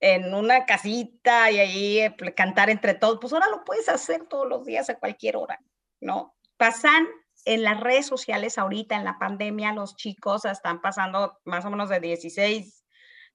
en 0.00 0.34
una 0.34 0.66
casita 0.66 1.50
y 1.50 1.58
ahí 1.58 1.98
eh, 2.00 2.16
cantar 2.34 2.70
entre 2.70 2.94
todos. 2.94 3.18
Pues 3.20 3.32
ahora 3.32 3.48
lo 3.48 3.64
puedes 3.64 3.88
hacer 3.88 4.26
todos 4.26 4.48
los 4.48 4.64
días 4.64 4.90
a 4.90 4.98
cualquier 4.98 5.36
hora, 5.36 5.60
¿no? 6.00 6.34
Pasan 6.56 7.06
en 7.44 7.62
las 7.62 7.80
redes 7.80 8.06
sociales 8.06 8.58
ahorita, 8.58 8.96
en 8.96 9.04
la 9.04 9.18
pandemia, 9.18 9.72
los 9.72 9.96
chicos 9.96 10.44
están 10.44 10.80
pasando 10.80 11.38
más 11.44 11.64
o 11.64 11.70
menos 11.70 11.88
de 11.88 12.00
16, 12.00 12.84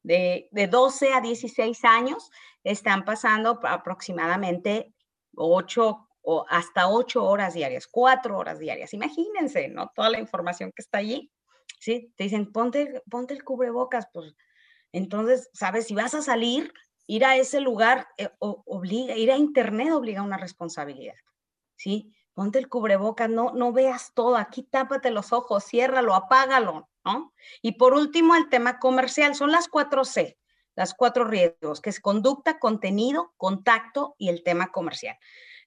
de, 0.04 0.50
de 0.52 0.68
12 0.68 1.14
a 1.14 1.22
16 1.22 1.86
años, 1.86 2.32
están 2.64 3.06
pasando 3.06 3.60
aproximadamente 3.64 4.94
8, 5.36 6.10
o 6.22 6.46
hasta 6.50 6.88
ocho 6.88 7.24
horas 7.26 7.54
diarias, 7.54 7.88
cuatro 7.88 8.38
horas 8.38 8.60
diarias. 8.60 8.94
Imagínense, 8.94 9.68
¿no? 9.68 9.92
Toda 9.96 10.10
la 10.10 10.20
información 10.20 10.72
que 10.76 10.82
está 10.82 11.00
allí. 11.00 11.32
¿Sí? 11.80 12.14
Te 12.16 12.26
dicen, 12.26 12.52
ponte, 12.52 13.02
ponte 13.10 13.34
el 13.34 13.44
cubrebocas, 13.44 14.08
pues 14.14 14.36
entonces, 14.92 15.50
¿sabes? 15.54 15.88
Si 15.88 15.96
vas 15.96 16.14
a 16.14 16.22
salir, 16.22 16.74
ir 17.08 17.26
a 17.26 17.38
ese 17.38 17.60
lugar 17.60 18.08
eh, 18.18 18.30
obliga, 18.40 19.16
ir 19.16 19.32
a 19.32 19.38
internet 19.38 19.92
obliga 19.92 20.22
una 20.22 20.38
responsabilidad. 20.38 21.16
¿Sí? 21.76 22.14
Ponte 22.34 22.60
el 22.60 22.70
cubrebocas, 22.70 23.30
no, 23.30 23.52
no 23.54 23.74
veas 23.74 24.14
todo, 24.14 24.38
aquí 24.38 24.64
tápate 24.64 25.12
los 25.12 25.34
ojos, 25.34 25.66
ciérralo, 25.66 26.16
apágalo, 26.16 26.90
¿no? 27.04 27.34
Y 27.62 27.74
por 27.74 27.94
último, 27.94 28.36
el 28.36 28.50
tema 28.50 28.80
comercial, 28.80 29.36
son 29.36 29.52
las 29.52 29.68
cuatro 29.68 30.06
C, 30.06 30.38
las 30.76 30.94
cuatro 30.94 31.26
riesgos, 31.26 31.82
que 31.82 31.90
es 31.90 32.00
conducta, 32.00 32.58
contenido, 32.60 33.34
contacto 33.36 34.16
y 34.18 34.30
el 34.30 34.44
tema 34.44 34.72
comercial. 34.72 35.18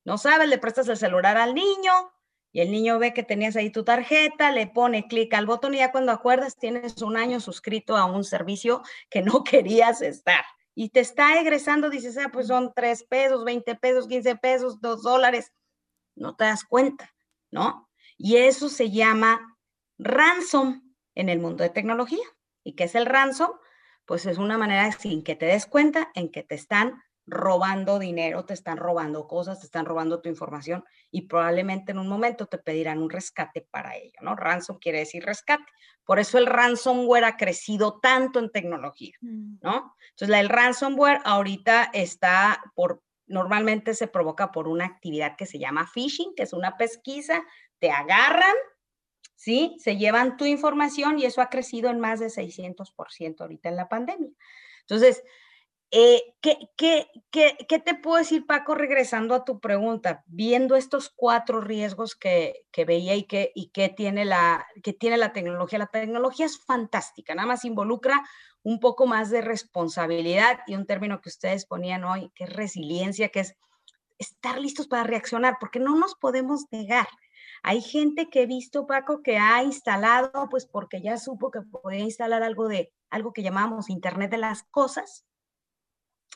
No 0.04 0.18
sabes, 0.18 0.48
le 0.48 0.58
prestas 0.58 0.88
el 0.88 0.96
celular 0.96 1.36
al 1.36 1.54
niño 1.54 1.92
y 2.52 2.60
el 2.60 2.70
niño 2.70 2.98
ve 2.98 3.12
que 3.12 3.22
tenías 3.22 3.56
ahí 3.56 3.70
tu 3.70 3.84
tarjeta, 3.84 4.52
le 4.52 4.66
pone 4.66 5.08
clic 5.08 5.34
al 5.34 5.46
botón 5.46 5.74
y 5.74 5.78
ya 5.78 5.90
cuando 5.90 6.12
acuerdas 6.12 6.56
tienes 6.56 7.02
un 7.02 7.16
año 7.16 7.40
suscrito 7.40 7.96
a 7.96 8.04
un 8.04 8.22
servicio 8.22 8.82
que 9.10 9.22
no 9.22 9.42
querías 9.44 10.02
estar. 10.02 10.44
Y 10.74 10.90
te 10.90 11.00
está 11.00 11.40
egresando, 11.40 11.88
dices, 11.88 12.18
ah, 12.18 12.30
pues 12.32 12.48
son 12.48 12.72
tres 12.74 13.04
pesos, 13.04 13.44
20 13.44 13.74
pesos, 13.76 14.08
15 14.08 14.36
pesos, 14.36 14.80
dos 14.80 15.02
dólares. 15.02 15.52
No 16.16 16.36
te 16.36 16.44
das 16.44 16.64
cuenta, 16.64 17.12
¿no? 17.50 17.88
Y 18.16 18.36
eso 18.36 18.68
se 18.68 18.90
llama 18.90 19.58
ransom 19.98 20.94
en 21.14 21.28
el 21.28 21.38
mundo 21.38 21.62
de 21.62 21.70
tecnología. 21.70 22.24
¿Y 22.64 22.74
qué 22.74 22.84
es 22.84 22.94
el 22.94 23.06
ransom? 23.06 23.50
Pues 24.04 24.26
es 24.26 24.38
una 24.38 24.58
manera 24.58 24.90
sin 24.92 25.22
que 25.22 25.36
te 25.36 25.46
des 25.46 25.66
cuenta 25.66 26.10
en 26.14 26.30
que 26.30 26.42
te 26.42 26.54
están 26.54 27.02
robando 27.26 27.98
dinero, 27.98 28.44
te 28.44 28.54
están 28.54 28.76
robando 28.76 29.26
cosas, 29.26 29.60
te 29.60 29.66
están 29.66 29.86
robando 29.86 30.20
tu 30.20 30.28
información 30.28 30.84
y 31.10 31.22
probablemente 31.22 31.92
en 31.92 31.98
un 31.98 32.08
momento 32.08 32.46
te 32.46 32.58
pedirán 32.58 33.02
un 33.02 33.10
rescate 33.10 33.66
para 33.70 33.96
ello, 33.96 34.18
¿no? 34.20 34.36
Ransom 34.36 34.78
quiere 34.78 34.98
decir 34.98 35.24
rescate. 35.24 35.64
Por 36.04 36.18
eso 36.18 36.36
el 36.36 36.46
ransomware 36.46 37.24
ha 37.24 37.36
crecido 37.36 37.98
tanto 38.00 38.38
en 38.38 38.50
tecnología, 38.50 39.16
mm. 39.22 39.56
¿no? 39.62 39.94
Entonces, 40.10 40.36
el 40.38 40.48
ransomware 40.50 41.20
ahorita 41.24 41.90
está 41.94 42.62
por, 42.74 43.02
normalmente 43.26 43.94
se 43.94 44.06
provoca 44.06 44.52
por 44.52 44.68
una 44.68 44.84
actividad 44.84 45.36
que 45.36 45.46
se 45.46 45.58
llama 45.58 45.86
phishing, 45.86 46.34
que 46.34 46.42
es 46.42 46.52
una 46.52 46.76
pesquisa, 46.76 47.42
te 47.78 47.90
agarran, 47.90 48.54
¿sí? 49.34 49.76
Se 49.78 49.96
llevan 49.96 50.36
tu 50.36 50.44
información 50.44 51.18
y 51.18 51.24
eso 51.24 51.40
ha 51.40 51.48
crecido 51.48 51.88
en 51.88 52.00
más 52.00 52.20
de 52.20 52.26
600% 52.26 53.40
ahorita 53.40 53.70
en 53.70 53.76
la 53.76 53.88
pandemia. 53.88 54.30
Entonces, 54.80 55.22
eh, 55.96 56.34
¿qué, 56.40 56.58
qué, 56.76 57.06
qué, 57.30 57.56
qué, 57.68 57.78
te 57.78 57.94
puedo 57.94 58.16
decir, 58.16 58.46
Paco, 58.46 58.74
regresando 58.74 59.32
a 59.32 59.44
tu 59.44 59.60
pregunta? 59.60 60.24
Viendo 60.26 60.74
estos 60.74 61.08
cuatro 61.08 61.60
riesgos 61.60 62.16
que, 62.16 62.64
que 62.72 62.84
veía 62.84 63.14
y 63.14 63.22
que, 63.22 63.52
y 63.54 63.68
que, 63.68 63.90
tiene 63.90 64.24
la, 64.24 64.66
que 64.82 64.92
tiene 64.92 65.18
la 65.18 65.32
tecnología. 65.32 65.78
La 65.78 65.86
tecnología 65.86 66.46
es 66.46 66.58
fantástica, 66.58 67.36
nada 67.36 67.46
más 67.46 67.64
involucra 67.64 68.24
un 68.64 68.80
poco 68.80 69.06
más 69.06 69.30
de 69.30 69.40
responsabilidad 69.40 70.58
y 70.66 70.74
un 70.74 70.84
término 70.84 71.20
que 71.20 71.28
ustedes 71.28 71.64
ponían 71.64 72.02
hoy, 72.02 72.32
que 72.34 72.42
es 72.42 72.52
resiliencia, 72.52 73.28
que 73.28 73.40
es 73.40 73.54
estar 74.18 74.58
listos 74.58 74.88
para 74.88 75.04
reaccionar, 75.04 75.58
porque 75.60 75.78
no 75.78 75.96
nos 75.96 76.16
podemos 76.16 76.64
negar. 76.72 77.06
Hay 77.62 77.80
gente 77.80 78.28
que 78.30 78.42
he 78.42 78.46
visto, 78.46 78.88
Paco, 78.88 79.22
que 79.22 79.38
ha 79.38 79.62
instalado, 79.62 80.48
pues 80.50 80.66
porque 80.66 81.00
ya 81.00 81.18
supo 81.18 81.52
que 81.52 81.60
podía 81.62 82.00
instalar 82.00 82.42
algo 82.42 82.66
de 82.66 82.92
algo 83.10 83.32
que 83.32 83.44
llamamos 83.44 83.90
Internet 83.90 84.32
de 84.32 84.38
las 84.38 84.64
Cosas, 84.64 85.24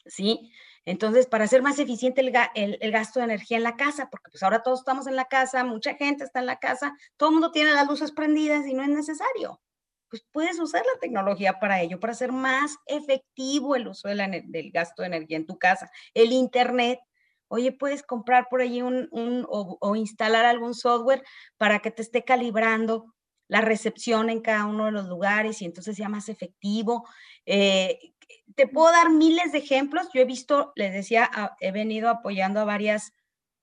¿sí? 0.07 0.53
Entonces, 0.89 1.27
para 1.27 1.45
hacer 1.45 1.61
más 1.61 1.79
eficiente 1.79 2.23
el, 2.23 2.91
gasto 2.91 3.21
de 3.21 3.27
energía 3.27 3.59
en 3.59 3.63
la 3.63 3.77
casa, 3.77 4.09
porque 4.11 4.31
pues 4.31 4.43
ahora 4.43 4.63
todos 4.63 4.79
estamos 4.79 5.07
en 5.07 5.17
la 5.17 5.27
casa, 5.27 5.63
mucha 5.63 5.95
gente 5.95 6.25
está 6.25 6.41
en 6.41 6.47
la 6.47 6.59
casa, 6.59 6.97
todo 7.19 7.29
el 7.29 7.35
mundo 7.35 7.53
tiene 7.53 7.75
las 7.75 7.87
luces 7.87 8.11
prendidas 8.11 8.67
y 8.67 8.73
no 8.73 8.83
es 8.83 8.89
necesario. 8.89 9.61
Pues 10.09 10.25
puedes 10.33 10.59
usar 10.59 10.83
la 10.87 10.99
tecnología 10.99 11.61
para 11.61 11.83
ello, 11.83 12.01
para 12.01 12.15
hacer 12.15 12.33
más 12.33 12.75
efectivo 12.87 13.77
el 13.77 13.89
uso 13.89 14.09
del 14.09 14.71
gasto 14.73 15.03
de 15.03 15.09
energía 15.09 15.37
en 15.37 15.47
tu 15.47 15.59
casa. 15.59 15.91
El 16.15 16.33
Internet, 16.33 17.01
oye, 17.49 17.73
puedes 17.73 18.03
comprar 18.03 18.47
por 18.49 18.63
allí 18.63 18.81
un, 18.81 19.11
o, 19.47 19.95
instalar 19.95 20.47
algún 20.47 20.75
software 20.75 21.23
para 21.59 21.81
que 21.81 21.91
te 21.91 22.01
esté 22.01 22.25
calibrando 22.25 23.15
la 23.47 23.61
recepción 23.61 24.31
en 24.31 24.41
cada 24.41 24.65
uno 24.65 24.87
de 24.87 24.93
los 24.93 25.07
lugares 25.07 25.61
y 25.61 25.67
entonces 25.67 25.97
sea 25.97 26.09
más 26.09 26.31
efectivo. 26.31 27.07
Eh, 27.45 28.15
te 28.55 28.67
puedo 28.67 28.91
dar 28.91 29.11
miles 29.11 29.53
de 29.53 29.59
ejemplos. 29.59 30.09
Yo 30.13 30.21
he 30.21 30.25
visto, 30.25 30.73
les 30.75 30.93
decía, 30.93 31.31
he 31.61 31.73
venido 31.73 32.09
apoyando 32.09 32.61
a 32.61 32.65
varias 32.65 33.13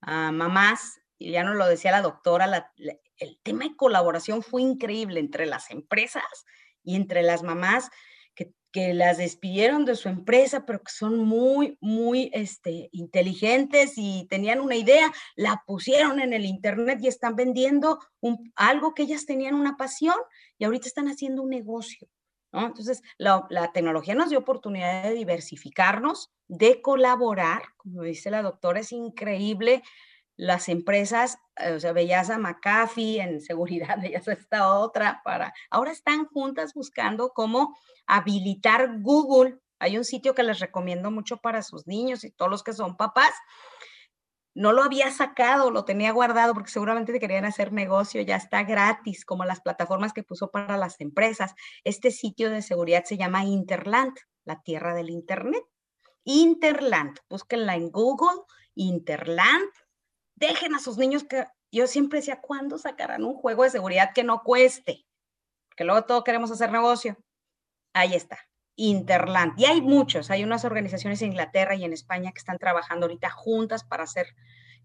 mamás, 0.01 0.99
y 1.17 1.31
ya 1.31 1.43
nos 1.43 1.55
lo 1.55 1.67
decía 1.67 1.91
la 1.91 2.01
doctora, 2.01 2.71
el 3.17 3.39
tema 3.43 3.65
de 3.65 3.75
colaboración 3.75 4.43
fue 4.43 4.61
increíble 4.61 5.19
entre 5.19 5.45
las 5.45 5.71
empresas 5.71 6.23
y 6.83 6.95
entre 6.95 7.23
las 7.23 7.43
mamás 7.43 7.89
que, 8.35 8.53
que, 8.71 8.93
las 8.93 9.17
despidieron 9.17 9.85
de 9.85 9.95
su 9.95 10.09
empresa, 10.09 10.65
pero 10.65 10.79
que 10.79 10.91
son 10.91 11.19
muy, 11.19 11.77
muy 11.79 12.29
este, 12.33 12.89
inteligentes 12.91 13.93
y 13.95 14.27
tenían 14.29 14.59
una 14.59 14.75
idea, 14.75 15.11
la 15.35 15.63
pusieron 15.65 16.19
en 16.19 16.33
el 16.33 16.45
Internet 16.45 16.99
y 17.01 17.07
están 17.07 17.35
vendiendo 17.35 17.99
algo 18.55 18.93
que 18.93 19.03
ellas 19.03 19.25
tenían 19.25 19.55
una 19.55 19.77
pasión 19.77 20.17
y 20.57 20.65
ahorita 20.65 20.87
están 20.87 21.07
haciendo 21.07 21.41
un 21.41 21.49
negocio. 21.49 22.07
Entonces, 22.63 23.03
la, 23.17 23.71
tecnología 23.73 24.15
nos 24.15 24.29
dio 24.29 24.39
oportunidad 24.39 25.03
de 25.03 25.13
diversificarnos, 25.13 26.31
de 26.47 26.81
colaborar, 26.81 27.63
como 27.77 28.03
dice 28.03 28.31
la 28.31 28.41
doctora, 28.41 28.79
es 28.79 28.91
increíble. 28.91 29.83
Las 30.37 30.69
empresas, 30.69 31.37
eh, 31.57 31.71
o 31.71 31.79
sea, 31.79 31.93
McAfee 31.93 33.19
en 33.21 33.41
seguridad, 33.41 33.97
veías 34.01 34.27
a 34.27 34.33
esta 34.33 34.77
otra 34.77 35.21
para, 35.23 35.53
ahora 35.69 35.91
están 35.91 36.25
juntas 36.27 36.73
buscando 36.73 37.29
cómo 37.29 37.75
habilitar 38.05 39.01
Google. 39.01 39.59
Hay 39.79 39.97
un 39.97 40.05
sitio 40.05 40.35
que 40.35 40.43
les 40.43 40.59
recomiendo 40.59 41.11
mucho 41.11 41.37
para 41.37 41.61
sus 41.61 41.87
niños 41.87 42.23
y 42.23 42.31
todos 42.31 42.51
los 42.51 42.63
que 42.63 42.73
son 42.73 42.97
papás, 42.97 43.33
no 44.55 44.71
lo 44.71 44.83
había 44.83 45.11
sacado, 45.11 45.69
lo 45.69 45.83
tenía 45.83 46.11
guardado 46.13 46.53
porque 46.53 46.71
seguramente 46.71 47.19
querían 47.19 47.43
hacer 47.43 47.73
negocio, 47.73 48.21
ya 48.21 48.37
está 48.37 48.63
gratis, 48.63 49.25
como 49.25 49.43
las 49.43 49.59
plataformas 49.59 50.13
que 50.13 50.23
puso 50.23 50.49
para 50.49 50.77
las 50.77 50.99
empresas. 51.01 51.53
Este 51.83 52.09
sitio 52.09 52.49
de 52.49 52.61
seguridad 52.61 53.03
se 53.03 53.17
llama 53.17 53.43
Interland, 53.43 54.17
la 54.45 54.61
tierra 54.63 54.95
del 54.95 55.09
Internet. 55.09 55.63
Interland, 56.23 57.19
búsquenla 57.29 57.75
en 57.75 57.91
Google, 57.91 58.43
Interland. 58.75 59.69
Dejen 60.35 60.73
a 60.73 60.79
sus 60.79 60.97
niños 60.97 61.25
que 61.25 61.45
yo 61.69 61.85
siempre 61.85 62.19
decía, 62.19 62.39
¿cuándo 62.39 62.77
sacarán 62.77 63.25
un 63.25 63.35
juego 63.35 63.63
de 63.63 63.71
seguridad 63.71 64.13
que 64.15 64.23
no 64.23 64.41
cueste? 64.41 65.05
Porque 65.67 65.83
luego 65.83 66.05
todos 66.05 66.23
queremos 66.23 66.49
hacer 66.49 66.71
negocio. 66.71 67.17
Ahí 67.93 68.15
está. 68.15 68.39
Interland. 68.75 69.53
Y 69.57 69.65
hay 69.65 69.81
muchos, 69.81 70.31
hay 70.31 70.43
unas 70.43 70.65
organizaciones 70.65 71.21
en 71.21 71.29
Inglaterra 71.29 71.75
y 71.75 71.83
en 71.83 71.93
España 71.93 72.31
que 72.31 72.39
están 72.39 72.57
trabajando 72.57 73.05
ahorita 73.05 73.29
juntas 73.29 73.83
para 73.83 74.03
hacer 74.03 74.27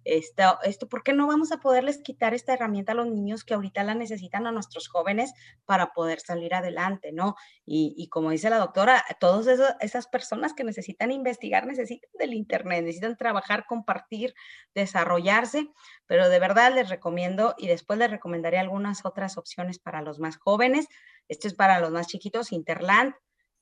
esto, 0.04 0.58
esto, 0.62 0.88
¿por 0.88 1.02
qué 1.02 1.12
no 1.12 1.26
vamos 1.26 1.52
a 1.52 1.58
poderles 1.58 1.98
quitar 2.02 2.32
esta 2.32 2.54
herramienta 2.54 2.92
a 2.92 2.94
los 2.94 3.06
niños 3.06 3.44
que 3.44 3.54
ahorita 3.54 3.84
la 3.84 3.94
necesitan 3.94 4.46
a 4.46 4.52
nuestros 4.52 4.88
jóvenes 4.88 5.32
para 5.66 5.92
poder 5.92 6.20
salir 6.20 6.54
adelante, 6.54 7.12
¿no? 7.12 7.34
Y, 7.66 8.08
como 8.08 8.30
dice 8.30 8.50
la 8.50 8.58
doctora, 8.58 9.04
todas 9.20 9.46
esas 9.80 10.06
personas 10.06 10.54
que 10.54 10.64
necesitan 10.64 11.12
investigar 11.12 11.66
necesitan 11.66 12.10
del 12.18 12.34
Internet, 12.34 12.82
necesitan 12.84 13.16
trabajar, 13.16 13.66
compartir, 13.66 14.34
desarrollarse, 14.74 15.68
pero 16.06 16.28
de 16.28 16.38
verdad 16.38 16.74
les 16.74 16.88
recomiendo 16.88 17.54
y 17.58 17.68
después 17.68 17.98
les 17.98 18.10
recomendaré 18.10 18.58
algunas 18.58 19.04
otras 19.04 19.36
opciones 19.36 19.78
para 19.78 20.02
los 20.02 20.18
más 20.18 20.38
jóvenes. 20.38 20.86
Esto 21.28 21.46
es 21.46 21.54
para 21.54 21.78
los 21.78 21.90
más 21.90 22.06
chiquitos, 22.06 22.52
Interland, 22.52 23.14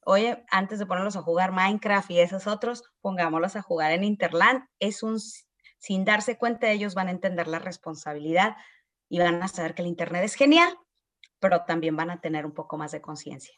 oye, 0.08 0.42
antes 0.50 0.78
de 0.78 0.86
ponerlos 0.86 1.16
a 1.16 1.22
jugar 1.22 1.52
Minecraft 1.52 2.10
y 2.10 2.20
esos 2.20 2.46
otros, 2.46 2.82
pongámoslos 3.02 3.56
a 3.56 3.62
jugar 3.62 3.92
en 3.92 4.04
Interland. 4.04 4.64
Es 4.78 5.02
un, 5.02 5.20
sin 5.78 6.04
darse 6.06 6.38
cuenta, 6.38 6.70
ellos 6.70 6.94
van 6.94 7.08
a 7.08 7.10
entender 7.10 7.46
la 7.46 7.58
responsabilidad 7.58 8.56
y 9.10 9.18
van 9.18 9.42
a 9.42 9.48
saber 9.48 9.74
que 9.74 9.82
el 9.82 9.88
Internet 9.88 10.24
es 10.24 10.34
genial, 10.34 10.74
pero 11.38 11.64
también 11.66 11.94
van 11.94 12.10
a 12.10 12.20
tener 12.22 12.46
un 12.46 12.52
poco 12.52 12.78
más 12.78 12.92
de 12.92 13.02
conciencia. 13.02 13.54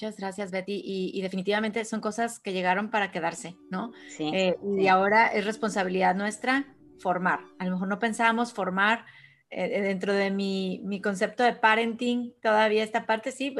Muchas 0.00 0.16
gracias, 0.16 0.50
Betty. 0.50 0.80
Y, 0.82 1.20
definitivamente 1.20 1.84
son 1.84 2.00
cosas 2.00 2.38
que 2.38 2.52
llegaron 2.52 2.90
para 2.90 3.10
quedarse, 3.10 3.56
¿no? 3.70 3.92
Sí, 4.08 4.30
eh, 4.32 4.56
Y 4.78 4.86
ahora 4.86 5.26
es 5.26 5.44
responsabilidad 5.44 6.14
nuestra 6.14 6.74
formar. 7.00 7.40
A 7.58 7.66
lo 7.66 7.72
mejor 7.72 7.88
no 7.88 7.98
pensábamos 7.98 8.54
formar 8.54 9.04
dentro 9.50 10.12
de 10.12 10.30
mi, 10.30 10.80
mi, 10.84 11.00
concepto 11.00 11.42
de 11.42 11.54
parenting, 11.54 12.34
todavía 12.42 12.84
esta 12.84 13.06
parte 13.06 13.32
sí, 13.32 13.54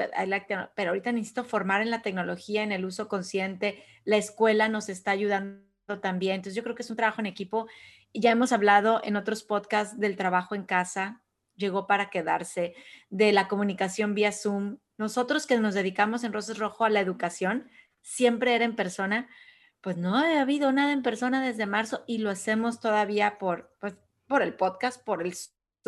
pero 0.74 0.90
ahorita 0.90 1.12
necesito 1.12 1.44
formar 1.44 1.80
en 1.80 1.90
la 1.90 2.02
tecnología, 2.02 2.62
en 2.62 2.72
el 2.72 2.84
uso 2.84 3.08
consciente. 3.08 3.82
La 4.04 4.16
escuela 4.16 4.68
nos 4.68 4.88
está 4.88 5.12
ayudando 5.12 5.68
también. 5.96 6.36
Entonces 6.36 6.54
yo 6.54 6.62
creo 6.62 6.74
que 6.74 6.82
es 6.82 6.90
un 6.90 6.96
trabajo 6.96 7.20
en 7.20 7.26
equipo. 7.26 7.68
Ya 8.12 8.30
hemos 8.30 8.52
hablado 8.52 9.00
en 9.04 9.16
otros 9.16 9.42
podcasts 9.42 9.98
del 9.98 10.16
trabajo 10.16 10.54
en 10.54 10.64
casa, 10.64 11.22
llegó 11.56 11.86
para 11.86 12.10
quedarse, 12.10 12.74
de 13.08 13.32
la 13.32 13.48
comunicación 13.48 14.14
vía 14.14 14.32
Zoom. 14.32 14.78
Nosotros 14.98 15.46
que 15.46 15.58
nos 15.58 15.74
dedicamos 15.74 16.24
en 16.24 16.32
Rosas 16.32 16.58
Rojo 16.58 16.84
a 16.84 16.90
la 16.90 17.00
educación, 17.00 17.70
siempre 18.02 18.54
era 18.54 18.64
en 18.64 18.76
persona, 18.76 19.28
pues 19.80 19.96
no 19.96 20.16
ha 20.16 20.40
habido 20.40 20.72
nada 20.72 20.92
en 20.92 21.02
persona 21.02 21.44
desde 21.44 21.66
marzo 21.66 22.04
y 22.06 22.18
lo 22.18 22.30
hacemos 22.30 22.80
todavía 22.80 23.38
por, 23.38 23.74
pues, 23.80 23.96
por 24.26 24.42
el 24.42 24.54
podcast, 24.54 25.02
por 25.04 25.22
el 25.22 25.34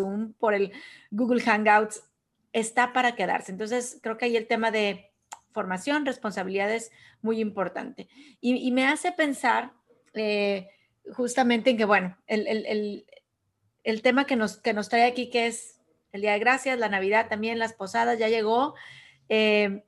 Zoom, 0.01 0.33
por 0.35 0.55
el 0.55 0.73
Google 1.11 1.43
Hangouts, 1.43 2.03
está 2.53 2.93
para 2.93 3.15
quedarse. 3.15 3.53
Entonces, 3.53 3.99
creo 4.03 4.17
que 4.17 4.27
ahí 4.27 4.37
el 4.37 4.47
tema 4.47 4.71
de 4.71 5.11
formación, 5.53 6.07
responsabilidad 6.07 6.73
es 6.73 6.91
muy 7.23 7.41
importante. 7.41 8.09
Y, 8.41 8.71
me 8.73 8.87
hace 8.87 9.13
pensar 9.13 9.73
eh, 10.15 10.69
justamente 11.13 11.71
en 11.71 11.77
que, 11.77 11.85
bueno, 11.85 12.17
el, 12.27 13.05
tema 14.03 14.27
que 14.27 14.37
nos, 14.37 14.57
que 14.59 14.73
nos 14.73 14.89
trae 14.89 15.05
aquí, 15.05 15.31
que 15.31 15.47
es 15.47 15.81
el 16.13 16.23
Día 16.23 16.33
de 16.33 16.39
Gracias, 16.39 16.79
la 16.79 16.89
Navidad 16.89 17.29
también, 17.29 17.59
las 17.59 17.73
posadas, 17.73 18.19
ya 18.19 18.29
llegó. 18.29 18.75
Eh, 19.29 19.85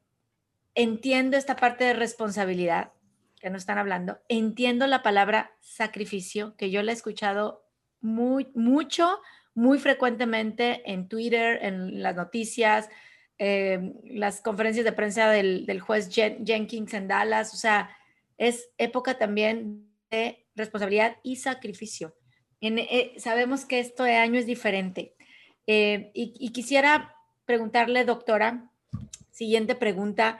entiendo 0.74 1.36
esta 1.36 1.56
parte 1.56 1.84
de 1.84 1.94
responsabilidad 1.94 2.92
que 3.40 3.50
nos 3.50 3.62
están 3.62 3.78
hablando. 3.78 4.20
Entiendo 4.28 4.86
la 4.86 5.02
palabra 5.02 5.56
sacrificio, 5.60 6.56
que 6.56 6.70
yo 6.70 6.82
la 6.82 6.92
he 6.92 6.94
escuchado 6.94 7.66
muy, 8.00 8.50
mucho, 8.54 9.20
muy 9.55 9.78
frecuentemente 9.78 10.82
en 10.90 11.09
Twitter, 11.09 11.59
en 11.62 12.03
las 12.03 12.16
noticias, 12.16 12.88
eh, 13.38 13.92
las 14.05 14.40
conferencias 14.40 14.84
de 14.84 14.92
prensa 14.92 15.30
del, 15.30 15.80
juez 15.80 16.09
Jenkins 16.11 16.94
en 16.94 17.09
Dallas. 17.09 17.53
O 17.55 17.57
sea, 17.57 17.96
es 18.38 18.70
época 18.78 19.18
también 19.18 19.88
de 20.11 20.46
responsabilidad 20.55 21.16
y 21.22 21.36
sacrificio. 21.36 22.14
Eh, 22.61 23.14
sabemos 23.18 23.64
que 23.64 23.80
este 23.80 24.14
año 24.16 24.38
es 24.38 24.46
diferente. 24.46 25.14
Eh, 25.66 26.11
y, 26.14 26.50
quisiera 26.50 27.16
preguntarle, 27.44 28.05
doctora, 28.05 28.70
siguiente 29.30 29.74
pregunta, 29.74 30.38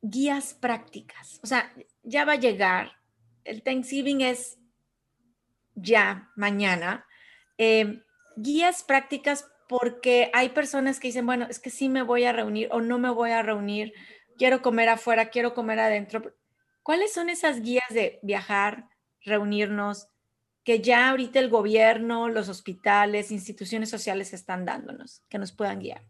guías 0.00 0.54
prácticas. 0.54 1.40
O 1.42 1.46
sea, 1.46 1.72
ya 2.02 2.24
va 2.24 2.32
a 2.32 2.40
llegar, 2.40 2.92
el 3.44 3.62
Thanksgiving 3.62 4.22
es 4.22 4.58
ya 5.74 6.30
mañana. 6.36 7.06
Eh, 7.58 8.02
guías 8.36 8.82
prácticas 8.82 9.50
porque 9.68 10.30
hay 10.34 10.50
personas 10.50 11.00
que 11.00 11.08
dicen, 11.08 11.26
bueno, 11.26 11.46
es 11.48 11.58
que 11.58 11.70
sí 11.70 11.88
me 11.88 12.02
voy 12.02 12.24
a 12.24 12.32
reunir 12.32 12.68
o 12.70 12.80
no 12.80 12.98
me 12.98 13.10
voy 13.10 13.30
a 13.30 13.42
reunir, 13.42 13.92
quiero 14.36 14.62
comer 14.62 14.88
afuera, 14.88 15.30
quiero 15.30 15.54
comer 15.54 15.80
adentro. 15.80 16.34
¿Cuáles 16.82 17.12
son 17.12 17.30
esas 17.30 17.62
guías 17.62 17.88
de 17.90 18.18
viajar, 18.22 18.88
reunirnos, 19.22 20.08
que 20.64 20.80
ya 20.80 21.10
ahorita 21.10 21.38
el 21.38 21.50
gobierno, 21.50 22.28
los 22.28 22.48
hospitales, 22.48 23.30
instituciones 23.30 23.90
sociales 23.90 24.32
están 24.32 24.64
dándonos, 24.64 25.22
que 25.28 25.38
nos 25.38 25.52
puedan 25.52 25.80
guiar? 25.80 26.02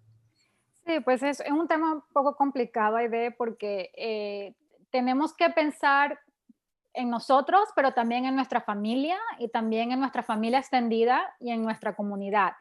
Sí, 0.87 1.01
pues 1.01 1.23
es, 1.23 1.43
un 1.51 1.67
tema 1.67 1.95
un 1.95 2.03
poco 2.13 2.37
complicado, 2.37 2.97
Aide, 2.97 3.31
porque 3.31 3.91
eh, 3.97 4.55
tenemos 4.91 5.35
que 5.35 5.49
pensar 5.51 6.21
en 6.95 7.11
nosotros, 7.11 7.69
pero 7.75 7.93
también 7.93 8.25
en 8.25 8.37
nuestra 8.37 8.61
familia 8.61 9.19
y 9.39 9.49
también 9.49 9.93
en 9.93 10.01
nuestra 10.01 10.23
familia 10.23 10.61
extendida 10.61 11.35
y 11.41 11.51
en 11.51 11.63
nuestra 11.63 11.95
comunidad. 11.95 12.53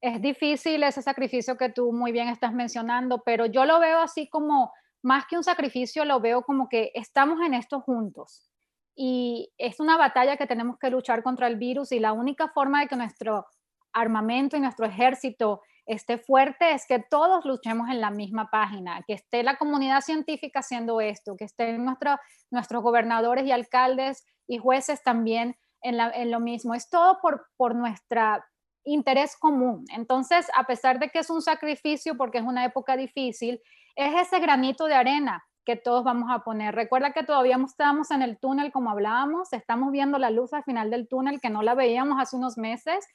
Es 0.00 0.20
difícil 0.22 0.82
ese 0.82 1.02
sacrificio 1.02 1.56
que 1.56 1.70
tú 1.70 1.92
muy 1.92 2.12
bien 2.12 2.28
estás 2.28 2.52
mencionando, 2.52 3.22
pero 3.24 3.46
yo 3.46 3.64
lo 3.64 3.80
veo 3.80 3.98
así 4.00 4.28
como, 4.28 4.72
más 5.02 5.26
que 5.26 5.36
un 5.36 5.44
sacrificio, 5.44 6.04
lo 6.04 6.20
veo 6.20 6.42
como 6.42 6.68
que 6.68 6.92
estamos 6.94 7.40
en 7.44 7.54
esto 7.54 7.80
juntos. 7.80 8.50
Y 8.96 9.52
es 9.58 9.80
una 9.80 9.96
batalla 9.96 10.36
que 10.36 10.46
tenemos 10.46 10.78
que 10.78 10.90
luchar 10.90 11.22
contra 11.22 11.46
el 11.48 11.56
virus 11.56 11.90
y 11.92 11.98
la 11.98 12.12
única 12.12 12.48
forma 12.48 12.80
de 12.80 12.86
que 12.86 12.96
nuestro 12.96 13.46
armamento 13.94 14.56
y 14.56 14.60
nuestro 14.60 14.86
ejército 14.86 15.62
esté 15.86 16.18
fuerte 16.18 16.72
es 16.72 16.86
que 16.86 16.98
todos 16.98 17.44
luchemos 17.44 17.88
en 17.88 18.00
la 18.00 18.10
misma 18.10 18.48
página, 18.50 19.02
que 19.06 19.14
esté 19.14 19.42
la 19.42 19.56
comunidad 19.56 20.00
científica 20.00 20.60
haciendo 20.60 21.00
esto, 21.00 21.36
que 21.36 21.44
estén 21.44 21.84
nuestro, 21.84 22.18
nuestros 22.50 22.82
gobernadores 22.82 23.46
y 23.46 23.52
alcaldes 23.52 24.24
y 24.46 24.58
jueces 24.58 25.02
también 25.02 25.56
en, 25.82 26.00
en 26.00 26.30
lo 26.30 26.40
mismo. 26.40 26.74
Es 26.74 26.88
todo 26.88 27.18
por, 27.20 27.46
por 27.56 27.74
nuestro 27.74 28.42
interés 28.84 29.36
común. 29.36 29.84
Entonces, 29.94 30.46
a 30.56 30.64
pesar 30.64 30.98
de 30.98 31.08
que 31.08 31.18
es 31.18 31.30
un 31.30 31.42
sacrificio 31.42 32.16
porque 32.16 32.38
es 32.38 32.44
una 32.44 32.64
época 32.64 32.96
difícil, 32.96 33.60
es 33.96 34.26
ese 34.26 34.40
granito 34.40 34.86
de 34.86 34.94
arena 34.94 35.44
que 35.64 35.76
todos 35.76 36.04
vamos 36.04 36.30
a 36.30 36.40
poner. 36.40 36.74
Recuerda 36.74 37.12
que 37.12 37.22
todavía 37.22 37.58
estamos 37.64 38.10
en 38.10 38.22
el 38.22 38.38
túnel 38.38 38.70
como 38.70 38.90
hablábamos, 38.90 39.52
estamos 39.52 39.90
viendo 39.92 40.18
la 40.18 40.30
luz 40.30 40.52
al 40.52 40.64
final 40.64 40.90
del 40.90 41.08
túnel 41.08 41.40
que 41.40 41.48
no 41.48 41.62
la 41.62 41.74
veíamos 41.74 42.20
hace 42.20 42.36
unos 42.36 42.58
meses 42.58 43.06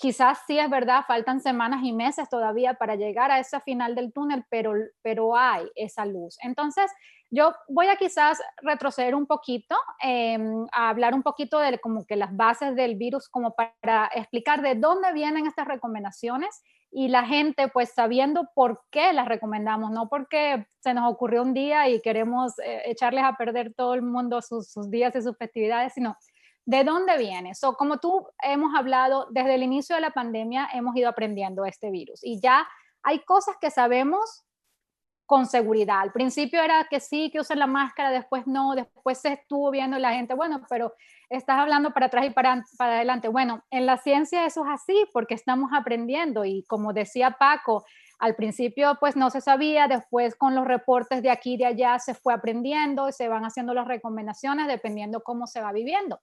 quizás 0.00 0.38
sí 0.46 0.58
es 0.58 0.70
verdad, 0.70 1.04
faltan 1.06 1.40
semanas 1.40 1.80
y 1.82 1.92
meses 1.92 2.28
todavía 2.28 2.74
para 2.74 2.96
llegar 2.96 3.30
a 3.30 3.38
ese 3.38 3.60
final 3.60 3.94
del 3.94 4.12
túnel, 4.12 4.44
pero, 4.48 4.72
pero 5.02 5.36
hay 5.36 5.68
esa 5.74 6.06
luz. 6.06 6.36
Entonces, 6.42 6.90
yo 7.30 7.52
voy 7.68 7.88
a 7.88 7.96
quizás 7.96 8.40
retroceder 8.62 9.14
un 9.14 9.26
poquito, 9.26 9.76
em, 10.00 10.66
a 10.72 10.88
hablar 10.88 11.14
un 11.14 11.22
poquito 11.22 11.58
de 11.58 11.78
como 11.78 12.06
que 12.06 12.16
las 12.16 12.34
bases 12.34 12.74
del 12.74 12.96
virus, 12.96 13.28
como 13.28 13.54
para 13.54 14.08
explicar 14.14 14.62
de 14.62 14.76
dónde 14.76 15.12
vienen 15.12 15.46
estas 15.46 15.66
recomendaciones 15.66 16.62
y 16.90 17.08
la 17.08 17.26
gente 17.26 17.68
pues 17.68 17.92
sabiendo 17.92 18.48
por 18.54 18.82
qué 18.90 19.12
las 19.12 19.28
recomendamos, 19.28 19.90
no 19.90 20.08
porque 20.08 20.66
se 20.80 20.94
nos 20.94 21.12
ocurrió 21.12 21.42
un 21.42 21.52
día 21.52 21.88
y 21.88 22.00
queremos 22.00 22.58
eh, 22.60 22.82
echarles 22.86 23.24
a 23.24 23.36
perder 23.36 23.74
todo 23.74 23.92
el 23.92 24.02
mundo 24.02 24.40
sus, 24.40 24.72
sus 24.72 24.90
días 24.90 25.14
y 25.14 25.20
sus 25.20 25.36
festividades, 25.36 25.92
sino 25.92 26.16
¿De 26.68 26.84
dónde 26.84 27.16
viene? 27.16 27.54
So, 27.54 27.78
como 27.78 27.96
tú 27.96 28.28
hemos 28.42 28.74
hablado, 28.76 29.26
desde 29.30 29.54
el 29.54 29.62
inicio 29.62 29.94
de 29.94 30.02
la 30.02 30.10
pandemia 30.10 30.68
hemos 30.74 30.94
ido 30.96 31.08
aprendiendo 31.08 31.64
este 31.64 31.90
virus 31.90 32.20
y 32.22 32.42
ya 32.42 32.68
hay 33.02 33.20
cosas 33.20 33.56
que 33.58 33.70
sabemos 33.70 34.44
con 35.24 35.46
seguridad. 35.46 36.00
Al 36.00 36.12
principio 36.12 36.60
era 36.60 36.86
que 36.90 37.00
sí, 37.00 37.30
que 37.30 37.40
usen 37.40 37.58
la 37.58 37.66
máscara, 37.66 38.10
después 38.10 38.46
no, 38.46 38.74
después 38.74 39.16
se 39.16 39.32
estuvo 39.32 39.70
viendo 39.70 39.98
la 39.98 40.12
gente, 40.12 40.34
bueno, 40.34 40.60
pero 40.68 40.92
estás 41.30 41.58
hablando 41.58 41.94
para 41.94 42.06
atrás 42.06 42.26
y 42.26 42.30
para, 42.32 42.62
para 42.76 42.96
adelante. 42.96 43.28
Bueno, 43.28 43.64
en 43.70 43.86
la 43.86 43.96
ciencia 43.96 44.44
eso 44.44 44.62
es 44.66 44.70
así 44.70 45.06
porque 45.14 45.32
estamos 45.32 45.70
aprendiendo 45.72 46.44
y 46.44 46.64
como 46.64 46.92
decía 46.92 47.30
Paco, 47.38 47.86
al 48.18 48.36
principio 48.36 48.98
pues 49.00 49.16
no 49.16 49.30
se 49.30 49.40
sabía, 49.40 49.88
después 49.88 50.34
con 50.34 50.54
los 50.54 50.66
reportes 50.66 51.22
de 51.22 51.30
aquí 51.30 51.54
y 51.54 51.56
de 51.56 51.64
allá 51.64 51.98
se 51.98 52.12
fue 52.12 52.34
aprendiendo 52.34 53.08
y 53.08 53.12
se 53.12 53.26
van 53.28 53.46
haciendo 53.46 53.72
las 53.72 53.88
recomendaciones 53.88 54.66
dependiendo 54.66 55.22
cómo 55.22 55.46
se 55.46 55.62
va 55.62 55.72
viviendo. 55.72 56.20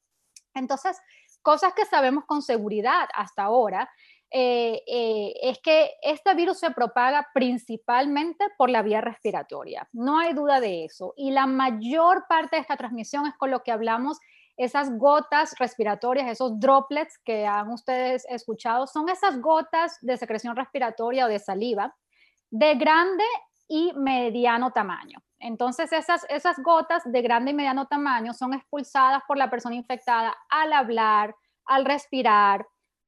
Entonces, 0.55 0.97
cosas 1.41 1.73
que 1.73 1.85
sabemos 1.85 2.25
con 2.25 2.41
seguridad 2.41 3.07
hasta 3.13 3.43
ahora 3.43 3.89
eh, 4.31 4.81
eh, 4.87 5.33
es 5.43 5.59
que 5.59 5.91
este 6.01 6.33
virus 6.33 6.59
se 6.59 6.71
propaga 6.71 7.27
principalmente 7.33 8.45
por 8.57 8.69
la 8.69 8.81
vía 8.81 8.99
respiratoria. 8.99 9.87
No 9.93 10.19
hay 10.19 10.33
duda 10.33 10.59
de 10.59 10.85
eso. 10.85 11.13
Y 11.15 11.31
la 11.31 11.45
mayor 11.45 12.25
parte 12.27 12.55
de 12.55 12.61
esta 12.61 12.75
transmisión 12.75 13.27
es 13.27 13.35
con 13.37 13.51
lo 13.51 13.61
que 13.63 13.71
hablamos, 13.71 14.19
esas 14.57 14.97
gotas 14.97 15.53
respiratorias, 15.59 16.29
esos 16.29 16.59
droplets 16.59 17.17
que 17.19 17.45
han 17.45 17.69
ustedes 17.69 18.25
escuchado, 18.29 18.87
son 18.87 19.09
esas 19.09 19.39
gotas 19.39 19.97
de 20.01 20.17
secreción 20.17 20.55
respiratoria 20.55 21.25
o 21.25 21.29
de 21.29 21.39
saliva 21.39 21.93
de 22.49 22.75
grande 22.75 23.23
y 23.67 23.93
mediano 23.95 24.71
tamaño. 24.71 25.19
Entonces, 25.39 25.91
esas, 25.91 26.25
esas 26.29 26.57
gotas 26.59 27.03
de 27.05 27.21
grande 27.21 27.51
y 27.51 27.53
mediano 27.53 27.87
tamaño 27.87 28.33
son 28.33 28.53
expulsadas 28.53 29.21
por 29.27 29.37
la 29.37 29.49
persona 29.49 29.75
infectada 29.75 30.35
al 30.49 30.73
hablar, 30.73 31.35
al 31.65 31.85
respirar, 31.85 32.65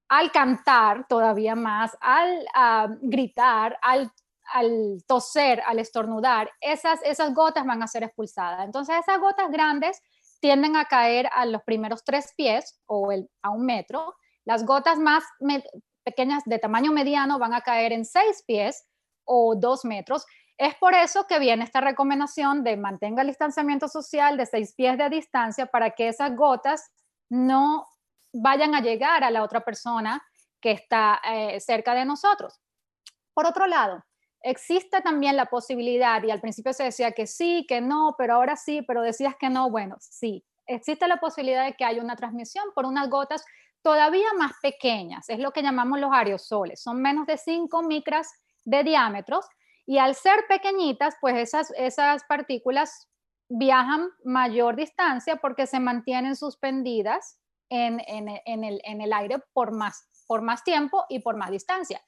al 0.09 0.31
cantar 0.31 1.07
todavía 1.07 1.55
más, 1.55 1.97
al 2.01 2.45
ah, 2.53 2.87
gritar, 3.01 3.77
al, 3.81 4.11
al, 4.53 5.03
toser, 5.07 5.61
al 5.65 5.79
estornudar. 5.79 6.51
Esas, 6.61 6.99
esas 7.03 7.33
gotas 7.33 7.65
van 7.65 7.81
a 7.83 7.87
ser 7.87 8.03
expulsadas. 8.03 8.65
Entonces, 8.65 8.97
esas 8.97 9.19
gotas 9.19 9.49
grandes 9.49 10.01
tienden 10.39 10.75
a 10.75 10.85
caer 10.85 11.29
a 11.33 11.45
los 11.45 11.63
primeros 11.63 12.03
tres 12.03 12.33
pies 12.35 12.79
o 12.85 13.11
a 13.41 13.49
un 13.49 13.65
metro. 13.65 14.15
Las 14.45 14.65
gotas 14.65 14.99
más 14.99 15.23
pequeñas 16.03 16.43
de 16.45 16.59
tamaño 16.59 16.91
mediano 16.91 17.39
van 17.39 17.53
a 17.53 17.61
caer 17.61 17.91
en 17.91 18.05
seis 18.05 18.43
pies 18.45 18.87
o 19.25 19.55
dos 19.55 19.83
metros 19.83 20.25
es 20.57 20.75
por 20.75 20.95
eso 20.95 21.27
que 21.27 21.39
viene 21.39 21.63
esta 21.63 21.81
recomendación 21.81 22.63
de 22.63 22.77
mantenga 22.77 23.21
el 23.21 23.27
distanciamiento 23.27 23.87
social 23.87 24.37
de 24.37 24.45
seis 24.45 24.73
pies 24.73 24.97
de 24.97 25.09
distancia 25.09 25.67
para 25.67 25.91
que 25.91 26.07
esas 26.07 26.35
gotas 26.35 26.91
no 27.29 27.87
vayan 28.33 28.73
a 28.73 28.81
llegar 28.81 29.23
a 29.23 29.31
la 29.31 29.43
otra 29.43 29.61
persona 29.61 30.23
que 30.59 30.71
está 30.71 31.21
eh, 31.23 31.59
cerca 31.59 31.93
de 31.93 32.05
nosotros. 32.05 32.59
Por 33.33 33.45
otro 33.45 33.67
lado, 33.67 34.03
existe 34.41 35.01
también 35.01 35.35
la 35.35 35.45
posibilidad, 35.45 36.23
y 36.23 36.31
al 36.31 36.41
principio 36.41 36.73
se 36.73 36.85
decía 36.85 37.11
que 37.11 37.27
sí, 37.27 37.65
que 37.67 37.81
no, 37.81 38.15
pero 38.17 38.35
ahora 38.35 38.55
sí, 38.55 38.81
pero 38.81 39.01
decías 39.01 39.35
que 39.39 39.49
no, 39.49 39.69
bueno, 39.69 39.97
sí, 39.99 40.43
existe 40.65 41.07
la 41.07 41.17
posibilidad 41.17 41.65
de 41.65 41.73
que 41.73 41.85
haya 41.85 42.01
una 42.01 42.15
transmisión 42.15 42.65
por 42.73 42.85
unas 42.85 43.09
gotas 43.09 43.45
todavía 43.83 44.27
más 44.37 44.53
pequeñas, 44.61 45.29
es 45.29 45.39
lo 45.39 45.51
que 45.51 45.61
llamamos 45.61 45.99
los 45.99 46.11
aerosoles, 46.11 46.81
son 46.81 47.01
menos 47.01 47.27
de 47.27 47.37
5 47.37 47.83
micras 47.83 48.27
de 48.65 48.83
diámetros 48.83 49.45
y 49.87 49.99
al 49.99 50.15
ser 50.15 50.45
pequeñitas, 50.49 51.15
pues 51.21 51.37
esas, 51.37 51.71
esas 51.77 52.23
partículas 52.25 53.07
viajan 53.47 54.09
mayor 54.25 54.75
distancia 54.75 55.37
porque 55.37 55.65
se 55.65 55.79
mantienen 55.79 56.35
suspendidas 56.35 57.39
en, 57.69 58.01
el, 58.05 59.13
aire 59.13 59.41
por 59.53 59.71
más, 59.71 60.09
por 60.27 60.41
más 60.41 60.65
tiempo 60.65 61.05
y 61.07 61.19
por 61.19 61.37
más 61.37 61.51
distancia. 61.51 62.03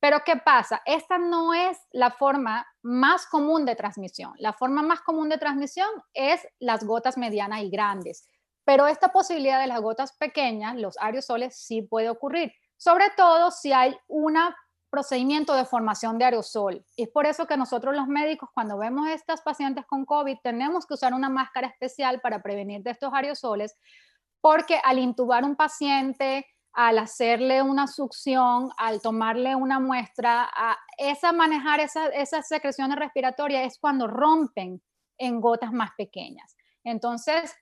Pero 0.00 0.22
¿qué 0.26 0.36
pasa? 0.36 0.82
Esta 0.84 1.16
no 1.16 1.54
es 1.54 1.78
la 1.92 2.10
forma 2.10 2.66
más 2.82 3.24
común 3.26 3.64
de 3.64 3.76
transmisión. 3.76 4.32
La 4.38 4.52
forma 4.52 4.82
más 4.82 5.00
común 5.02 5.28
de 5.28 5.38
transmisión 5.38 5.88
es 6.12 6.44
las 6.58 6.82
gotas 6.82 7.16
medianas 7.16 7.62
y 7.62 7.70
grandes. 7.70 8.26
Pero 8.64 8.88
esta 8.88 9.12
posibilidad 9.12 9.60
de 9.60 9.68
las 9.68 9.80
gotas 9.80 10.16
pequeñas, 10.16 10.74
los 10.74 10.98
aerosoles, 10.98 11.56
sí 11.56 11.82
puede 11.82 12.10
ocurrir. 12.10 12.52
Sobre 12.76 13.10
todo 13.16 13.52
si 13.52 13.72
hay 13.72 13.96
una 14.08 14.56
procedimiento 14.92 15.54
de 15.54 15.64
formación 15.64 16.18
de 16.18 16.26
aerosol. 16.26 16.84
Es 16.98 17.08
por 17.08 17.24
eso 17.24 17.46
que 17.46 17.56
nosotros 17.56 17.96
los 17.96 18.06
médicos, 18.06 18.50
cuando 18.52 18.76
vemos 18.76 19.08
estas 19.08 19.40
pacientes 19.40 19.86
con 19.86 20.04
COVID, 20.04 20.36
tenemos 20.42 20.84
que 20.84 20.92
usar 20.92 21.14
una 21.14 21.30
máscara 21.30 21.66
especial 21.66 22.20
para 22.20 22.42
prevenir 22.42 22.82
de 22.82 22.90
estos 22.90 23.10
aerosoles, 23.14 23.74
porque 24.42 24.78
al 24.84 24.98
intubar 24.98 25.44
un 25.44 25.56
paciente, 25.56 26.46
al 26.74 26.98
hacerle 26.98 27.62
una 27.62 27.86
succión, 27.86 28.70
al 28.76 29.00
tomarle 29.00 29.56
una 29.56 29.80
muestra, 29.80 30.50
a 30.54 30.78
esa 30.98 31.32
manejar 31.32 31.80
esas 31.80 32.46
secreciones 32.46 32.98
respiratorias 32.98 33.64
es 33.64 33.78
cuando 33.78 34.06
rompen 34.06 34.82
en 35.16 35.40
gotas 35.40 35.72
más 35.72 35.92
pequeñas. 35.96 36.54
Entonces, 36.84 37.56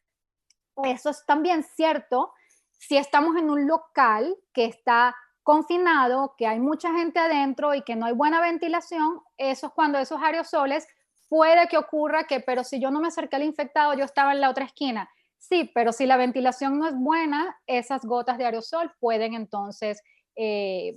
eso 0.83 1.11
es 1.11 1.24
también 1.26 1.62
cierto 1.62 2.33
si 2.72 2.97
estamos 2.97 3.37
en 3.37 3.51
un 3.51 3.68
local 3.68 4.37
que 4.53 4.64
está 4.64 5.14
confinado, 5.43 6.34
que 6.36 6.47
hay 6.47 6.61
mucha 6.61 6.93
gente 6.93 7.18
adentro 7.18 7.74
y 7.74 7.82
que 7.82 7.97
no 7.97 8.07
hay 8.07 8.12
buena 8.12 8.41
ventilación, 8.41 9.20
eso 9.36 9.68
es 9.68 9.72
cuando 9.72 9.99
esos 9.99 10.22
aerosoles 10.22 10.86
puede 11.28 11.68
que 11.68 11.78
ocurra 11.78 12.24
que, 12.24 12.41
pero 12.41 12.64
si 12.64 12.80
yo 12.80 12.91
no 12.91 13.01
me 13.01 13.09
acerqué 13.09 13.36
al 13.36 13.45
infectado, 13.45 13.95
yo 13.95 14.05
estaba 14.05 14.32
en 14.32 14.41
la 14.41 14.51
otra 14.51 14.64
esquina. 14.64 15.09
Sí, 15.38 15.70
pero 15.74 15.93
si 15.93 16.05
la 16.05 16.16
ventilación 16.16 16.78
no 16.78 16.86
es 16.86 16.95
buena, 16.95 17.57
esas 17.66 18.05
gotas 18.05 18.36
de 18.36 18.45
aerosol 18.45 18.93
pueden 19.01 19.34
entonces 19.34 20.03
eh, 20.36 20.95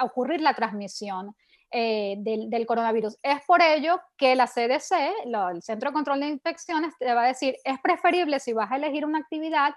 ocurrir 0.00 0.40
la 0.40 0.54
transmisión 0.54 1.36
eh, 1.70 2.16
del, 2.18 2.50
del, 2.50 2.66
coronavirus. 2.66 3.18
Es 3.22 3.42
por 3.46 3.62
ello 3.62 4.00
que 4.16 4.34
la 4.34 4.46
CDC, 4.46 4.92
el 5.24 5.62
Centro 5.62 5.90
de 5.90 5.94
Control 5.94 6.20
de 6.20 6.28
Infecciones, 6.28 6.94
te 6.98 7.12
va 7.14 7.24
a 7.24 7.28
decir, 7.28 7.56
es 7.62 7.78
preferible 7.80 8.40
si 8.40 8.52
vas 8.54 8.72
a 8.72 8.76
elegir 8.76 9.04
una 9.04 9.18
actividad 9.18 9.74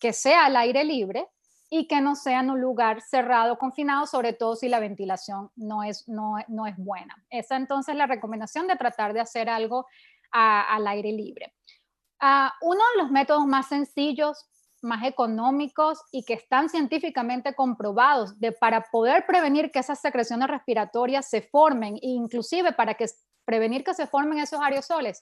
que 0.00 0.12
sea 0.12 0.46
al 0.46 0.56
aire 0.56 0.84
libre, 0.84 1.26
y 1.76 1.88
que 1.88 2.00
no 2.00 2.14
sea 2.14 2.38
en 2.38 2.50
un 2.50 2.60
lugar 2.60 3.00
cerrado, 3.00 3.58
confinado, 3.58 4.06
sobre 4.06 4.32
todo 4.32 4.54
si 4.54 4.68
la 4.68 4.78
ventilación 4.78 5.50
no 5.56 5.82
es, 5.82 6.08
no, 6.08 6.36
no 6.46 6.68
es 6.68 6.76
buena. 6.76 7.16
Esa 7.30 7.56
entonces 7.56 7.96
la 7.96 8.06
recomendación 8.06 8.68
de 8.68 8.76
tratar 8.76 9.12
de 9.12 9.18
hacer 9.18 9.48
algo 9.48 9.84
al 10.30 10.86
aire 10.86 11.10
libre. 11.10 11.52
Uh, 12.22 12.46
uno 12.62 12.80
de 12.94 13.02
los 13.02 13.10
métodos 13.10 13.44
más 13.46 13.66
sencillos, 13.66 14.48
más 14.82 15.04
económicos 15.04 16.00
y 16.12 16.24
que 16.24 16.34
están 16.34 16.68
científicamente 16.68 17.56
comprobados 17.56 18.38
de, 18.38 18.52
para 18.52 18.82
poder 18.92 19.26
prevenir 19.26 19.72
que 19.72 19.80
esas 19.80 20.00
secreciones 20.00 20.46
respiratorias 20.46 21.28
se 21.28 21.42
formen, 21.42 21.96
e 21.96 22.06
inclusive 22.06 22.70
para 22.70 22.94
que 22.94 23.06
prevenir 23.44 23.82
que 23.82 23.94
se 23.94 24.06
formen 24.06 24.38
esos 24.38 24.60
aerosoles, 24.60 25.20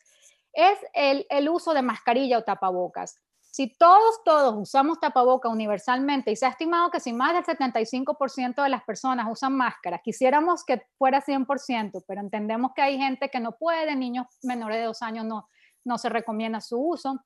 es 0.52 0.78
el, 0.92 1.26
el 1.30 1.48
uso 1.48 1.72
de 1.72 1.80
mascarilla 1.80 2.36
o 2.36 2.44
tapabocas. 2.44 3.18
Si 3.52 3.68
todos, 3.76 4.24
todos 4.24 4.54
usamos 4.56 4.98
tapaboca 4.98 5.50
universalmente 5.50 6.30
y 6.30 6.36
se 6.36 6.46
ha 6.46 6.48
estimado 6.48 6.90
que 6.90 7.00
si 7.00 7.12
más 7.12 7.34
del 7.34 7.44
75% 7.44 8.62
de 8.62 8.68
las 8.70 8.82
personas 8.82 9.26
usan 9.30 9.54
máscara, 9.54 9.98
quisiéramos 9.98 10.64
que 10.64 10.86
fuera 10.96 11.20
100%, 11.20 12.02
pero 12.08 12.20
entendemos 12.22 12.72
que 12.74 12.80
hay 12.80 12.96
gente 12.96 13.28
que 13.28 13.40
no 13.40 13.52
puede, 13.52 13.94
niños 13.94 14.26
menores 14.42 14.78
de 14.78 14.84
dos 14.84 15.02
años 15.02 15.26
no, 15.26 15.50
no 15.84 15.98
se 15.98 16.08
recomienda 16.08 16.62
su 16.62 16.80
uso. 16.80 17.22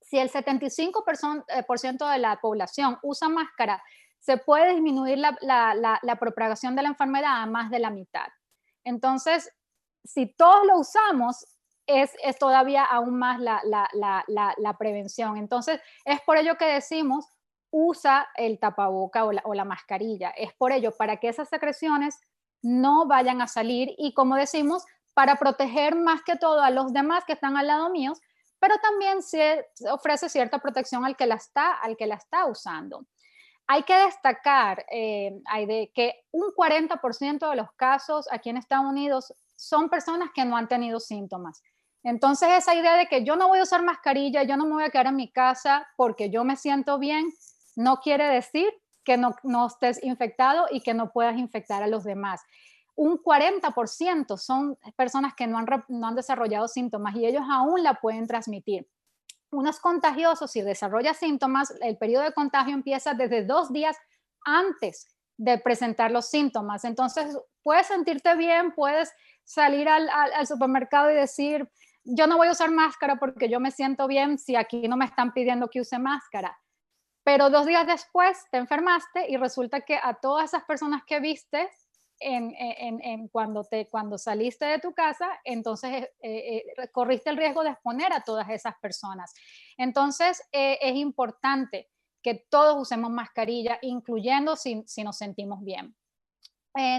Si 0.00 0.16
el 0.16 0.30
75% 0.30 1.44
eh, 1.48 2.12
de 2.12 2.18
la 2.18 2.38
población 2.40 2.96
usa 3.02 3.28
máscara, 3.28 3.82
se 4.20 4.38
puede 4.38 4.74
disminuir 4.74 5.18
la, 5.18 6.16
propagación 6.20 6.76
de 6.76 6.82
la 6.82 6.90
enfermedad 6.90 7.42
a 7.42 7.46
más 7.46 7.68
de 7.70 7.80
la 7.80 7.90
mitad. 7.90 8.28
Entonces, 8.84 9.50
si 10.04 10.26
todos 10.36 10.64
lo 10.66 10.78
usamos, 10.78 11.44
es, 11.86 12.10
todavía 12.38 12.84
aún 12.84 13.18
más 13.18 13.40
la, 13.40 14.76
prevención. 14.78 15.36
Entonces, 15.36 15.80
es 16.04 16.20
por 16.22 16.36
ello 16.36 16.56
que 16.56 16.66
decimos, 16.66 17.26
usa 17.70 18.28
el 18.36 18.58
tapaboca 18.58 19.24
o 19.24 19.32
la, 19.32 19.42
o 19.44 19.54
la 19.54 19.64
mascarilla. 19.64 20.30
Es 20.30 20.52
por 20.54 20.72
ello, 20.72 20.92
para 20.96 21.16
que 21.18 21.28
esas 21.28 21.48
secreciones 21.48 22.20
no 22.62 23.06
vayan 23.06 23.42
a 23.42 23.48
salir 23.48 23.94
y 23.98 24.14
como 24.14 24.36
decimos, 24.36 24.84
para 25.12 25.36
proteger 25.36 25.94
más 25.94 26.22
que 26.22 26.36
todo 26.36 26.60
a 26.62 26.70
los 26.70 26.92
demás 26.92 27.24
que 27.24 27.34
están 27.34 27.56
al 27.56 27.68
lado 27.68 27.90
míos, 27.90 28.20
pero 28.58 28.76
también 28.78 29.22
se 29.22 29.66
ofrece 29.90 30.28
cierta 30.28 30.58
protección 30.58 31.04
al 31.04 31.16
que 31.16 31.26
la 31.26 31.34
está, 31.34 31.74
al 31.74 31.96
que 31.96 32.06
la 32.06 32.14
está 32.14 32.46
usando. 32.46 33.06
Hay 33.66 33.82
que 33.82 33.94
destacar 33.94 34.84
eh, 34.90 35.40
de 35.66 35.90
que 35.94 36.24
un 36.32 36.50
40% 36.54 37.50
de 37.50 37.56
los 37.56 37.72
casos 37.72 38.26
aquí 38.30 38.50
en 38.50 38.56
Estados 38.56 38.86
Unidos 38.86 39.34
son 39.56 39.88
personas 39.88 40.30
que 40.34 40.44
no 40.44 40.56
han 40.56 40.68
tenido 40.68 41.00
síntomas. 41.00 41.62
Entonces, 42.04 42.48
esa 42.50 42.74
idea 42.74 42.96
de 42.96 43.06
que 43.06 43.24
yo 43.24 43.34
no 43.34 43.48
voy 43.48 43.58
a 43.58 43.64
usar 43.64 43.82
mascarilla, 43.82 44.44
yo 44.44 44.56
no 44.56 44.66
me 44.66 44.74
voy 44.74 44.84
a 44.84 44.90
quedar 44.90 45.08
en 45.08 45.16
mi 45.16 45.32
casa 45.32 45.86
porque 45.96 46.30
yo 46.30 46.44
me 46.44 46.56
siento 46.56 46.98
bien, 46.98 47.26
no 47.74 47.96
quiere 47.96 48.26
decir 48.26 48.72
que 49.02 49.16
no, 49.16 49.34
estés 49.66 50.02
infectado 50.04 50.66
y 50.70 50.80
que 50.80 50.94
no 50.94 51.12
puedas 51.12 51.36
infectar 51.36 51.82
a 51.82 51.88
los 51.88 52.04
demás. 52.04 52.40
Un 52.94 53.18
40% 53.18 54.38
son 54.38 54.78
personas 54.96 55.34
que 55.34 55.46
no 55.46 55.58
han, 55.58 55.66
no 55.88 56.06
han 56.06 56.14
desarrollado 56.14 56.68
síntomas 56.68 57.16
y 57.16 57.26
ellos 57.26 57.42
aún 57.50 57.82
la 57.82 57.94
pueden 57.94 58.26
transmitir 58.28 58.86
uno 59.54 59.70
es 59.70 59.78
contagioso, 59.78 60.48
si 60.48 60.62
desarrolla 60.62 61.14
síntomas, 61.14 61.72
el 61.80 61.96
periodo 61.96 62.24
de 62.24 62.32
contagio 62.32 62.74
empieza 62.74 63.14
desde 63.14 63.44
dos 63.44 63.72
días 63.72 63.96
antes 64.44 65.08
de 65.36 65.58
presentar 65.58 66.10
los 66.10 66.28
síntomas. 66.28 66.84
Entonces, 66.84 67.36
puedes 67.62 67.86
sentirte 67.86 68.34
bien, 68.36 68.72
puedes 68.72 69.12
salir 69.44 69.88
al, 69.88 70.08
supermercado 70.46 71.10
y 71.10 71.14
decir, 71.14 71.68
yo 72.04 72.26
no 72.26 72.36
voy 72.36 72.48
a 72.48 72.52
usar 72.52 72.70
máscara 72.70 73.16
porque 73.16 73.48
yo 73.48 73.60
me 73.60 73.70
siento 73.70 74.06
bien 74.06 74.38
si 74.38 74.56
aquí 74.56 74.88
no 74.88 74.96
me 74.96 75.06
están 75.06 75.32
pidiendo 75.32 75.68
que 75.68 75.80
use 75.80 75.98
máscara. 75.98 76.58
Pero 77.24 77.48
dos 77.48 77.66
días 77.66 77.86
después 77.86 78.44
te 78.50 78.58
enfermaste 78.58 79.30
y 79.30 79.36
resulta 79.38 79.80
que 79.80 79.96
a 79.96 80.14
todas 80.14 80.44
esas 80.44 80.64
personas 80.64 81.02
que 81.06 81.20
viste 81.20 81.70
en, 82.20 83.28
cuando, 83.28 83.64
te, 83.64 83.88
cuando 83.88 84.18
saliste 84.18 84.66
de 84.66 84.78
tu 84.78 84.92
casa, 84.92 85.26
entonces 85.44 85.90
eh, 85.92 86.12
eh, 86.22 86.62
eh, 86.76 86.88
corriste 86.92 87.30
el 87.30 87.36
riesgo 87.36 87.62
de 87.64 87.70
exponer 87.70 88.12
a 88.12 88.20
todas 88.20 88.48
esas 88.50 88.74
personas. 88.80 89.34
Entonces, 89.76 90.42
es 90.52 90.96
importante 90.96 91.90
que 92.22 92.46
todos 92.48 92.80
usemos 92.80 93.10
mascarilla, 93.10 93.78
incluyendo 93.82 94.56
si 94.56 94.84
nos 95.02 95.16
sentimos 95.16 95.62
bien. 95.64 95.94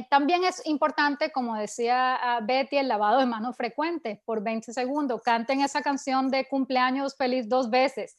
También 0.09 0.45
es 0.45 0.65
importante, 0.65 1.31
como 1.31 1.55
decía 1.55 2.15
ah, 2.15 2.39
Betty, 2.41 2.77
el 2.77 2.87
lavado 2.87 3.19
de 3.19 3.25
manos 3.25 3.57
frecuente 3.57 4.21
por 4.25 4.41
20 4.41 4.71
segundos. 4.71 5.21
Canten 5.21 5.61
esa 5.61 5.81
canción 5.81 6.29
de 6.29 6.47
cumpleaños 6.47 7.15
feliz 7.17 7.49
dos 7.49 7.69
veces. 7.69 8.15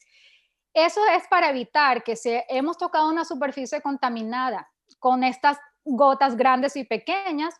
Eso 0.73 1.01
es 1.15 1.27
para 1.27 1.49
evitar 1.49 2.03
que 2.03 2.15
si 2.15 2.31
hemos 2.49 2.77
tocado 2.77 3.09
una 3.09 3.25
superficie 3.25 3.81
contaminada 3.81 4.69
con 4.99 5.23
estas 5.23 5.57
gotas 5.83 6.35
grandes 6.35 6.75
y 6.75 6.83
pequeñas, 6.83 7.55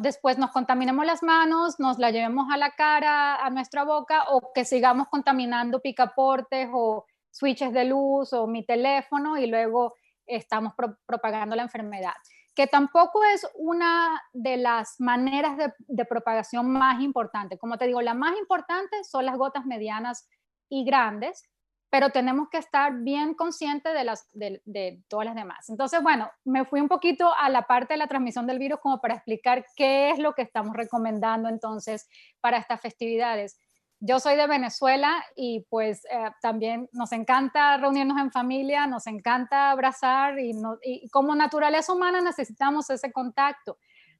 después 0.00 0.38
nos 0.38 0.50
contaminemos 0.50 1.04
las 1.04 1.22
manos, 1.22 1.78
nos 1.78 1.98
la 1.98 2.10
llevemos 2.10 2.46
a 2.50 2.56
la 2.56 2.70
cara, 2.70 3.36
a 3.36 3.50
nuestra 3.50 3.84
boca, 3.84 4.24
o 4.30 4.52
que 4.54 4.64
sigamos 4.64 5.08
contaminando 5.08 5.80
picaportes 5.80 6.68
o 6.72 7.04
switches 7.30 7.72
de 7.72 7.84
luz 7.84 8.32
o 8.32 8.46
mi 8.46 8.64
teléfono 8.64 9.36
y 9.36 9.46
luego 9.46 9.94
estamos 10.26 10.72
propagando 11.06 11.54
la 11.56 11.62
enfermedad, 11.62 12.14
que 12.56 12.66
tampoco 12.66 13.22
es 13.22 13.46
una 13.54 14.20
de 14.32 14.56
las 14.56 14.98
maneras 14.98 15.58
de, 15.86 16.04
propagación 16.06 16.70
más 16.70 17.02
importante. 17.02 17.58
Como 17.58 17.76
te 17.76 17.86
digo, 17.86 18.00
la 18.00 18.14
más 18.14 18.34
importante 18.38 19.04
son 19.04 19.26
las 19.26 19.36
gotas 19.36 19.66
medianas 19.66 20.26
y 20.70 20.86
grandes, 20.86 21.44
pero 21.90 22.08
tenemos 22.10 22.48
que 22.48 22.56
estar 22.56 22.94
bien 22.94 23.34
conscientes 23.34 23.92
de, 23.92 24.04
las, 24.04 24.30
de, 24.32 25.02
todas 25.06 25.26
las 25.26 25.34
demás. 25.34 25.68
Entonces, 25.68 26.02
bueno, 26.02 26.30
me 26.44 26.64
fui 26.64 26.80
un 26.80 26.88
poquito 26.88 27.30
a 27.38 27.50
la 27.50 27.66
parte 27.66 27.92
de 27.92 27.98
la 27.98 28.06
transmisión 28.06 28.46
del 28.46 28.58
virus 28.58 28.80
como 28.80 29.02
para 29.02 29.16
explicar 29.16 29.66
qué 29.76 30.10
es 30.10 30.18
lo 30.18 30.32
que 30.32 30.42
estamos 30.42 30.74
recomendando 30.74 31.50
entonces 31.50 32.08
para 32.40 32.56
estas 32.56 32.80
festividades. 32.80 33.58
Yo 34.00 34.20
soy 34.20 34.36
de 34.36 34.46
Venezuela 34.46 35.24
y 35.34 35.66
pues 35.70 36.04
eh, 36.04 36.30
también 36.42 36.88
nos 36.92 37.12
encanta 37.12 37.78
reunirnos 37.78 38.18
en 38.18 38.30
familia, 38.30 38.86
nos 38.86 39.06
encanta 39.06 39.70
abrazar 39.70 40.38
y, 40.38 40.52
y 40.82 41.08
como 41.08 41.34
naturaleza 41.34 41.94
humana 41.94 42.20
necesitamos 42.20 42.90
ese 42.90 43.10
contacto. 43.10 43.78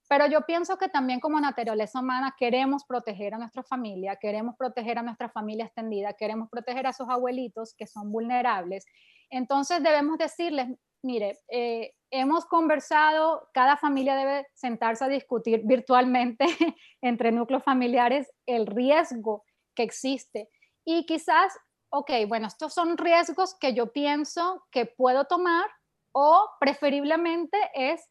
Pero 0.08 0.26
yo 0.28 0.42
pienso 0.42 0.78
que 0.78 0.88
también 0.88 1.20
como 1.20 1.40
naturaleza 1.40 2.00
humana 2.00 2.34
queremos 2.38 2.84
proteger 2.84 3.34
a 3.34 3.38
nuestra 3.38 3.62
familia, 3.62 4.16
queremos 4.16 4.54
proteger 4.56 4.98
a 4.98 5.02
nuestra 5.02 5.28
familia 5.28 5.66
extendida, 5.66 6.12
queremos 6.12 6.48
proteger 6.48 6.86
a 6.86 6.92
sus 6.92 7.08
abuelitos 7.08 7.74
que 7.74 7.86
son 7.86 8.12
vulnerables. 8.12 8.86
Entonces 9.30 9.82
debemos 9.82 10.16
decirles, 10.16 10.68
mire, 11.02 11.38
eh, 11.48 11.92
hemos 12.10 12.46
conversado, 12.46 13.48
cada 13.52 13.76
familia 13.76 14.14
debe 14.14 14.46
sentarse 14.54 15.04
a 15.04 15.08
discutir 15.08 15.62
virtualmente 15.64 16.46
entre 17.02 17.32
núcleos 17.32 17.64
familiares 17.64 18.30
el 18.46 18.66
riesgo 18.66 19.44
que 19.76 19.84
existe. 19.84 20.48
Y 20.84 21.06
quizás, 21.06 21.56
ok, 21.90 22.10
bueno, 22.26 22.48
estos 22.48 22.74
son 22.74 22.98
riesgos 22.98 23.54
que 23.54 23.74
yo 23.74 23.92
pienso 23.92 24.66
que 24.72 24.86
puedo 24.86 25.26
tomar 25.26 25.66
o 26.10 26.48
preferiblemente 26.58 27.56
es 27.74 28.08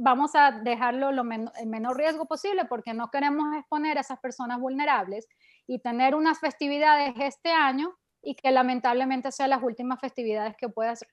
vamos 0.00 0.34
a 0.34 0.52
dejarlo 0.52 1.10
lo 1.10 1.22
el 1.22 1.66
menor 1.66 1.96
riesgo 1.96 2.26
posible 2.26 2.64
porque 2.66 2.94
no 2.94 3.10
queremos 3.10 3.52
exponer 3.56 3.98
a 3.98 4.02
esas 4.02 4.20
personas 4.20 4.60
vulnerables 4.60 5.26
y 5.66 5.80
tener 5.80 6.14
unas 6.14 6.38
festividades 6.38 7.14
este 7.18 7.50
año 7.50 7.96
y 8.22 8.34
que 8.34 8.50
lamentablemente 8.50 9.32
sean 9.32 9.50
las 9.50 9.62
últimas 9.62 10.00
festividades 10.00 10.56
que 10.56 10.68
puedas 10.68 11.04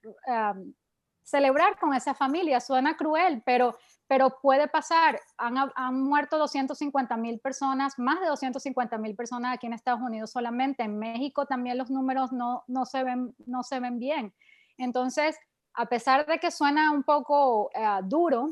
celebrar 1.24 1.78
con 1.80 1.94
esa 1.94 2.14
familia. 2.14 2.60
Suena 2.60 2.96
cruel, 2.96 3.42
pero, 3.46 3.78
pero 4.08 4.38
puede 4.42 4.68
pasar. 4.68 5.20
Han, 5.38 5.58
han 5.76 6.02
muerto 6.04 6.38
250 6.38 7.18
mil 7.18 7.40
personas, 7.40 7.98
más 7.98 8.20
de 8.20 8.28
250 8.28 8.98
mil 8.98 9.16
personas 9.16 9.56
aquí 9.56 9.68
en 9.68 9.74
Estados 9.74 10.02
Unidos 10.02 10.32
solamente. 10.32 10.84
En 10.84 11.00
México 11.00 11.46
también 11.46 11.78
los 11.78 11.90
números 11.90 12.32
no, 12.32 12.64
no, 12.68 12.86
se, 12.86 13.04
ven, 13.04 13.36
no 13.46 13.64
se 13.64 13.80
ven 13.80 14.00
bien. 14.00 14.34
Entonces, 14.78 15.38
a 15.74 15.88
pesar 15.88 16.26
de 16.26 16.40
que 16.40 16.52
suena 16.52 16.92
un 16.92 17.04
poco 17.04 17.70
eh, 17.74 18.00
duro, 18.04 18.50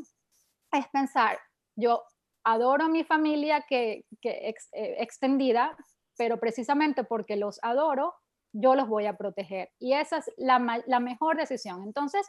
es 0.72 0.88
pensar, 0.88 1.38
yo 1.76 2.02
adoro 2.42 2.84
a 2.84 2.88
mi 2.88 3.04
familia 3.04 3.64
que, 3.68 4.04
que 4.20 4.48
eh, 4.48 4.96
extendida, 4.98 5.76
pero 6.16 6.38
precisamente 6.38 7.04
porque 7.04 7.36
los 7.36 7.60
adoro, 7.62 8.14
yo 8.52 8.74
los 8.74 8.88
voy 8.88 9.06
a 9.06 9.16
proteger. 9.16 9.70
Y 9.78 9.94
esa 9.94 10.18
es 10.18 10.30
la, 10.36 10.82
la 10.86 11.00
mejor 11.00 11.36
decisión. 11.36 11.82
Entonces, 11.82 12.26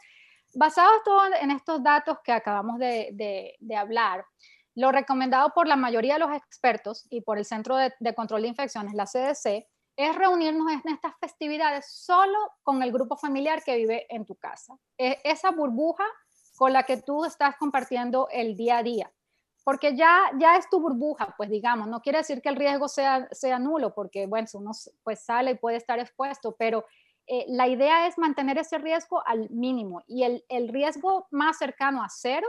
basados 0.55 1.03
todo 1.03 1.21
en 1.39 1.51
estos 1.51 1.83
datos 1.83 2.17
que 2.23 2.31
acabamos 2.31 2.79
de, 2.79 3.57
hablar, 3.77 4.25
lo 4.73 4.91
recomendado 4.91 5.51
por 5.53 5.67
la 5.67 5.75
mayoría 5.75 6.13
de 6.13 6.21
los 6.21 6.33
expertos 6.33 7.05
y 7.09 7.21
por 7.21 7.37
el 7.37 7.45
Centro 7.45 7.77
de, 7.77 8.15
Control 8.15 8.41
de 8.41 8.47
Infecciones, 8.47 8.93
la 8.93 9.05
CDC, 9.05 9.67
es 9.97 10.15
reunirnos 10.15 10.71
en 10.71 10.93
estas 10.93 11.13
festividades 11.19 11.85
solo 11.89 12.37
con 12.63 12.83
el 12.83 12.91
grupo 12.91 13.15
familiar 13.15 13.63
que 13.63 13.77
vive 13.77 14.05
en 14.09 14.25
tu 14.25 14.35
casa. 14.35 14.77
E, 14.97 15.21
esa 15.23 15.51
burbuja 15.51 16.03
con 16.57 16.73
la 16.73 16.83
que 16.83 16.97
tú 16.97 17.23
estás 17.23 17.55
compartiendo 17.57 18.27
el 18.31 18.57
día 18.57 18.79
a 18.79 18.83
día. 18.83 19.11
Porque 19.63 19.95
ya, 19.95 20.31
ya 20.37 20.57
es 20.57 20.69
tu 20.69 20.79
burbuja, 20.79 21.33
pues 21.37 21.49
digamos, 21.49 21.87
no 21.87 22.01
quiere 22.01 22.19
decir 22.19 22.41
que 22.41 22.49
el 22.49 22.55
riesgo 22.55 22.87
sea, 22.87 23.27
sea 23.31 23.57
nulo, 23.57 23.95
porque 23.95 24.27
bueno, 24.27 24.47
uno 24.53 24.71
pues 25.03 25.21
sale 25.21 25.51
y 25.51 25.55
puede 25.55 25.77
estar 25.77 25.97
expuesto, 25.97 26.55
pero 26.59 26.85
eh, 27.27 27.45
la 27.47 27.67
idea 27.67 28.07
es 28.07 28.17
mantener 28.17 28.57
ese 28.57 28.77
riesgo 28.77 29.25
al 29.25 29.49
mínimo 29.49 30.03
y 30.07 30.23
el, 30.23 30.67
riesgo 30.69 31.27
más 31.31 31.57
cercano 31.57 32.03
a 32.03 32.09
cero 32.09 32.47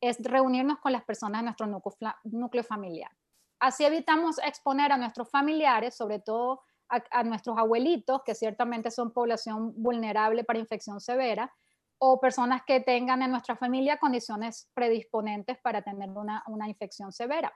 es 0.00 0.18
reunirnos 0.22 0.78
con 0.78 0.92
las 0.92 1.04
personas 1.04 1.40
de 1.40 1.46
nuestro 1.46 1.66
núcleo, 1.66 2.14
núcleo 2.24 2.62
familiar. 2.62 3.10
Así 3.58 3.84
evitamos 3.84 4.38
exponer 4.38 4.92
a 4.92 4.96
nuestros 4.96 5.28
familiares, 5.30 5.96
sobre 5.96 6.20
todo 6.20 6.62
a, 6.88 7.02
a, 7.10 7.24
nuestros 7.24 7.58
abuelitos, 7.58 8.22
que 8.24 8.36
ciertamente 8.36 8.92
son 8.92 9.12
población 9.12 9.74
vulnerable 9.82 10.44
para 10.44 10.60
infección 10.60 11.00
severa, 11.00 11.52
o 11.98 12.20
personas 12.20 12.62
que 12.64 12.80
tengan 12.80 13.22
en 13.22 13.32
nuestra 13.32 13.56
familia 13.56 13.98
condiciones 13.98 14.70
predisponentes 14.74 15.58
para 15.58 15.82
tener 15.82 16.08
una, 16.10 16.44
una 16.46 16.68
infección 16.68 17.12
severa. 17.12 17.52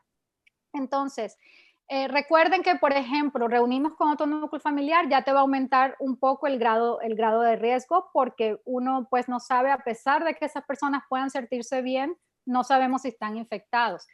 Entonces, 0.72 1.38
eh, 1.95 2.09
recuerden 2.09 2.62
que, 2.62 2.76
por 2.76 2.95
ejemplo, 2.95 3.49
reunirnos 3.49 3.93
con 3.97 4.09
otro 4.09 4.24
núcleo 4.24 4.59
familiar 4.59 5.11
ya 5.11 5.24
te 5.24 5.32
va 5.32 5.40
a 5.40 5.43
aumentar 5.43 5.95
un 5.99 6.16
poco 6.16 6.47
el 6.47 6.59
grado, 6.59 7.03
el 7.03 7.14
grado 7.14 7.43
de 7.43 7.57
riesgo 7.57 8.09
porque 8.14 8.57
uno 8.64 9.09
pues 9.11 9.28
no 9.28 9.40
sabe, 9.40 9.70
a 9.70 9.76
pesar 9.76 10.24
de 10.24 10.34
que 10.34 10.47
esas 10.47 10.64
personas 10.64 11.03
puedan 11.11 11.28
sentirse 11.28 11.82
bien, 11.82 12.16
no 12.47 12.64
sabemos 12.64 13.03
si 13.03 13.09
están 13.09 13.36
infectados. 13.36 14.07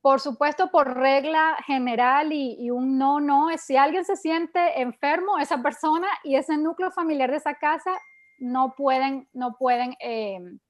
Por 0.00 0.20
supuesto, 0.20 0.70
por 0.70 0.96
regla 0.96 1.56
general 1.66 2.32
y, 2.32 2.70
un 2.70 2.96
no, 2.96 3.18
no, 3.18 3.50
es 3.50 3.62
si 3.62 3.76
alguien 3.76 4.04
se 4.04 4.14
siente 4.14 4.80
enfermo, 4.80 5.40
esa 5.40 5.60
persona 5.60 6.06
y 6.22 6.36
ese 6.36 6.56
núcleo 6.56 6.92
familiar 6.92 7.32
de 7.32 7.38
esa 7.38 7.54
casa 7.54 7.90
no 8.38 8.76
pueden, 8.76 9.28
no 9.32 9.56
pueden 9.58 9.96
em, 9.98 10.60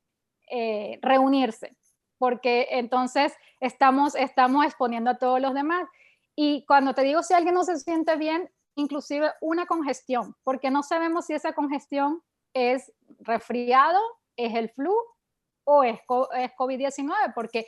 eh, 0.50 0.98
reunirse, 1.02 1.76
porque 2.18 2.68
entonces 2.70 3.34
estamos, 3.60 4.14
estamos 4.14 4.64
exponiendo 4.64 5.10
a 5.10 5.18
todos 5.18 5.40
los 5.40 5.54
demás. 5.54 5.88
Y 6.36 6.64
cuando 6.66 6.94
te 6.94 7.02
digo 7.02 7.22
si 7.22 7.34
alguien 7.34 7.54
no 7.54 7.64
se 7.64 7.78
siente 7.78 8.16
bien, 8.16 8.50
inclusive 8.74 9.32
una 9.40 9.66
congestión, 9.66 10.36
porque 10.44 10.70
no 10.70 10.82
sabemos 10.82 11.26
si 11.26 11.34
esa 11.34 11.52
congestión 11.52 12.22
es 12.54 12.92
resfriado, 13.20 14.00
es 14.36 14.54
el 14.54 14.70
flu 14.70 14.94
o 15.64 15.82
es, 15.82 15.98
es 16.36 16.50
COVID-19, 16.56 17.34
porque 17.34 17.66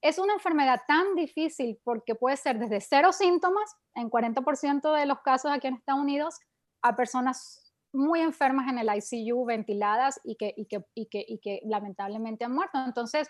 es 0.00 0.18
una 0.18 0.34
enfermedad 0.34 0.80
tan 0.86 1.14
difícil 1.14 1.78
porque 1.82 2.14
puede 2.14 2.36
ser 2.36 2.58
desde 2.58 2.80
cero 2.80 3.12
síntomas, 3.12 3.74
en 3.94 4.10
40% 4.10 4.92
de 4.94 5.06
los 5.06 5.20
casos 5.20 5.50
aquí 5.50 5.66
en 5.66 5.74
Estados 5.74 6.02
Unidos, 6.02 6.38
a 6.82 6.94
personas 6.94 7.72
muy 7.92 8.20
enfermas 8.20 8.68
en 8.68 8.78
el 8.78 8.88
ICU, 8.94 9.44
ventiladas 9.44 10.20
y 10.24 10.36
que, 10.36 10.54
y 10.56 10.66
que, 10.66 10.84
y 10.94 11.06
que, 11.06 11.24
y 11.26 11.38
que 11.38 11.60
lamentablemente 11.64 12.44
han 12.44 12.52
muerto. 12.52 12.78
Entonces, 12.84 13.28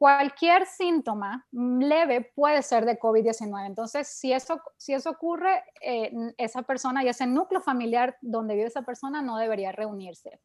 cualquier 0.00 0.64
síntoma 0.64 1.46
leve 1.52 2.32
puede 2.34 2.62
ser 2.62 2.86
de 2.86 2.98
COVID-19. 2.98 3.66
Entonces, 3.66 4.08
si 4.08 4.32
eso, 4.32 4.58
si 4.78 4.94
eso 4.94 5.10
ocurre, 5.10 5.62
eh, 5.82 6.10
esa 6.38 6.62
persona 6.62 7.04
y 7.04 7.08
ese 7.08 7.26
núcleo 7.26 7.60
familiar 7.60 8.16
donde 8.22 8.54
vive 8.54 8.68
esa 8.68 8.80
persona 8.80 9.20
no 9.20 9.36
debería 9.36 9.72
reunirse. 9.72 10.40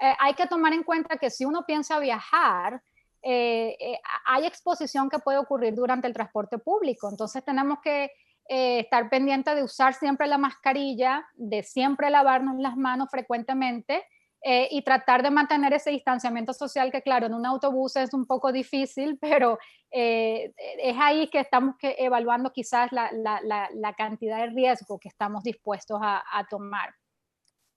Eh, 0.00 0.14
hay 0.18 0.32
que 0.32 0.46
tomar 0.46 0.72
en 0.72 0.82
cuenta 0.82 1.18
que 1.18 1.28
si 1.28 1.44
uno 1.44 1.66
piensa 1.66 1.98
viajar, 1.98 2.82
eh, 3.20 3.98
hay 4.24 4.46
exposición 4.46 5.10
que 5.10 5.18
puede 5.18 5.36
ocurrir 5.36 5.74
durante 5.74 6.06
el 6.06 6.14
transporte 6.14 6.56
público. 6.56 7.10
Entonces, 7.10 7.44
tenemos 7.44 7.80
que 7.80 8.10
estar 8.48 9.10
pendientes 9.10 9.56
de 9.56 9.62
usar 9.62 9.92
siempre 9.92 10.26
la 10.26 10.38
mascarilla, 10.38 11.26
de 11.34 11.62
siempre 11.62 12.08
lavarnos 12.08 12.56
las 12.60 12.78
manos 12.78 13.10
frecuentemente 13.10 14.06
eh, 14.48 14.68
y 14.70 14.82
tratar 14.82 15.24
de 15.24 15.30
mantener 15.32 15.72
ese 15.72 15.90
distanciamiento 15.90 16.52
social 16.52 16.92
que 16.92 17.02
claro, 17.02 17.26
en 17.26 17.34
un 17.34 17.44
autobús 17.44 17.96
es 17.96 18.14
un 18.14 18.26
poco 18.26 18.52
difícil, 18.52 19.18
pero 19.20 19.58
eh, 19.90 20.52
es 20.56 20.96
ahí 21.00 21.26
que 21.26 21.40
estamos 21.40 21.74
evaluando 21.80 22.52
quizás 22.52 22.92
la, 22.92 23.94
cantidad 23.98 24.38
de 24.38 24.50
riesgo 24.50 25.00
que 25.00 25.08
estamos 25.08 25.42
dispuestos 25.42 25.98
a, 26.00 26.46
tomar. 26.48 26.94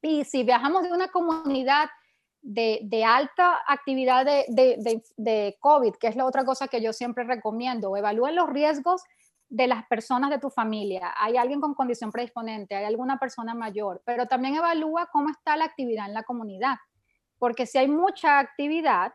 Y 0.03 0.23
si 0.25 0.43
viajamos 0.43 0.83
de 0.83 0.91
una 0.91 1.07
comunidad 1.07 1.89
de, 2.43 3.03
alta 3.03 3.63
actividad 3.67 4.23
de, 4.23 4.45
de, 5.17 5.57
COVID, 5.59 5.95
que 5.95 6.05
es 6.05 6.15
la 6.15 6.25
otra 6.25 6.45
cosa 6.45 6.67
que 6.67 6.83
yo 6.83 6.93
siempre 6.93 7.23
recomiendo, 7.23 7.97
evalúen 7.97 8.35
los 8.35 8.47
riesgos 8.47 9.01
de 9.49 9.67
las 9.67 9.85
personas 9.87 10.29
de 10.29 10.39
tu 10.39 10.49
familia. 10.49 11.13
Hay 11.17 11.35
alguien 11.35 11.59
con 11.59 11.73
condición 11.73 12.11
predisponente, 12.11 12.75
hay 12.75 12.85
alguna 12.85 13.17
persona 13.17 13.55
mayor, 13.55 14.01
pero 14.05 14.27
también 14.27 14.55
evalúa 14.55 15.09
cómo 15.11 15.29
está 15.29 15.57
la 15.57 15.65
actividad 15.65 16.05
en 16.05 16.13
la 16.13 16.23
comunidad. 16.23 16.77
Porque 17.39 17.65
si 17.65 17.77
hay 17.77 17.87
mucha 17.87 18.37
actividad, 18.37 19.13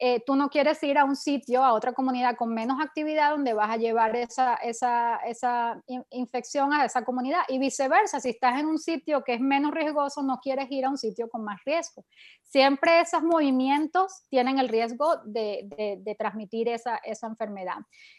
eh, 0.00 0.22
tú 0.24 0.36
no 0.36 0.48
quieres 0.48 0.80
ir 0.84 0.96
a 0.96 1.04
un 1.04 1.16
sitio, 1.16 1.64
a 1.64 1.72
otra 1.72 1.92
comunidad 1.92 2.36
con 2.36 2.54
menos 2.54 2.80
actividad 2.80 3.32
donde 3.32 3.52
vas 3.52 3.70
a 3.70 3.76
llevar 3.76 4.14
esa, 4.14 4.54
esa, 4.54 5.16
esa 5.26 5.82
infección 6.10 6.72
a 6.72 6.84
esa 6.84 7.04
comunidad 7.04 7.40
y 7.48 7.58
viceversa, 7.58 8.20
si 8.20 8.30
estás 8.30 8.60
en 8.60 8.66
un 8.66 8.78
sitio 8.78 9.24
que 9.24 9.34
es 9.34 9.40
menos 9.40 9.72
riesgoso, 9.72 10.22
no 10.22 10.38
quieres 10.40 10.66
ir 10.70 10.84
a 10.84 10.90
un 10.90 10.98
sitio 10.98 11.28
con 11.28 11.42
más 11.42 11.60
riesgo. 11.64 12.04
Siempre 12.44 13.00
esos 13.00 13.22
movimientos 13.22 14.22
tienen 14.30 14.58
el 14.58 14.68
riesgo 14.68 15.16
de, 15.24 15.98
de, 16.00 16.14
transmitir 16.14 16.68
esa, 16.68 16.96
esa, 16.98 17.26
enfermedad. 17.26 17.78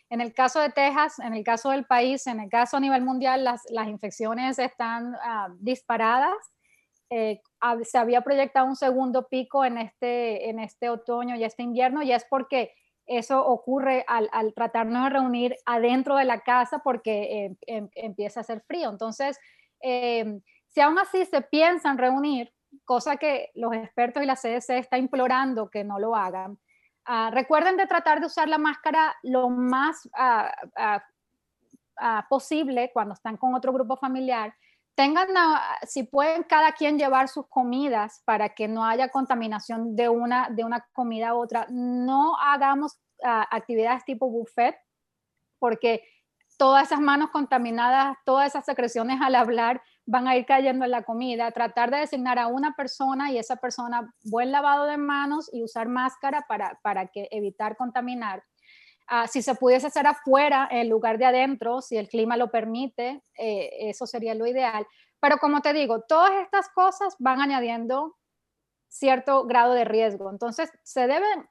En 0.10 0.22
el 0.22 0.34
caso 0.34 0.60
de 0.60 0.70
Texas, 0.70 1.20
en 1.20 1.34
el 1.34 1.44
caso 1.44 1.72
del 1.72 1.86
país, 1.86 2.28
en 2.28 2.40
el 2.40 2.50
caso 2.50 2.78
a 2.78 2.80
nivel 2.80 3.04
mundial, 3.04 3.44
las, 3.44 3.64
las 3.70 3.88
infecciones 3.88 4.60
están 4.60 5.14
uh, 5.14 5.56
disparadas 5.60 6.36
eh, 7.10 7.42
se 7.84 7.98
había 7.98 8.22
proyectado 8.22 8.68
un 8.68 8.76
segundo 8.76 9.28
pico 9.28 9.66
en 9.66 9.78
este, 9.78 10.50
en 10.50 10.60
este 10.60 10.90
otoño 10.90 11.36
y 11.36 11.44
este 11.44 11.64
invierno, 11.64 12.04
y 12.04 12.12
es 12.12 12.26
porque 12.30 12.74
eso 13.10 13.44
ocurre 13.44 14.06
al, 14.08 14.30
al 14.32 14.54
tratarnos 14.54 15.06
de 15.06 15.10
reunir 15.10 15.56
adentro 15.66 16.16
de 16.16 16.26
la 16.26 16.42
casa 16.42 16.80
porque 16.80 17.46
em, 17.46 17.58
em, 17.66 17.90
empieza 17.96 18.40
a 18.40 18.42
hacer 18.42 18.62
frío. 18.62 18.90
Entonces, 18.92 19.40
em, 19.82 20.42
si 20.68 20.80
aún 20.82 21.00
así 21.00 21.26
se 21.26 21.42
piensan 21.42 21.98
reunir, 21.98 22.54
cosa 22.86 23.18
que 23.18 23.50
los 23.56 23.74
expertos 23.74 24.22
y 24.22 24.28
la 24.28 24.36
CDC 24.36 24.78
está 24.78 25.00
implorando 25.00 25.72
que 25.72 25.84
no 25.84 25.98
lo 25.98 26.16
hagan, 26.16 26.60
ah, 27.06 27.32
recuerden 27.34 27.78
de 27.78 27.88
tratar 27.88 28.20
de 28.20 28.28
usar 28.28 28.48
la 28.48 28.60
máscara 28.60 29.16
lo 29.24 29.50
más 29.50 30.08
ah, 30.16 30.52
ah, 31.98 32.28
posible 32.30 32.92
cuando 32.94 33.16
están 33.16 33.38
con 33.38 33.56
otro 33.56 33.74
grupo 33.74 33.98
familiar 33.98 34.54
tengan, 35.00 35.30
si 35.88 36.04
pueden 36.04 36.44
cada 36.44 36.74
quien 36.74 37.00
llevar 37.00 37.30
sus 37.30 37.48
comidas 37.48 38.22
para 38.26 38.50
que 38.50 38.68
no 38.68 38.84
haya 38.84 39.08
contaminación 39.08 39.96
de 39.96 40.10
una, 40.10 40.50
de 40.50 40.66
una 40.66 40.86
comida 40.92 41.30
a 41.30 41.36
otra, 41.36 41.68
no 41.70 42.36
hagamos 42.38 43.00
ah, 43.24 43.48
actividades 43.50 44.04
tipo 44.04 44.30
buffet, 44.30 44.76
porque 45.58 46.04
todas 46.58 46.88
esas 46.88 47.00
manos 47.00 47.30
contaminadas, 47.30 48.18
todas 48.26 48.50
esas 48.50 48.66
secreciones 48.66 49.22
al 49.22 49.36
hablar 49.36 49.82
van 50.06 50.28
a 50.28 50.36
ir 50.36 50.46
cayendo 50.46 50.84
en 50.84 50.92
la 50.92 51.04
comida. 51.04 51.50
Tratar 51.52 51.92
de 51.92 52.00
designar 52.00 52.38
a 52.38 52.48
una 52.48 52.76
persona 52.76 53.32
y 53.32 53.38
esa 53.38 53.56
persona 53.56 54.14
buen 54.26 54.52
lavado 54.52 54.84
de 54.84 54.98
manos 54.98 55.50
y 55.54 55.64
usar 55.64 55.88
máscara 55.88 56.44
para, 56.46 56.78
para 56.84 57.08
que 57.08 57.30
evitar 57.32 57.78
contaminar. 57.78 58.44
Ah, 59.12 59.28
si 59.28 59.42
se 59.42 59.56
pudiese 59.56 59.88
hacer 59.88 60.06
afuera 60.06 60.68
en 60.70 60.88
lugar 60.88 61.18
de 61.18 61.26
adentro, 61.26 61.82
si 61.82 61.98
el 61.98 62.08
clima 62.08 62.38
lo 62.38 62.52
permite, 62.52 63.24
eh, 63.40 63.90
eso 63.90 64.06
sería 64.06 64.36
lo 64.36 64.46
ideal. 64.46 64.86
Pero 65.20 65.38
como 65.40 65.62
te 65.62 65.74
digo, 65.74 66.02
todas 66.02 66.32
estas 66.44 66.70
cosas 66.70 67.16
van 67.18 67.42
añadiendo 67.42 68.18
cierto 68.88 69.46
grado 69.46 69.74
de 69.74 69.84
riesgo. 69.84 70.30
Entonces, 70.30 70.72
se 70.84 71.08
deben 71.08 71.48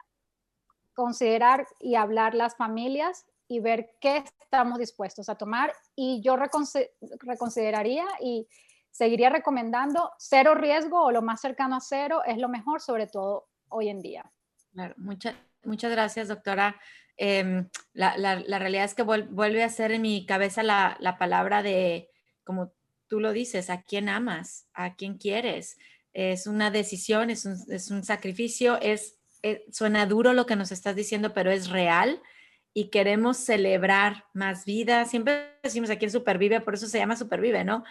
considerar 0.95 1.67
y 1.81 1.97
hablar 1.97 2.37
las 2.37 2.57
familias 2.57 3.27
y 3.49 3.59
ver 3.59 3.91
qué 4.01 4.25
estamos 4.41 4.79
dispuestos 4.79 5.29
a 5.29 5.35
tomar. 5.35 5.73
Y 5.97 6.23
yo 6.23 6.37
reconsideraría 6.37 8.07
y 8.21 8.47
seguiría 8.93 9.31
recomendando 9.31 10.13
cero 10.17 10.55
riesgo 10.55 11.03
o 11.03 11.11
lo 11.11 11.23
más 11.23 11.41
cercano 11.41 11.75
a 11.75 11.81
cero 11.81 12.23
es 12.25 12.39
lo 12.39 12.49
mejor, 12.49 12.81
sobre 12.81 13.09
todo 13.09 13.49
hoy 13.69 13.89
en 13.89 14.01
día. 14.01 14.31
Claro, 14.73 14.95
muchas 14.97 15.35
muchas 15.65 15.91
gracias, 15.91 16.29
doctora. 16.29 16.81
Em, 17.17 17.69
la, 17.93 18.15
realidad 18.59 18.85
es 18.85 18.95
que 18.95 19.03
vuelve 19.03 19.65
a 19.65 19.69
ser 19.69 19.93
en 19.93 20.03
mi 20.03 20.25
cabeza 20.25 20.63
la, 20.63 21.17
palabra 21.19 21.63
de, 21.63 22.11
como 22.45 22.73
tú 23.09 23.21
lo 23.21 23.33
dices, 23.33 23.71
a 23.71 23.83
quién 23.83 24.09
amas, 24.09 24.69
a 24.73 24.95
quién 24.95 25.19
quieres. 25.19 25.79
Es 26.13 26.47
una 26.47 26.71
decisión, 26.71 27.31
es 27.31 27.45
un, 27.45 28.05
sacrificio, 28.05 28.79
es, 28.81 29.19
eh, 29.43 29.65
suena 29.73 30.07
duro 30.07 30.33
lo 30.33 30.47
que 30.47 30.57
nos 30.57 30.73
estás 30.73 30.95
diciendo, 30.95 31.35
pero 31.35 31.51
es 31.51 31.69
real 31.69 32.23
y 32.73 32.91
queremos 32.91 33.39
celebrar 33.39 34.27
más 34.33 34.65
vida. 34.65 35.05
Siempre 35.05 35.59
decimos 35.63 35.91
aquí 35.91 36.05
en 36.05 36.13
Supervive, 36.13 36.61
por 36.61 36.75
eso 36.75 36.87
se 36.87 36.99
llama 36.99 37.17
Supervive, 37.17 37.65
¿no? 37.65 37.83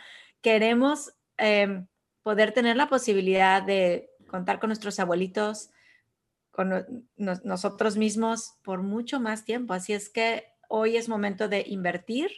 Queremos 0.42 1.12
em, 1.38 1.88
poder 2.24 2.54
tener 2.54 2.78
la 2.78 2.88
posibilidad 2.88 3.62
de 3.62 4.10
contar 4.28 4.60
con 4.60 4.70
nuestros 4.70 5.00
abuelitos, 5.00 5.72
con 6.58 7.08
nosotros 7.18 7.98
mismos 7.98 8.56
por 8.64 8.82
mucho 8.82 9.20
más 9.20 9.46
tiempo. 9.46 9.76
Así 9.76 9.94
es 9.94 10.10
que 10.10 10.46
hoy 10.70 10.98
es 10.98 11.08
momento 11.08 11.48
de 11.48 11.64
invertir 11.68 12.32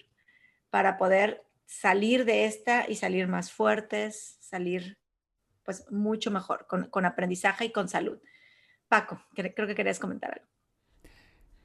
para 0.70 0.98
poder 0.98 1.42
salir 1.66 2.26
de 2.26 2.44
esta 2.44 2.86
y 2.90 2.96
salir 2.96 3.30
más 3.30 3.50
fuertes, 3.50 4.36
salir 4.42 4.98
pues 5.64 5.90
mucho 5.90 6.32
mejor, 6.32 6.68
con, 6.68 7.06
aprendizaje 7.06 7.64
y 7.64 7.72
con 7.72 7.88
salud. 7.88 8.20
Paco, 8.90 9.24
creo 9.34 9.68
que 9.68 9.76
querías 9.76 10.00
comentar 10.00 10.34
algo. 10.34 10.48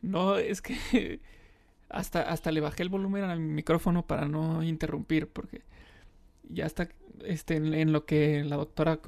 No, 0.01 0.37
es 0.37 0.63
que 0.63 1.21
hasta, 1.89 2.23
hasta 2.23 2.53
le 2.53 2.61
bajé 2.61 2.85
el 2.85 2.89
volumen 2.89 3.25
al 3.25 3.41
micrófono 3.41 4.07
para 4.07 4.29
no 4.29 4.63
interrumpir, 4.63 5.27
porque 5.27 5.63
ya 6.45 6.67
está 6.67 6.89
este, 7.25 7.57
en 7.57 7.91
lo 7.91 8.07
que 8.07 8.45
la 8.45 8.55
doctora 8.55 9.01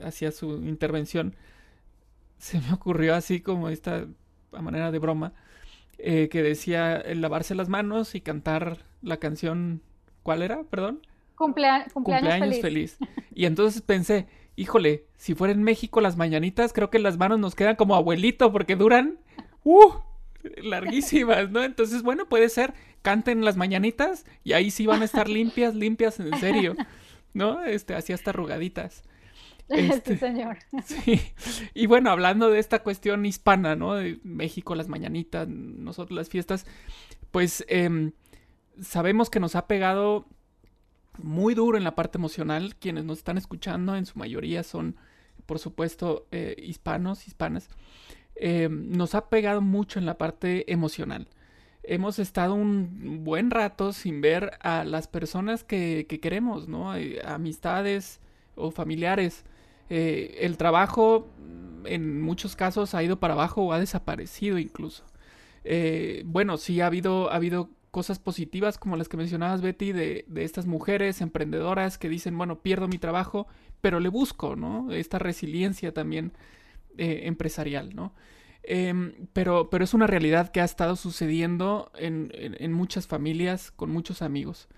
hacía 0.00 0.30
su 0.30 0.58
intervención 0.58 1.34
se 2.44 2.60
me 2.60 2.74
ocurrió 2.74 3.14
así 3.14 3.40
como 3.40 3.70
esta 3.70 4.06
a 4.52 4.60
manera 4.60 4.92
de 4.92 4.98
broma, 4.98 5.32
eh, 5.96 6.28
que 6.30 6.42
decía 6.42 6.96
el 6.96 7.22
lavarse 7.22 7.54
las 7.54 7.70
manos 7.70 8.14
y 8.14 8.20
cantar 8.20 8.84
la 9.00 9.16
canción, 9.16 9.80
¿cuál 10.22 10.42
era? 10.42 10.62
Perdón. 10.64 11.00
cumpleaños, 11.36 11.90
cumpleaños 11.94 12.60
feliz. 12.60 12.98
Y 13.34 13.46
entonces 13.46 13.80
pensé, 13.80 14.26
híjole, 14.56 15.06
si 15.16 15.34
fuera 15.34 15.54
en 15.54 15.62
México 15.62 16.02
las 16.02 16.18
mañanitas, 16.18 16.74
creo 16.74 16.90
que 16.90 16.98
las 16.98 17.16
manos 17.16 17.38
nos 17.38 17.54
quedan 17.54 17.76
como 17.76 17.94
abuelito 17.94 18.52
porque 18.52 18.76
duran, 18.76 19.18
uh, 19.64 19.94
larguísimas, 20.62 21.50
¿no? 21.50 21.64
Entonces, 21.64 22.02
bueno, 22.02 22.28
puede 22.28 22.50
ser, 22.50 22.74
canten 23.00 23.42
las 23.42 23.56
mañanitas 23.56 24.26
y 24.44 24.52
ahí 24.52 24.70
sí 24.70 24.86
van 24.86 25.00
a 25.00 25.06
estar 25.06 25.30
limpias, 25.30 25.74
limpias 25.74 26.20
en 26.20 26.38
serio, 26.38 26.74
¿no? 27.32 27.64
Este, 27.64 27.94
así 27.94 28.12
hasta 28.12 28.32
arrugaditas. 28.32 29.02
Este, 29.68 30.18
señor. 30.18 30.58
Sí. 30.84 31.20
Y 31.72 31.86
bueno, 31.86 32.10
hablando 32.10 32.50
de 32.50 32.58
esta 32.58 32.82
cuestión 32.82 33.24
hispana, 33.24 33.76
¿no? 33.76 33.94
De 33.94 34.20
México, 34.22 34.74
las 34.74 34.88
mañanitas, 34.88 35.48
nosotros 35.48 36.16
las 36.16 36.28
fiestas, 36.28 36.66
pues 37.30 37.64
em, 37.68 38.12
sabemos 38.80 39.30
que 39.30 39.40
nos 39.40 39.56
ha 39.56 39.66
pegado 39.66 40.26
muy 41.18 41.54
duro 41.54 41.78
en 41.78 41.84
la 41.84 41.94
parte 41.94 42.18
emocional. 42.18 42.76
Quienes 42.76 43.04
nos 43.04 43.18
están 43.18 43.38
escuchando, 43.38 43.96
en 43.96 44.06
su 44.06 44.18
mayoría 44.18 44.62
son 44.62 44.96
por 45.46 45.58
supuesto, 45.58 46.26
eh, 46.30 46.56
hispanos, 46.58 47.26
hispanas, 47.26 47.68
eh, 48.36 48.68
nos 48.70 49.14
ha 49.14 49.28
pegado 49.28 49.60
mucho 49.60 49.98
en 49.98 50.06
la 50.06 50.18
parte 50.18 50.70
emocional. 50.72 51.28
Hemos 51.82 52.18
estado 52.18 52.54
un 52.54 53.24
buen 53.24 53.50
rato 53.50 53.92
sin 53.92 54.20
ver 54.20 54.52
a 54.60 54.84
las 54.84 55.06
personas 55.06 55.64
que, 55.64 56.06
queremos, 56.22 56.66
¿no? 56.66 56.96
Eh, 56.96 57.20
amistades 57.24 58.20
o 58.54 58.70
familiares. 58.70 59.44
El 59.88 60.56
trabajo 60.56 61.28
en 61.84 62.20
muchos 62.22 62.56
casos 62.56 62.94
ha 62.94 63.02
ido 63.02 63.20
para 63.20 63.34
abajo 63.34 63.62
o 63.62 63.72
ha 63.72 63.78
desaparecido 63.78 64.58
incluso. 64.58 65.04
bueno, 66.24 66.56
sí 66.56 66.80
ha 66.80 66.86
habido, 66.86 67.30
ha 67.30 67.36
habido 67.36 67.70
cosas 67.90 68.18
positivas 68.18 68.76
como 68.76 68.96
las 68.96 69.08
que 69.08 69.16
mencionabas, 69.16 69.62
Betty, 69.62 69.92
de, 69.92 70.24
de, 70.26 70.42
estas 70.44 70.66
mujeres 70.66 71.20
emprendedoras 71.20 71.96
que 71.96 72.08
dicen, 72.08 72.36
bueno, 72.36 72.60
pierdo 72.60 72.88
mi 72.88 72.98
trabajo, 72.98 73.46
pero 73.80 74.00
le 74.00 74.08
busco, 74.08 74.56
¿no? 74.56 74.90
Esta 74.90 75.20
resiliencia 75.20 75.94
también 75.94 76.32
eh, 76.96 77.22
empresarial, 77.24 77.94
¿no? 77.94 78.14
Em, 78.62 79.12
pero, 79.32 79.68
pero 79.68 79.84
es 79.84 79.94
una 79.94 80.06
realidad 80.06 80.50
que 80.50 80.60
ha 80.60 80.64
estado 80.64 80.96
sucediendo 80.96 81.92
en, 81.96 82.30
en, 82.34 82.72
muchas 82.72 83.06
familias, 83.06 83.70
con 83.70 83.90
muchos 83.90 84.22
amigos. 84.22 84.68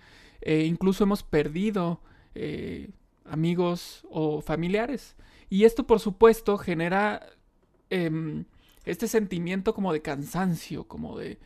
Eh, 0.40 0.64
incluso 0.64 1.04
hemos 1.04 1.22
perdido 1.22 2.00
eh, 2.34 2.88
amigos 3.30 4.06
o 4.10 4.40
familiares. 4.40 5.16
Y 5.48 5.64
esto, 5.64 5.86
por 5.86 6.00
supuesto, 6.00 6.58
genera 6.58 7.26
em, 7.90 8.44
este 8.84 9.08
sentimiento 9.08 9.74
como 9.74 9.92
de 9.92 10.02
cansancio, 10.02 10.84
como 10.88 11.18
de 11.18 11.38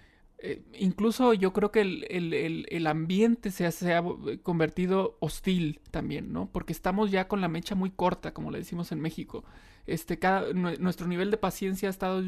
eh, 0.42 0.62
incluso 0.78 1.34
yo 1.34 1.52
creo 1.52 1.70
que 1.70 1.82
el, 1.82 2.86
ambiente 2.86 3.50
se, 3.50 3.66
ha 3.66 4.02
convertido 4.42 5.18
hostil 5.20 5.80
también, 5.90 6.32
¿no? 6.32 6.50
Porque 6.50 6.72
estamos 6.72 7.10
ya 7.10 7.28
con 7.28 7.42
la 7.42 7.48
mecha 7.48 7.74
muy 7.74 7.90
corta, 7.90 8.32
como 8.32 8.50
le 8.50 8.58
decimos 8.58 8.90
en 8.90 9.00
México. 9.00 9.44
Este, 9.86 10.18
cada, 10.18 10.50
nuestro 10.54 11.08
nivel 11.08 11.30
de 11.30 11.36
paciencia 11.36 11.88
ha 11.88 11.90
estado 11.90 12.22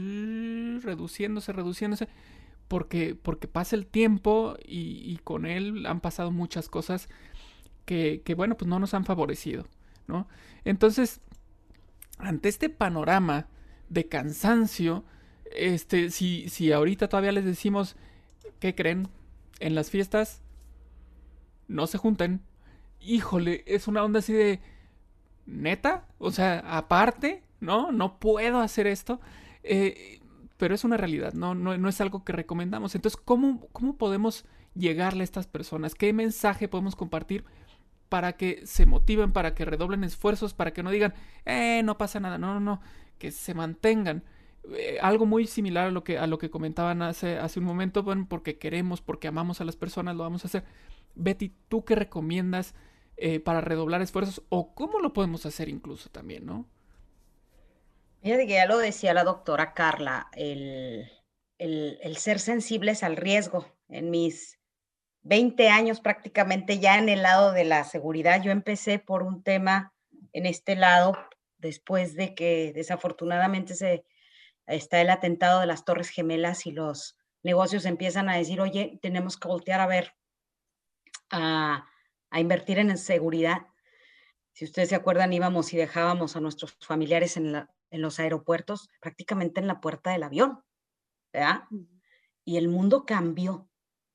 reduciéndose, 0.83 1.53
reduciéndose, 1.53 2.09
porque, 2.69 3.15
porque 3.15 3.49
pasa 3.49 3.77
el 3.77 3.87
tiempo 3.87 4.57
y, 4.63 5.17
con 5.25 5.47
él 5.47 5.87
han 5.87 6.01
pasado 6.01 6.31
muchas 6.31 6.69
cosas 6.69 7.09
que, 7.85 8.23
bueno, 8.37 8.57
pues 8.57 8.69
no 8.69 8.79
nos 8.79 8.95
han 8.95 9.05
favorecido, 9.05 9.67
¿no? 10.07 10.29
Entonces, 10.65 11.21
ante 12.19 12.49
este 12.49 12.69
panorama 12.69 13.49
de 13.89 14.09
cansancio, 14.09 15.05
este, 15.55 16.11
si, 16.11 16.49
si 16.49 16.73
ahorita 16.73 17.09
todavía 17.09 17.33
les 17.33 17.45
decimos, 17.45 17.97
¿qué 18.59 18.75
creen? 18.75 19.09
En 19.61 19.75
las 19.75 19.91
fiestas, 19.91 20.43
no 21.69 21.87
se 21.87 21.99
junten. 21.99 22.43
Híjole, 23.01 23.65
es 23.67 23.89
una 23.89 24.05
onda 24.05 24.21
así 24.21 24.33
de, 24.33 24.61
neta, 25.47 26.07
o 26.19 26.31
sea, 26.31 26.61
aparte, 26.61 27.43
¿no? 27.61 27.93
No 27.93 28.19
puedo 28.19 28.61
hacer 28.61 28.87
esto. 28.87 29.21
Eh, 29.63 30.21
pero 30.63 30.77
es 30.77 30.85
una 30.85 30.97
realidad, 30.97 31.33
¿no? 31.33 31.57
No, 31.57 31.89
es 31.89 32.01
algo 32.01 32.23
que 32.23 32.33
recomendamos. 32.33 32.95
Entonces, 32.95 33.21
¿cómo, 33.21 33.67
¿cómo 33.73 33.97
podemos 33.97 34.45
llegarle 34.77 35.23
a 35.23 35.25
estas 35.25 35.49
personas? 35.49 35.97
¿Qué 35.97 36.13
mensaje 36.13 36.69
podemos 36.69 36.95
compartir 36.95 37.45
para 38.13 38.35
que 38.35 38.67
se 38.67 38.85
motiven, 38.85 39.33
para 39.33 39.55
que 39.55 39.65
redoblen 39.65 40.05
esfuerzos, 40.05 40.53
para 40.53 40.75
que 40.75 40.83
no 40.83 40.91
digan, 40.91 41.15
eh, 41.47 41.81
no 41.83 41.97
pasa 41.97 42.21
nada, 42.21 42.37
no, 42.37 42.53
no, 42.53 42.61
no, 42.61 42.83
que 43.17 43.31
se 43.31 43.55
mantengan. 43.55 44.23
Eh, 44.75 44.99
algo 45.01 45.25
muy 45.25 45.47
similar 45.47 45.87
a 45.87 45.91
lo 45.91 46.05
que, 46.05 46.19
a 46.19 46.27
lo 46.27 46.37
que 46.37 46.51
comentaban 46.51 47.01
hace, 47.01 47.39
hace 47.39 47.59
un 47.59 47.65
momento, 47.65 48.03
bueno, 48.03 48.27
porque 48.29 48.59
queremos, 48.59 49.01
porque 49.01 49.29
amamos 49.29 49.63
a 49.63 49.65
las 49.65 49.77
personas, 49.77 50.15
lo 50.15 50.25
vamos 50.25 50.45
a 50.45 50.49
hacer. 50.49 50.65
Betty, 51.15 51.55
¿tú 51.71 51.87
qué 51.87 51.95
recomiendas 51.95 52.75
eh, 53.17 53.41
para 53.41 53.63
redoblar 53.63 54.03
esfuerzos 54.03 54.43
o 54.51 54.75
cómo 54.75 55.01
lo 55.01 55.15
podemos 55.15 55.47
hacer 55.47 55.71
incluso 55.71 56.11
también, 56.11 56.45
no? 56.45 56.69
Que 58.21 58.47
ya 58.47 58.67
lo 58.67 58.77
decía 58.77 59.15
la 59.15 59.25
doctora 59.25 59.73
Carla, 59.73 60.29
el, 60.35 61.11
el, 61.57 61.99
el 62.03 62.17
ser 62.19 62.41
sensibles 62.41 63.03
al 63.05 63.17
riesgo. 63.17 63.65
En 63.89 64.11
mis 64.11 64.59
20 65.23 65.69
años 65.69 66.01
prácticamente 66.01 66.79
ya 66.79 66.99
en 66.99 67.09
el 67.09 67.23
lado 67.23 67.53
de 67.53 67.65
la 67.65 67.85
seguridad, 67.85 68.43
yo 68.43 68.51
empecé 68.51 68.99
por 68.99 69.23
un 69.23 69.43
tema 69.43 69.93
en 70.33 70.47
este 70.47 70.77
lado 70.77 71.17
después 71.59 72.15
de 72.17 72.35
que 72.35 72.73
desafortunadamente 72.75 73.75
se 73.75 74.05
está 74.67 75.01
el 75.01 75.11
atentado 75.11 75.61
de 75.61 75.67
las 75.67 75.85
Torres 75.85 76.09
Gemelas 76.09 76.67
y 76.67 76.73
los 76.73 77.17
negocios 77.43 77.85
empiezan 77.85 78.29
a 78.29 78.37
decir, 78.37 78.61
oye, 78.61 78.99
tenemos 79.03 79.37
que 79.37 79.49
voltear 79.49 79.81
a 79.81 79.87
ver, 79.87 80.15
a, 81.31 81.87
invertir 82.35 82.79
en 82.79 82.97
seguridad. 82.99 83.67
Si 84.53 84.65
ustedes 84.65 84.89
se 84.89 84.95
acuerdan, 84.95 85.33
íbamos 85.33 85.73
y 85.73 85.77
dejábamos 85.77 86.37
a 86.37 86.41
nuestros 86.41 86.77
familiares 86.81 87.37
en, 87.37 87.67
en 87.91 88.03
los 88.03 88.19
aeropuertos, 88.19 88.89
prácticamente 89.01 89.61
en 89.61 89.67
la 89.67 89.81
puerta 89.81 90.11
del 90.11 90.23
avión, 90.23 90.63
¿verdad? 91.33 91.63
Y 92.45 92.57
el 92.57 92.69
mundo 92.69 93.05
cambió. 93.07 93.69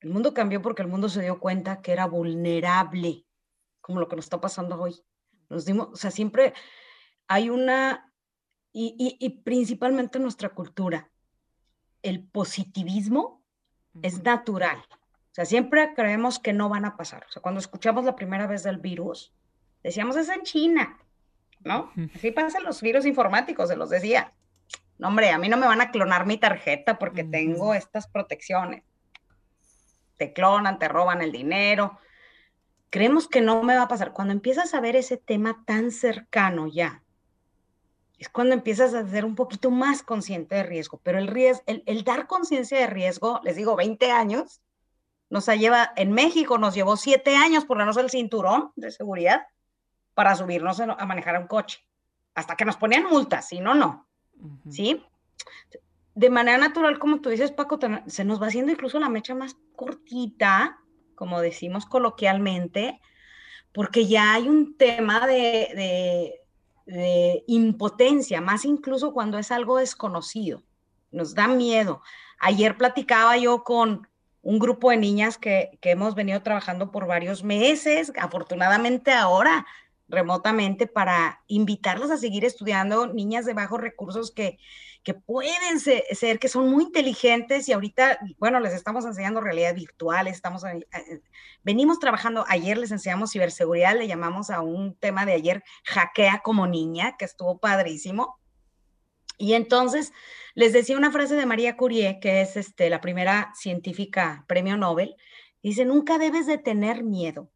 El 0.08 0.14
mundo 0.14 0.34
cambió 0.34 0.62
porque 0.62 0.84
el 0.84 0.88
mundo 0.88 1.10
se 1.10 1.22
dio 1.22 1.38
cuenta 1.38 1.82
que 1.82 1.92
era 1.92 2.06
vulnerable, 2.06 3.26
como 3.82 4.00
lo 4.00 4.08
que 4.08 4.16
nos 4.16 4.24
está 4.24 4.40
pasando 4.40 4.82
hoy. 4.82 5.04
Nos 5.50 5.66
dimos, 5.66 5.90
o 5.92 5.96
sea, 5.98 6.12
siempre 6.12 6.54
hay 7.28 7.50
una 7.50 8.14
y, 8.72 9.42
principalmente 9.44 10.18
en 10.18 10.22
nuestra 10.22 10.48
cultura, 10.48 11.12
el 12.04 12.24
positivismo 12.24 13.44
es 14.02 14.24
natural. 14.24 14.78
O 14.80 15.34
sea, 15.34 15.44
siempre 15.44 15.94
creemos 15.94 16.40
que 16.40 16.54
no 16.54 16.70
van 16.70 16.86
a 16.86 16.96
pasar. 16.96 17.26
O 17.28 17.32
sea, 17.34 17.42
cuando 17.42 17.60
escuchamos 17.60 18.06
la 18.06 18.16
primera 18.16 18.48
vez 18.48 18.64
del 18.64 18.78
virus, 18.78 19.34
decíamos, 19.84 20.16
es 20.16 20.30
en 20.30 20.44
China, 20.44 20.98
¿no? 21.66 21.92
Así 22.16 22.32
pasan 22.32 22.64
los 22.64 22.82
virus 22.82 23.06
informáticos, 23.06 23.68
se 23.68 23.76
los 23.76 23.90
decía. 23.90 24.34
No, 25.00 25.10
hombre, 25.10 25.32
a 25.32 25.38
mí 25.38 25.50
no 25.50 25.58
me 25.58 25.68
van 25.68 25.82
a 25.82 25.92
clonar 25.92 26.26
mi 26.26 26.38
tarjeta 26.38 26.98
porque 26.98 27.26
tengo 27.26 27.74
estas 27.74 28.08
protecciones. 28.08 28.87
Te 30.18 30.34
clonan, 30.34 30.80
te 30.80 30.88
roban 30.88 31.22
el 31.22 31.32
dinero. 31.32 32.00
Creemos 32.90 33.28
que 33.28 33.42
no 33.42 33.64
me 33.64 33.76
va 33.76 33.84
a 33.84 33.88
pasar. 33.88 34.14
Cuando 34.14 34.34
empiezas 34.34 34.74
a 34.74 34.82
ver 34.82 34.96
ese 34.96 35.18
tema 35.18 35.64
tan 35.66 35.92
cercano 35.92 36.68
ya, 36.68 37.04
es 38.18 38.30
cuando 38.30 38.56
empiezas 38.56 38.94
a 38.94 39.08
ser 39.08 39.26
un 39.26 39.36
poquito 39.36 39.70
más 39.70 40.02
consciente 40.02 40.56
de 40.56 40.64
riesgo. 40.64 41.00
Pero 41.04 41.20
el, 41.20 41.28
riesgo, 41.28 41.64
el, 41.68 42.04
dar 42.04 42.28
conciencia 42.28 42.80
de 42.80 42.88
riesgo, 42.88 43.40
les 43.44 43.56
digo, 43.56 43.76
20 43.76 44.12
años, 44.12 44.62
nos 45.30 45.46
lleva, 45.48 45.92
en 45.96 46.12
México 46.12 46.58
nos 46.58 46.74
llevó 46.74 46.98
7 46.98 47.36
años 47.36 47.66
ponernos 47.66 47.98
el 47.98 48.10
cinturón 48.10 48.72
de 48.76 48.92
seguridad 48.92 49.46
para 50.14 50.36
subirnos 50.36 50.80
a, 50.80 51.06
manejar 51.06 51.40
un 51.40 51.48
coche, 51.48 51.86
hasta 52.34 52.56
que 52.56 52.66
nos 52.66 52.78
ponían 52.78 53.04
multas, 53.04 53.48
si 53.48 53.60
no, 53.60 53.76
no. 53.76 54.08
¿Sí? 54.70 55.04
De 56.18 56.30
manera 56.30 56.58
natural, 56.58 57.00
como 57.00 57.22
tú 57.22 57.30
dices, 57.30 57.52
Paco, 57.52 57.80
se 58.08 58.24
nos 58.24 58.42
va 58.42 58.48
haciendo 58.48 58.72
incluso 58.72 59.00
la 59.00 59.10
mecha 59.10 59.36
más 59.36 59.56
cortita, 59.76 60.80
como 61.16 61.42
decimos 61.42 61.86
coloquialmente, 61.86 63.00
porque 63.72 64.08
ya 64.08 64.34
hay 64.34 64.50
un 64.50 64.78
tema 64.78 65.28
de 65.28 66.42
de 66.88 67.44
impotencia, 67.48 68.42
más 68.42 68.66
incluso 68.66 69.14
cuando 69.14 69.38
es 69.38 69.52
algo 69.52 69.78
desconocido. 69.78 70.64
Nos 71.12 71.36
da 71.36 71.48
miedo. 71.48 72.02
Ayer 72.40 72.78
platicaba 72.78 73.38
yo 73.38 73.64
con 73.64 74.08
un 74.42 74.60
grupo 74.60 74.90
de 74.90 74.98
niñas 74.98 75.38
que, 75.38 75.78
hemos 75.82 76.16
venido 76.16 76.42
trabajando 76.42 76.92
por 76.92 77.06
varios 77.06 77.44
meses, 77.44 78.14
afortunadamente 78.18 79.12
ahora 79.12 79.66
remotamente, 80.08 80.88
para 80.88 81.42
invitarlas 81.48 82.12
a 82.12 82.18
seguir 82.18 82.46
estudiando, 82.46 83.08
niñas 83.08 83.46
de 83.46 83.54
bajos 83.54 83.82
recursos 83.82 84.32
que, 84.32 84.58
que 85.04 85.14
pueden 85.14 85.80
ser, 85.80 86.40
que 86.40 86.50
son 86.50 86.70
muy 86.70 86.84
inteligentes 86.84 87.70
y 87.70 87.74
ahorita, 87.74 88.20
bueno, 88.40 88.60
les 88.60 88.74
estamos 88.74 89.06
enseñando 89.06 89.40
realidad 89.40 89.74
virtual, 89.74 90.28
estamos, 90.28 90.64
eh, 90.66 90.86
eh, 90.92 91.22
venimos 91.64 92.00
trabajando, 92.00 92.46
ayer 92.48 92.78
les 92.78 92.92
enseñamos 92.92 93.32
ciberseguridad, 93.32 93.98
le 93.98 94.08
llamamos 94.08 94.50
a 94.50 94.62
un 94.62 94.96
tema 94.96 95.26
de 95.26 95.34
ayer, 95.34 95.64
hackea 95.86 96.42
como 96.44 96.68
niña, 96.68 97.16
que 97.18 97.26
estuvo 97.26 97.58
padrísimo. 97.58 98.38
Y 99.38 99.54
entonces 99.54 100.12
les 100.56 100.74
decía 100.74 100.98
una 100.98 101.12
frase 101.12 101.36
de 101.36 101.46
María 101.46 101.78
Curie, 101.78 102.20
que 102.20 102.42
es 102.42 102.58
este, 102.58 102.90
la 102.90 103.00
primera 103.00 103.54
científica 103.56 104.44
premio 104.48 104.76
Nobel, 104.76 105.16
dice, 105.64 105.86
nunca 105.86 106.18
debes 106.18 106.48
de 106.48 106.58
tener 106.58 107.04
miedo, 107.04 107.50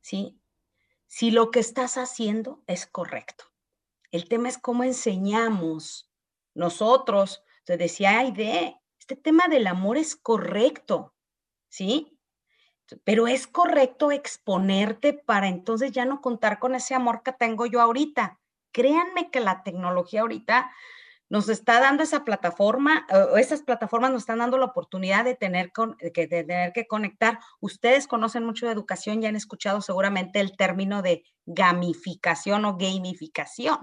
¿sí? 0.00 0.36
Si 1.18 1.30
lo 1.30 1.50
que 1.50 1.60
estás 1.60 1.96
haciendo 1.96 2.62
es 2.66 2.84
correcto. 2.84 3.44
El 4.10 4.28
tema 4.28 4.50
es 4.50 4.58
cómo 4.58 4.84
enseñamos 4.84 6.12
nosotros, 6.52 7.42
se 7.64 7.78
decía, 7.78 8.18
ay, 8.18 8.32
de, 8.32 8.76
este 9.00 9.16
tema 9.16 9.48
del 9.48 9.66
amor 9.66 9.96
es 9.96 10.14
correcto, 10.14 11.14
¿sí? 11.70 12.20
Pero 13.02 13.28
es 13.28 13.46
correcto 13.46 14.12
exponerte 14.12 15.14
para 15.14 15.48
entonces 15.48 15.90
ya 15.90 16.04
no 16.04 16.20
contar 16.20 16.58
con 16.58 16.74
ese 16.74 16.94
amor 16.94 17.22
que 17.22 17.32
tengo 17.32 17.64
yo 17.64 17.80
ahorita. 17.80 18.38
Créanme 18.70 19.30
que 19.30 19.40
la 19.40 19.62
tecnología 19.62 20.20
ahorita 20.20 20.70
nos 21.28 21.48
está 21.48 21.80
dando 21.80 22.02
esa 22.02 22.24
plataforma, 22.24 23.06
o 23.32 23.36
esas 23.36 23.62
plataformas 23.62 24.12
nos 24.12 24.22
están 24.22 24.38
dando 24.38 24.58
la 24.58 24.66
oportunidad 24.66 25.24
de 25.24 25.34
tener, 25.34 25.72
que, 25.72 26.26
de 26.26 26.44
tener 26.44 26.72
que 26.72 26.86
conectar. 26.86 27.38
Ustedes 27.60 28.06
conocen 28.06 28.44
mucho 28.44 28.66
de 28.66 28.72
educación, 28.72 29.20
ya 29.20 29.28
han 29.28 29.36
escuchado 29.36 29.80
seguramente 29.80 30.40
el 30.40 30.56
término 30.56 31.02
de 31.02 31.24
gamificación 31.44 32.64
o 32.64 32.76
gamificación. 32.76 33.78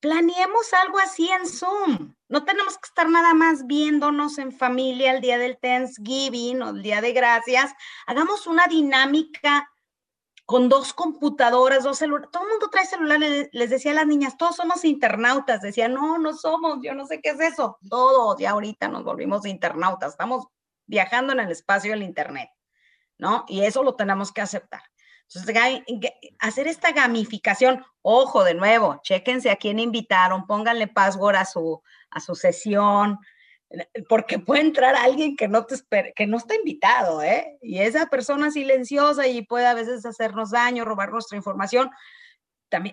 planeemos 0.00 0.72
algo 0.74 0.98
así 0.98 1.28
en 1.28 1.46
Zoom. 1.46 2.14
No 2.28 2.44
tenemos 2.44 2.74
que 2.74 2.88
estar 2.88 3.08
nada 3.08 3.34
más 3.34 3.66
viéndonos 3.66 4.38
en 4.38 4.50
familia 4.50 5.12
el 5.12 5.20
día 5.20 5.38
del 5.38 5.58
Thanksgiving 5.58 6.60
o 6.62 6.70
el 6.70 6.82
día 6.82 7.00
de 7.00 7.12
gracias. 7.12 7.72
Hagamos 8.06 8.48
una 8.48 8.66
dinámica 8.66 9.71
con 10.44 10.68
dos 10.68 10.92
computadoras, 10.92 11.84
dos 11.84 11.98
celulares. 11.98 12.30
Todo 12.30 12.44
el 12.44 12.50
mundo 12.50 12.68
trae 12.70 12.86
celulares. 12.86 13.48
Les 13.52 13.70
decía 13.70 13.92
a 13.92 13.94
las 13.94 14.06
niñas, 14.06 14.36
todos 14.36 14.56
somos 14.56 14.84
internautas. 14.84 15.60
Decía, 15.62 15.88
no, 15.88 16.18
no 16.18 16.34
somos, 16.34 16.78
yo 16.82 16.94
no 16.94 17.06
sé 17.06 17.20
qué 17.20 17.30
es 17.30 17.40
eso. 17.40 17.78
Todos, 17.88 18.38
ya 18.38 18.50
ahorita 18.50 18.88
nos 18.88 19.04
volvimos 19.04 19.46
internautas. 19.46 20.12
Estamos 20.12 20.46
viajando 20.86 21.32
en 21.32 21.40
el 21.40 21.50
espacio 21.50 21.92
del 21.92 22.02
Internet, 22.02 22.50
¿no? 23.18 23.44
Y 23.48 23.62
eso 23.62 23.82
lo 23.82 23.94
tenemos 23.94 24.32
que 24.32 24.40
aceptar. 24.40 24.82
Entonces, 25.34 25.56
hacer 26.40 26.68
esta 26.68 26.92
gamificación, 26.92 27.84
ojo, 28.02 28.44
de 28.44 28.54
nuevo, 28.54 29.00
chéquense 29.02 29.50
a 29.50 29.56
quién 29.56 29.78
invitaron, 29.78 30.46
pónganle 30.46 30.88
password 30.88 31.36
a 31.36 31.44
su, 31.46 31.82
a 32.10 32.20
su 32.20 32.34
sesión, 32.34 33.18
porque 34.08 34.38
puede 34.38 34.62
entrar 34.62 34.94
alguien 34.94 35.36
que 35.36 35.48
no, 35.48 35.64
te 35.64 35.76
que 36.14 36.26
no 36.26 36.36
está 36.36 36.54
invitado, 36.54 37.22
¿eh? 37.22 37.58
Y 37.62 37.78
esa 37.78 38.06
persona 38.06 38.50
silenciosa 38.50 39.26
y 39.26 39.42
puede 39.42 39.66
a 39.66 39.74
veces 39.74 40.04
hacernos 40.04 40.50
daño, 40.50 40.84
robar 40.84 41.10
nuestra 41.10 41.36
información 41.36 41.90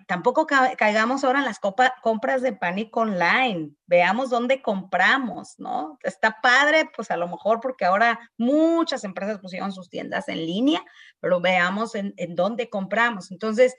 tampoco 0.07 0.45
caigamos 0.45 1.23
ahora 1.23 1.39
en 1.39 1.45
las 1.45 1.59
compras 1.59 2.41
de 2.41 2.53
pánico 2.53 3.01
online. 3.01 3.71
Veamos 3.85 4.29
dónde 4.29 4.61
compramos, 4.61 5.55
¿no? 5.57 5.97
Está 6.03 6.41
padre, 6.41 6.89
pues 6.95 7.11
a 7.11 7.17
lo 7.17 7.27
mejor 7.27 7.59
porque 7.61 7.85
ahora 7.85 8.19
muchas 8.37 9.03
empresas 9.03 9.39
pusieron 9.39 9.71
sus 9.71 9.89
tiendas 9.89 10.27
en 10.27 10.45
línea, 10.45 10.83
pero 11.19 11.39
veamos 11.39 11.95
en, 11.95 12.13
dónde 12.35 12.69
compramos. 12.69 13.31
Entonces, 13.31 13.75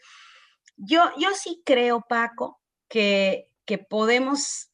yo, 0.77 1.11
yo 1.19 1.31
sí 1.35 1.63
creo, 1.65 2.05
Paco, 2.09 2.61
que, 2.89 3.51
que 3.65 3.79
podemos 3.79 4.70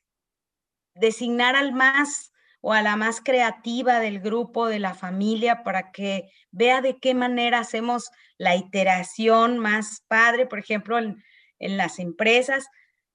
designar 1.00 1.56
al 1.56 1.72
más 1.72 2.32
o 2.60 2.72
a 2.72 2.82
la 2.82 2.96
más 2.96 3.20
creativa 3.20 4.00
del 4.00 4.20
grupo, 4.20 4.66
de 4.66 4.80
la 4.80 4.94
familia, 4.94 5.62
para 5.62 5.92
que 5.92 6.30
vea 6.50 6.80
de 6.80 6.98
qué 6.98 7.14
manera 7.14 7.60
hacemos 7.60 8.10
la 8.38 8.56
iteración 8.56 9.58
más 9.58 10.02
padre. 10.08 10.46
Por 10.46 10.58
ejemplo, 10.58 10.98
en, 10.98 11.22
las 11.58 11.98
empresas, 11.98 12.66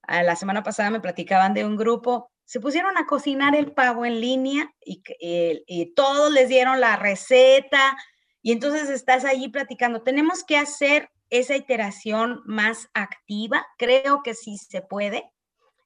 a 0.03 0.23
la 0.23 0.35
semana 0.35 0.63
pasada 0.63 0.89
me 0.89 1.01
platicaban 1.01 1.53
de 1.53 1.65
un 1.65 1.75
grupo, 1.75 2.31
se 2.45 2.59
pusieron 2.59 2.97
a 2.97 3.05
cocinar 3.05 3.55
el 3.55 3.71
pavo 3.71 4.05
en 4.05 4.19
línea 4.19 4.73
y, 4.83 5.03
y 5.19 5.93
todos 5.93 6.31
les 6.31 6.49
dieron 6.49 6.79
la 6.79 6.95
receta 6.95 7.97
y 8.41 8.51
entonces 8.51 8.89
estás 8.89 9.25
allí 9.25 9.49
platicando. 9.49 10.01
Tenemos 10.01 10.43
que 10.43 10.57
hacer 10.57 11.09
esa 11.29 11.55
iteración 11.55 12.41
más 12.45 12.89
activa. 12.93 13.65
Creo 13.77 14.21
que 14.23 14.33
sí 14.33 14.57
se 14.57 14.81
puede. 14.81 15.31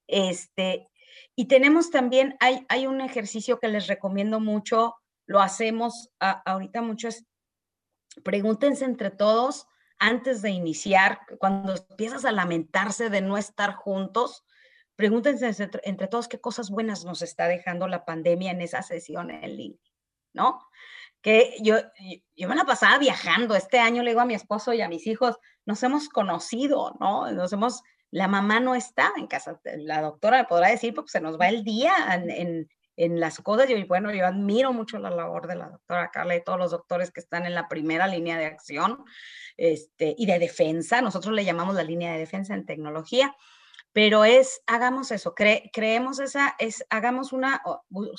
Este, 0.08 0.88
y 1.36 1.48
tenemos 1.48 1.92
también, 1.92 2.36
hay, 2.40 2.66
hay 2.70 2.88
un 2.88 3.02
ejercicio 3.02 3.60
que 3.60 3.68
les 3.68 3.88
recomiendo 3.88 4.40
mucho, 4.40 4.96
lo 5.26 5.42
hacemos 5.42 6.12
ahorita 6.20 6.82
mucho, 6.82 7.08
es 7.08 7.26
pregúntense 8.24 8.86
entre 8.86 9.12
todos 9.12 9.68
antes 9.98 10.42
de 10.42 10.50
iniciar, 10.50 11.22
cuando 11.40 11.76
empiezas 11.90 12.26
a 12.26 12.32
lamentarse 12.32 13.10
de 13.10 13.22
no 13.22 13.38
estar 13.38 13.76
juntos, 13.76 14.44
pregúntense 14.96 15.70
entre, 15.84 16.08
todos 16.08 16.28
qué 16.28 16.40
cosas 16.40 16.70
buenas 16.70 17.06
nos 17.06 17.22
está 17.22 17.48
dejando 17.48 17.88
la 17.88 18.06
pandemia 18.06 18.52
en 18.52 18.62
esa 18.62 18.82
sesión 18.82 19.32
en 19.32 19.56
línea, 19.56 19.92
¿no? 20.34 20.60
Que 21.22 21.58
yo, 21.62 21.78
yo 22.36 22.48
me 22.48 22.56
la 22.56 22.66
pasaba 22.66 23.00
viajando. 23.00 23.56
Este 23.56 23.80
año 23.80 24.04
le 24.04 24.12
digo 24.12 24.22
a 24.22 24.26
mi 24.26 24.36
esposo 24.36 24.74
y 24.74 24.82
a 24.82 24.90
mis 24.90 25.08
hijos, 25.08 25.38
nos 25.66 25.82
hemos 25.82 26.08
conocido, 26.10 26.96
¿no? 27.00 27.32
Nos 27.32 27.52
hemos 27.54 27.82
la 28.12 28.28
mamá 28.28 28.60
no 28.60 28.76
está 28.76 29.14
en 29.18 29.28
casa. 29.28 29.60
La 29.78 30.02
doctora 30.02 30.48
podrá 30.48 30.70
decir, 30.70 30.94
porque 30.94 31.12
se 31.12 31.22
nos 31.22 31.40
va 31.40 31.50
el 31.50 31.64
día 31.64 31.94
en, 32.14 32.70
en, 32.96 33.20
las 33.20 33.40
cosas. 33.40 33.70
Y 33.70 33.84
bueno, 33.84 34.14
yo 34.14 34.26
admiro 34.26 34.72
mucho 34.72 35.00
la 35.00 35.10
labor 35.10 35.48
de 35.48 35.56
la 35.56 35.70
doctora 35.70 36.12
Carla 36.12 36.36
y 36.36 36.44
todos 36.44 36.58
los 36.58 36.72
doctores 36.72 37.12
que 37.12 37.20
están 37.20 37.46
en 37.46 37.54
la 37.54 37.68
primera 37.68 38.08
línea 38.08 38.38
de 38.38 38.46
acción 38.46 39.04
este, 39.58 40.16
y 40.18 40.26
de 40.26 40.40
defensa. 40.40 41.02
Nosotros 41.02 41.34
le 41.34 41.44
llamamos 41.46 41.76
la 41.76 41.84
línea 41.84 42.14
de 42.14 42.20
defensa 42.20 42.54
en 42.54 42.66
tecnología. 42.66 43.36
Pero 43.96 44.26
es, 44.26 44.62
hagamos 44.68 45.12
eso, 45.12 45.34
creemos 45.36 46.20
esa, 46.20 46.54
es, 46.60 46.86
hagamos 46.90 47.32
una, 47.32 47.62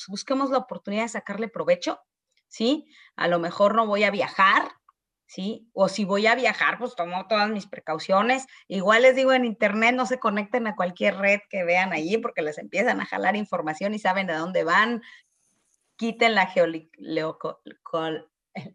busquemos 0.08 0.48
la 0.48 0.56
oportunidad 0.56 1.02
de 1.02 1.10
sacarle 1.10 1.48
provecho, 1.48 2.00
¿sí? 2.48 2.86
A 3.14 3.28
lo 3.28 3.38
mejor 3.38 3.74
no 3.74 3.86
voy 3.86 4.04
a 4.04 4.10
viajar, 4.10 4.70
¿sí? 5.26 5.68
O 5.72 5.88
si 5.88 6.04
voy 6.04 6.26
a 6.26 6.34
viajar, 6.34 6.78
pues 6.78 6.94
tomo 6.94 7.26
todas 7.28 7.50
mis 7.50 7.66
precauciones. 7.66 8.46
Igual 8.68 9.02
les 9.02 9.16
digo 9.16 9.32
en 9.32 9.44
internet, 9.44 9.94
no 9.94 10.06
se 10.06 10.18
conecten 10.18 10.66
a 10.66 10.76
cualquier 10.76 11.16
red 11.16 11.40
que 11.50 11.64
vean 11.64 11.92
allí 11.92 12.18
porque 12.18 12.42
les 12.42 12.58
empiezan 12.58 13.00
a 13.00 13.06
jalar 13.06 13.36
información 13.36 13.94
y 13.94 13.98
saben 13.98 14.26
de 14.26 14.34
dónde 14.34 14.64
van. 14.64 15.02
Quiten 15.96 16.34
la 16.34 16.46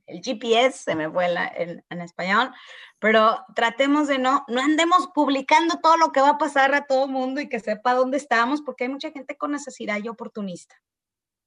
el 0.05 0.21
GPS, 0.21 0.83
se 0.83 0.95
me 0.95 1.09
fue 1.09 1.25
en, 1.55 1.83
en, 1.89 2.01
español, 2.01 2.51
pero 2.99 3.43
tratemos 3.55 4.07
de 4.07 4.19
no, 4.19 4.43
no 4.47 4.61
andemos 4.61 5.09
publicando 5.13 5.79
todo 5.81 5.97
lo 5.97 6.11
que 6.11 6.21
va 6.21 6.31
a 6.31 6.37
pasar 6.37 6.73
a 6.75 6.85
todo 6.85 7.05
el 7.05 7.11
mundo 7.11 7.41
y 7.41 7.49
que 7.49 7.59
sepa 7.59 7.93
dónde 7.93 8.17
estamos, 8.17 8.61
porque 8.61 8.83
hay 8.83 8.89
mucha 8.89 9.11
gente 9.11 9.37
con 9.37 9.51
necesidad 9.51 9.99
y 10.03 10.07
oportunista. 10.07 10.75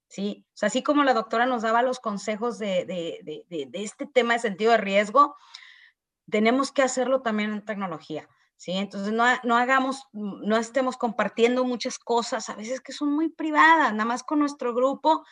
¿Sí? 0.07 0.45
Así 0.61 0.83
como 0.83 1.03
la 1.03 1.13
doctora 1.13 1.45
nos 1.45 1.61
daba 1.61 1.81
los 1.81 1.99
consejos 1.99 2.59
de, 2.59 3.21
este 3.73 4.05
tema 4.05 4.33
de 4.33 4.39
sentido 4.39 4.71
de 4.71 4.77
riesgo, 4.77 5.35
tenemos 6.29 6.71
que 6.71 6.81
hacerlo 6.81 7.21
también 7.21 7.51
en 7.51 7.65
tecnología, 7.65 8.27
¿sí? 8.57 8.71
Entonces, 8.73 9.13
no, 9.13 9.25
no 9.43 9.57
hagamos, 9.57 10.07
no 10.13 10.57
estemos 10.57 10.97
compartiendo 10.97 11.63
muchas 11.65 11.99
cosas, 11.99 12.49
a 12.49 12.55
veces 12.55 12.81
que 12.81 12.93
son 12.93 13.13
muy 13.13 13.29
privadas, 13.29 13.91
nada 13.93 14.05
más 14.05 14.23
con 14.23 14.39
nuestro 14.39 14.73
grupo, 14.73 15.23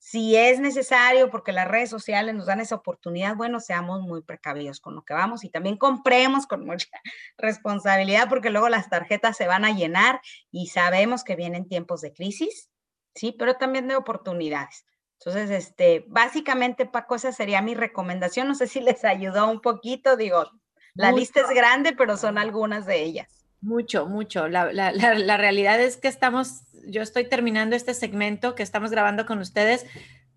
si 0.00 0.34
es 0.34 0.58
necesario, 0.60 1.30
porque 1.30 1.52
las 1.52 1.68
redes 1.68 1.90
sociales 1.90 2.34
nos 2.34 2.46
dan 2.46 2.60
esa 2.60 2.74
oportunidad, 2.74 3.36
bueno, 3.36 3.60
seamos 3.60 4.00
muy 4.00 4.22
precavidos 4.22 4.80
con 4.80 4.94
lo 4.94 5.02
que 5.02 5.12
vamos 5.12 5.44
y 5.44 5.50
también 5.50 5.76
compremos 5.76 6.46
con 6.46 6.64
mucha 6.64 6.88
responsabilidad, 7.38 8.28
porque 8.28 8.48
luego 8.48 8.70
las 8.70 8.88
tarjetas 8.88 9.36
se 9.36 9.46
van 9.46 9.66
a 9.66 9.72
llenar 9.72 10.20
y 10.50 10.68
sabemos 10.68 11.22
que 11.22 11.36
vienen 11.36 11.68
tiempos 11.68 12.00
de 12.00 12.14
crisis, 12.14 12.70
¿sí? 13.14 13.34
Pero 13.38 13.54
también 13.56 13.88
de 13.88 13.96
oportunidades. 13.96 14.84
Entonces, 15.18 15.50
este, 15.50 16.04
básicamente, 16.08 16.86
Paco, 16.86 17.14
esa 17.14 17.32
sería 17.32 17.60
mi 17.60 17.74
recomendación. 17.74 18.48
No 18.48 18.54
sé 18.54 18.66
si 18.66 18.80
les 18.80 19.04
ayudó 19.04 19.50
un 19.50 19.60
poquito, 19.60 20.16
digo, 20.16 20.50
la 20.94 21.12
lista 21.12 21.40
es 21.40 21.50
grande, 21.50 21.92
pero 21.92 22.16
son 22.16 22.38
algunas 22.38 22.86
de 22.86 23.02
ellas. 23.02 23.28
Mucho, 23.60 24.06
mucho. 24.06 24.48
La, 24.48 24.72
la, 24.72 24.92
la, 24.92 25.36
realidad 25.36 25.80
es 25.80 25.98
que 25.98 26.08
estamos, 26.08 26.62
yo 26.86 27.02
estoy 27.02 27.28
terminando 27.28 27.76
este 27.76 27.92
segmento 27.92 28.54
que 28.54 28.62
estamos 28.62 28.90
grabando 28.90 29.26
con 29.26 29.38
ustedes 29.38 29.86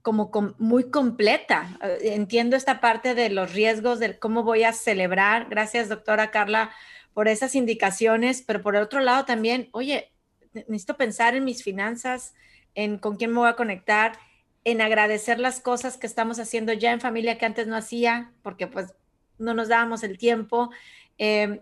como 0.01 0.29
muy 0.59 0.91
completa. 0.91 1.79
Eh, 1.81 2.13
entiendo 2.15 2.57
esta 2.57 2.81
parte 2.81 3.15
de 3.15 3.29
los 3.29 3.53
riesgos, 3.53 3.99
de 3.99 4.19
cómo 4.19 4.43
voy 4.43 4.65
a 4.65 4.73
celebrar. 4.73 5.47
Gracias, 5.49 5.87
doctora 5.87 6.31
Carla, 6.31 6.71
por 7.13 7.29
esas 7.29 7.55
indicaciones, 7.55 8.41
pero 8.41 8.61
por 8.61 8.75
otro 8.75 8.99
lado 8.99 9.23
también, 9.23 9.69
oye, 9.71 10.11
necesito 10.53 10.97
pensar 10.97 11.35
en 11.35 11.45
mis 11.45 11.63
finanzas, 11.63 12.33
en 12.75 12.97
con 12.97 13.15
quién 13.15 13.31
me 13.31 13.39
voy 13.39 13.49
a 13.49 13.55
conectar, 13.55 14.17
en 14.63 14.81
agradecer 14.81 15.39
las 15.39 15.59
cosas 15.59 15.97
que 15.97 16.07
estamos 16.07 16.39
haciendo 16.39 16.73
ya 16.73 16.91
en 16.91 17.01
familia 17.01 17.37
que 17.37 17.45
antes 17.45 17.67
no 17.67 17.75
hacía, 17.75 18.31
porque 18.41 18.67
pues 18.67 18.93
no 19.37 19.53
nos 19.53 19.67
dábamos 19.67 20.03
el 20.03 20.17
tiempo. 20.17 20.69
Em, 21.17 21.59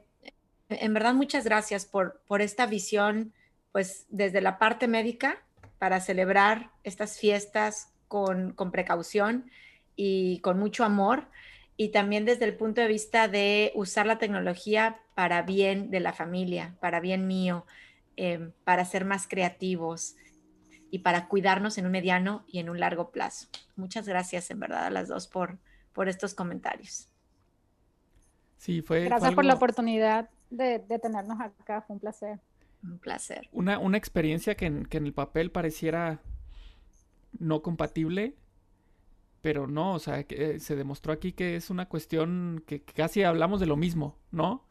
en 0.69 0.93
verdad, 0.93 1.13
muchas 1.13 1.45
gracias 1.45 1.85
por, 1.85 2.21
por 2.27 2.41
esta 2.41 2.65
visión, 2.65 3.33
pues 3.71 4.05
desde 4.09 4.41
la 4.41 4.57
parte 4.59 4.87
médica, 4.87 5.43
para 5.79 5.99
celebrar 5.99 6.69
estas 6.83 7.17
fiestas 7.17 7.91
con, 8.07 8.53
con 8.53 8.71
precaución 8.71 9.49
y 9.95 10.39
con 10.39 10.59
mucho 10.59 10.83
amor, 10.83 11.27
y 11.75 11.89
también 11.89 12.25
desde 12.25 12.45
el 12.45 12.55
punto 12.55 12.81
de 12.81 12.87
vista 12.87 13.27
de 13.27 13.71
usar 13.73 14.05
la 14.05 14.19
tecnología 14.19 14.99
para 15.15 15.41
bien 15.41 15.89
de 15.89 15.99
la 15.99 16.13
familia, 16.13 16.75
para 16.79 16.99
bien 16.99 17.25
mío, 17.25 17.65
em, 18.17 18.51
para 18.63 18.85
ser 18.85 19.05
más 19.05 19.27
creativos, 19.27 20.15
y 20.91 20.99
para 20.99 21.27
cuidarnos 21.27 21.77
en 21.77 21.85
un 21.85 21.93
mediano 21.93 22.43
y 22.47 22.59
en 22.59 22.69
un 22.69 22.79
largo 22.79 23.09
plazo. 23.09 23.47
Muchas 23.75 24.07
gracias 24.07 24.51
en 24.51 24.59
verdad 24.59 24.85
a 24.85 24.89
las 24.89 25.07
dos 25.07 25.27
por, 25.27 25.57
por 25.93 26.09
estos 26.09 26.35
comentarios. 26.35 27.07
Sí, 28.57 28.81
fue. 28.81 29.05
Gracias 29.05 29.33
por 29.33 29.45
la 29.45 29.55
oportunidad 29.55 30.29
de, 30.51 30.79
tenernos 31.01 31.39
acá, 31.39 31.81
fue 31.81 31.95
un 31.95 31.99
placer. 31.99 32.39
Un 32.83 32.99
placer. 32.99 33.47
Una, 33.51 33.79
una 33.79 33.97
experiencia 33.97 34.55
que 34.55 34.65
en, 34.65 34.85
que 34.85 34.97
en 34.97 35.05
el 35.05 35.13
papel 35.13 35.49
pareciera 35.49 36.19
no 37.39 37.61
compatible, 37.61 38.35
pero 39.41 39.67
no, 39.67 39.93
o 39.93 39.99
sea, 39.99 40.23
que 40.25 40.55
eh, 40.55 40.59
se 40.59 40.75
demostró 40.75 41.13
aquí 41.13 41.31
que 41.31 41.55
es 41.55 41.69
una 41.69 41.87
cuestión 41.87 42.63
que 42.67 42.81
casi 42.83 43.23
hablamos 43.23 43.59
de 43.59 43.65
lo 43.65 43.77
mismo, 43.77 44.17
¿no? 44.31 44.65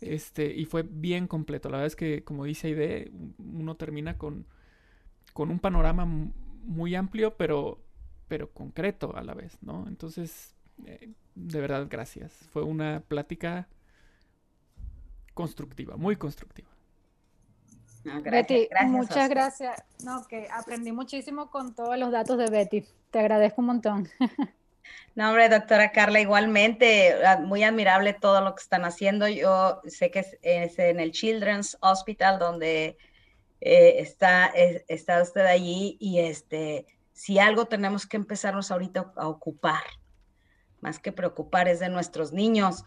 Este, 0.00 0.52
y 0.52 0.66
fue 0.66 0.82
bien 0.82 1.28
completo. 1.28 1.70
La 1.70 1.78
verdad 1.78 1.86
es 1.86 1.96
que, 1.96 2.24
como 2.24 2.44
dice 2.44 2.68
Aide, 2.68 3.10
uno 3.38 3.76
termina 3.76 4.18
con, 4.18 4.46
con 5.32 5.50
un 5.50 5.58
panorama 5.58 6.04
muy 6.04 6.94
amplio, 6.94 7.36
pero, 7.36 7.78
pero 8.28 8.50
concreto 8.52 9.16
a 9.16 9.22
la 9.22 9.34
vez, 9.34 9.58
¿no? 9.62 9.86
Entonces, 9.88 10.54
eh, 10.86 11.10
de 11.34 11.60
verdad, 11.60 11.86
gracias. 11.88 12.32
Fue 12.52 12.62
una 12.62 13.00
plática 13.00 13.68
constructiva, 15.34 15.96
muy 15.96 16.16
constructiva. 16.16 16.68
Betty, 18.04 18.68
muchas 18.86 19.28
gracias. 19.28 19.82
No, 20.04 20.26
que 20.26 20.48
aprendí 20.50 20.90
muchísimo 20.90 21.50
con 21.50 21.74
todos 21.74 21.96
los 21.98 22.10
datos 22.10 22.36
de 22.36 22.50
Betty. 22.50 22.84
Te 23.10 23.20
agradezco 23.20 23.60
un 23.60 23.66
montón. 23.68 24.08
No, 25.14 25.28
hombre, 25.28 25.48
doctora 25.48 25.92
Carla, 25.92 26.20
igualmente, 26.20 27.14
muy 27.42 27.62
admirable 27.62 28.14
todo 28.14 28.40
lo 28.40 28.54
que 28.54 28.62
están 28.62 28.84
haciendo. 28.84 29.28
Yo 29.28 29.80
sé 29.86 30.10
que 30.10 30.20
es, 30.42 30.78
en 30.78 31.00
el 31.00 31.12
Children's 31.12 31.76
Hospital 31.80 32.38
donde 32.38 32.96
eh, 33.64 34.00
está, 34.00 34.46
está 34.88 35.22
usted 35.22 35.46
allí 35.46 35.96
y 36.00 36.18
este, 36.18 36.84
si 37.12 37.38
algo 37.38 37.66
tenemos 37.66 38.06
que 38.06 38.16
empezarnos 38.16 38.72
ahorita 38.72 39.12
a 39.14 39.28
ocupar, 39.28 39.84
más 40.80 40.98
que 40.98 41.12
preocupar, 41.12 41.68
es 41.68 41.78
de 41.78 41.88
nuestros 41.88 42.32
niños, 42.32 42.84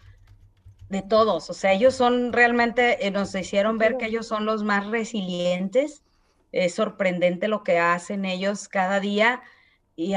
de 0.89 1.01
todos. 1.01 1.49
O 1.49 1.53
sea, 1.53 1.71
ellos 1.71 1.95
son 1.95 2.33
realmente, 2.33 3.07
eh, 3.07 3.09
nos 3.09 3.33
hicieron 3.35 3.77
ver 3.77 3.95
que 3.95 4.07
ellos 4.07 4.27
son 4.27 4.45
los 4.45 4.63
más 4.63 4.85
resilientes. 4.87 6.03
Es 6.51 6.75
sorprendente 6.75 7.47
lo 7.47 7.63
que 7.63 7.79
hacen 7.79 8.25
ellos 8.25 8.67
cada 8.67 8.99
día. 8.99 9.41
Y, 9.95 10.13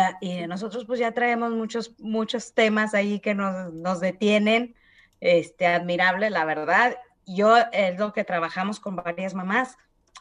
nosotros 0.48 0.86
pues 0.86 0.98
ya 0.98 1.12
traemos 1.12 1.52
muchos, 1.52 1.94
muchos 2.00 2.52
temas 2.52 2.94
ahí 2.94 3.20
que 3.20 3.36
nos, 3.36 3.72
nos 3.72 4.00
detienen. 4.00 4.74
Este, 5.20 5.68
admirable, 5.68 6.30
la 6.30 6.44
verdad. 6.44 6.96
Yo 7.26 7.56
es 7.70 7.96
lo 7.96 8.12
que 8.12 8.24
trabajamos 8.24 8.80
con 8.80 8.96
varias 8.96 9.34
mamás 9.34 9.78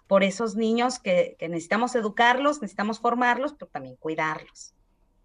por 0.08 0.24
esos 0.24 0.56
niños 0.56 1.00
que, 1.00 1.36
que 1.40 1.50
necesitamos 1.50 1.96
educarlos, 1.96 2.62
necesitamos 2.62 3.00
formarlos, 3.00 3.54
pero 3.54 3.70
también 3.72 3.96
cuidarlos. 3.98 4.74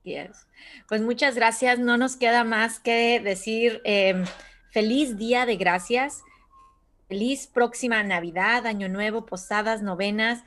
Yes. 0.05 0.47
Pues 0.89 1.01
muchas 1.01 1.37
gracias. 1.37 1.79
No 1.79 1.97
nos 1.97 2.17
queda 2.17 2.45
más 2.45 2.81
que 2.81 3.21
decir 3.21 3.81
em, 3.85 4.25
feliz 4.71 5.17
día 5.17 5.47
de 5.47 5.57
gracias, 5.57 6.23
feliz 7.09 7.47
próxima 7.47 8.03
Navidad, 8.03 8.67
Año 8.67 8.89
Nuevo, 8.89 9.27
posadas, 9.27 9.83
novenas, 9.83 10.43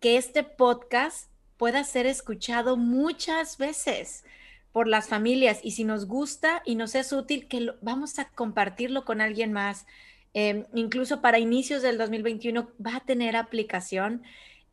que 0.00 0.16
este 0.16 0.42
podcast 0.42 1.30
pueda 1.56 1.84
ser 1.84 2.06
escuchado 2.06 2.76
muchas 2.76 3.56
veces 3.56 4.24
por 4.72 4.86
las 4.86 5.08
familias 5.08 5.60
y 5.62 5.72
si 5.72 5.84
nos 5.84 6.06
gusta 6.06 6.62
y 6.64 6.74
nos 6.74 6.94
es 6.94 7.12
útil, 7.12 7.48
que 7.48 7.72
vamos 7.80 8.18
a 8.18 8.28
compartirlo 8.28 9.04
con 9.04 9.20
alguien 9.20 9.52
más. 9.52 9.86
Em, 10.34 10.64
incluso 10.74 11.20
para 11.20 11.38
inicios 11.38 11.82
del 11.82 11.98
2021 11.98 12.70
va 12.84 12.96
a 12.96 13.00
tener 13.00 13.36
aplicación. 13.36 14.22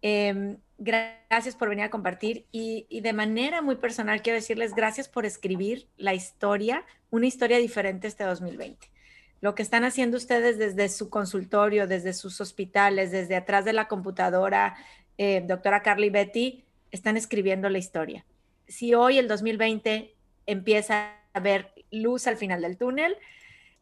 Em, 0.01 0.57
gracias 0.77 1.55
por 1.55 1.69
venir 1.69 1.85
a 1.85 1.89
compartir 1.89 2.45
y, 2.51 2.87
de 3.01 3.13
manera 3.13 3.61
muy 3.61 3.75
personal 3.77 4.21
quiero 4.21 4.35
decirles 4.35 4.75
gracias 4.75 5.07
por 5.07 5.25
escribir 5.25 5.87
la 5.97 6.13
historia, 6.13 6.85
una 7.09 7.27
historia 7.27 7.57
diferente 7.57 8.07
este 8.07 8.23
2020. 8.23 8.87
Lo 9.41 9.55
que 9.55 9.63
están 9.63 9.83
haciendo 9.83 10.17
ustedes 10.17 10.57
desde 10.57 10.89
su 10.89 11.09
consultorio, 11.09 11.87
desde 11.87 12.13
sus 12.13 12.41
hospitales, 12.41 13.11
desde 13.11 13.35
atrás 13.35 13.63
de 13.63 13.73
la 13.73 13.87
computadora, 13.87 14.75
eh, 15.17 15.43
doctora 15.45 15.81
Carly 15.81 16.09
Betty, 16.09 16.63
están 16.91 17.15
escribiendo 17.17 17.69
la 17.69 17.77
historia. 17.77 18.25
Si 18.67 18.93
hoy 18.93 19.17
el 19.17 19.27
2020 19.27 20.13
empieza 20.45 21.13
a 21.33 21.39
ver 21.39 21.71
luz 21.91 22.27
al 22.27 22.37
final 22.37 22.61
del 22.61 22.77
túnel, 22.77 23.15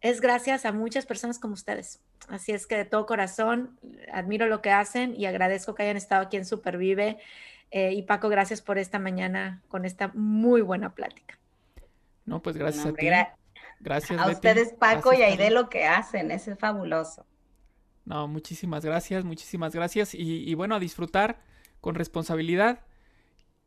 es 0.04 0.20
gracias 0.20 0.66
a 0.66 0.74
muchas 0.74 1.06
personas 1.06 1.40
como 1.40 1.54
ustedes. 1.54 2.02
Así 2.28 2.52
es 2.52 2.68
que 2.68 2.76
de 2.76 2.84
todo 2.84 3.06
corazón 3.06 3.80
admiro 4.12 4.48
lo 4.48 4.62
que 4.62 4.70
hacen 4.70 5.16
y 5.18 5.26
agradezco 5.26 5.74
que 5.74 5.84
hayan 5.84 5.96
estado 5.96 6.24
aquí 6.24 6.36
en 6.36 6.46
Supervive. 6.46 7.18
Eh, 7.72 7.94
y 7.94 8.02
Paco, 8.02 8.28
gracias 8.28 8.62
por 8.62 8.78
esta 8.78 9.00
mañana 9.00 9.64
con 9.70 9.86
esta 9.86 10.12
muy 10.14 10.60
buena 10.60 10.94
plática. 10.94 11.40
No, 12.26 12.42
pues 12.42 12.58
gracias 12.58 12.86
a 12.86 12.94
ti. 12.94 13.08
gracias. 13.80 14.20
A 14.20 14.30
ustedes, 14.30 14.74
Paco, 14.74 15.14
y 15.14 15.22
ahí 15.22 15.38
de 15.38 15.52
lo 15.52 15.70
que 15.70 15.86
hacen, 15.86 16.32
eso 16.32 16.52
es 16.52 16.60
fabuloso. 16.60 17.26
No, 18.04 18.28
muchísimas 18.28 18.84
gracias, 18.84 19.24
muchísimas 19.24 19.74
gracias. 19.74 20.14
y 20.14 20.54
bueno, 20.54 20.76
a 20.76 20.80
disfrutar 20.80 21.40
con 21.80 21.96
responsabilidad 21.96 22.82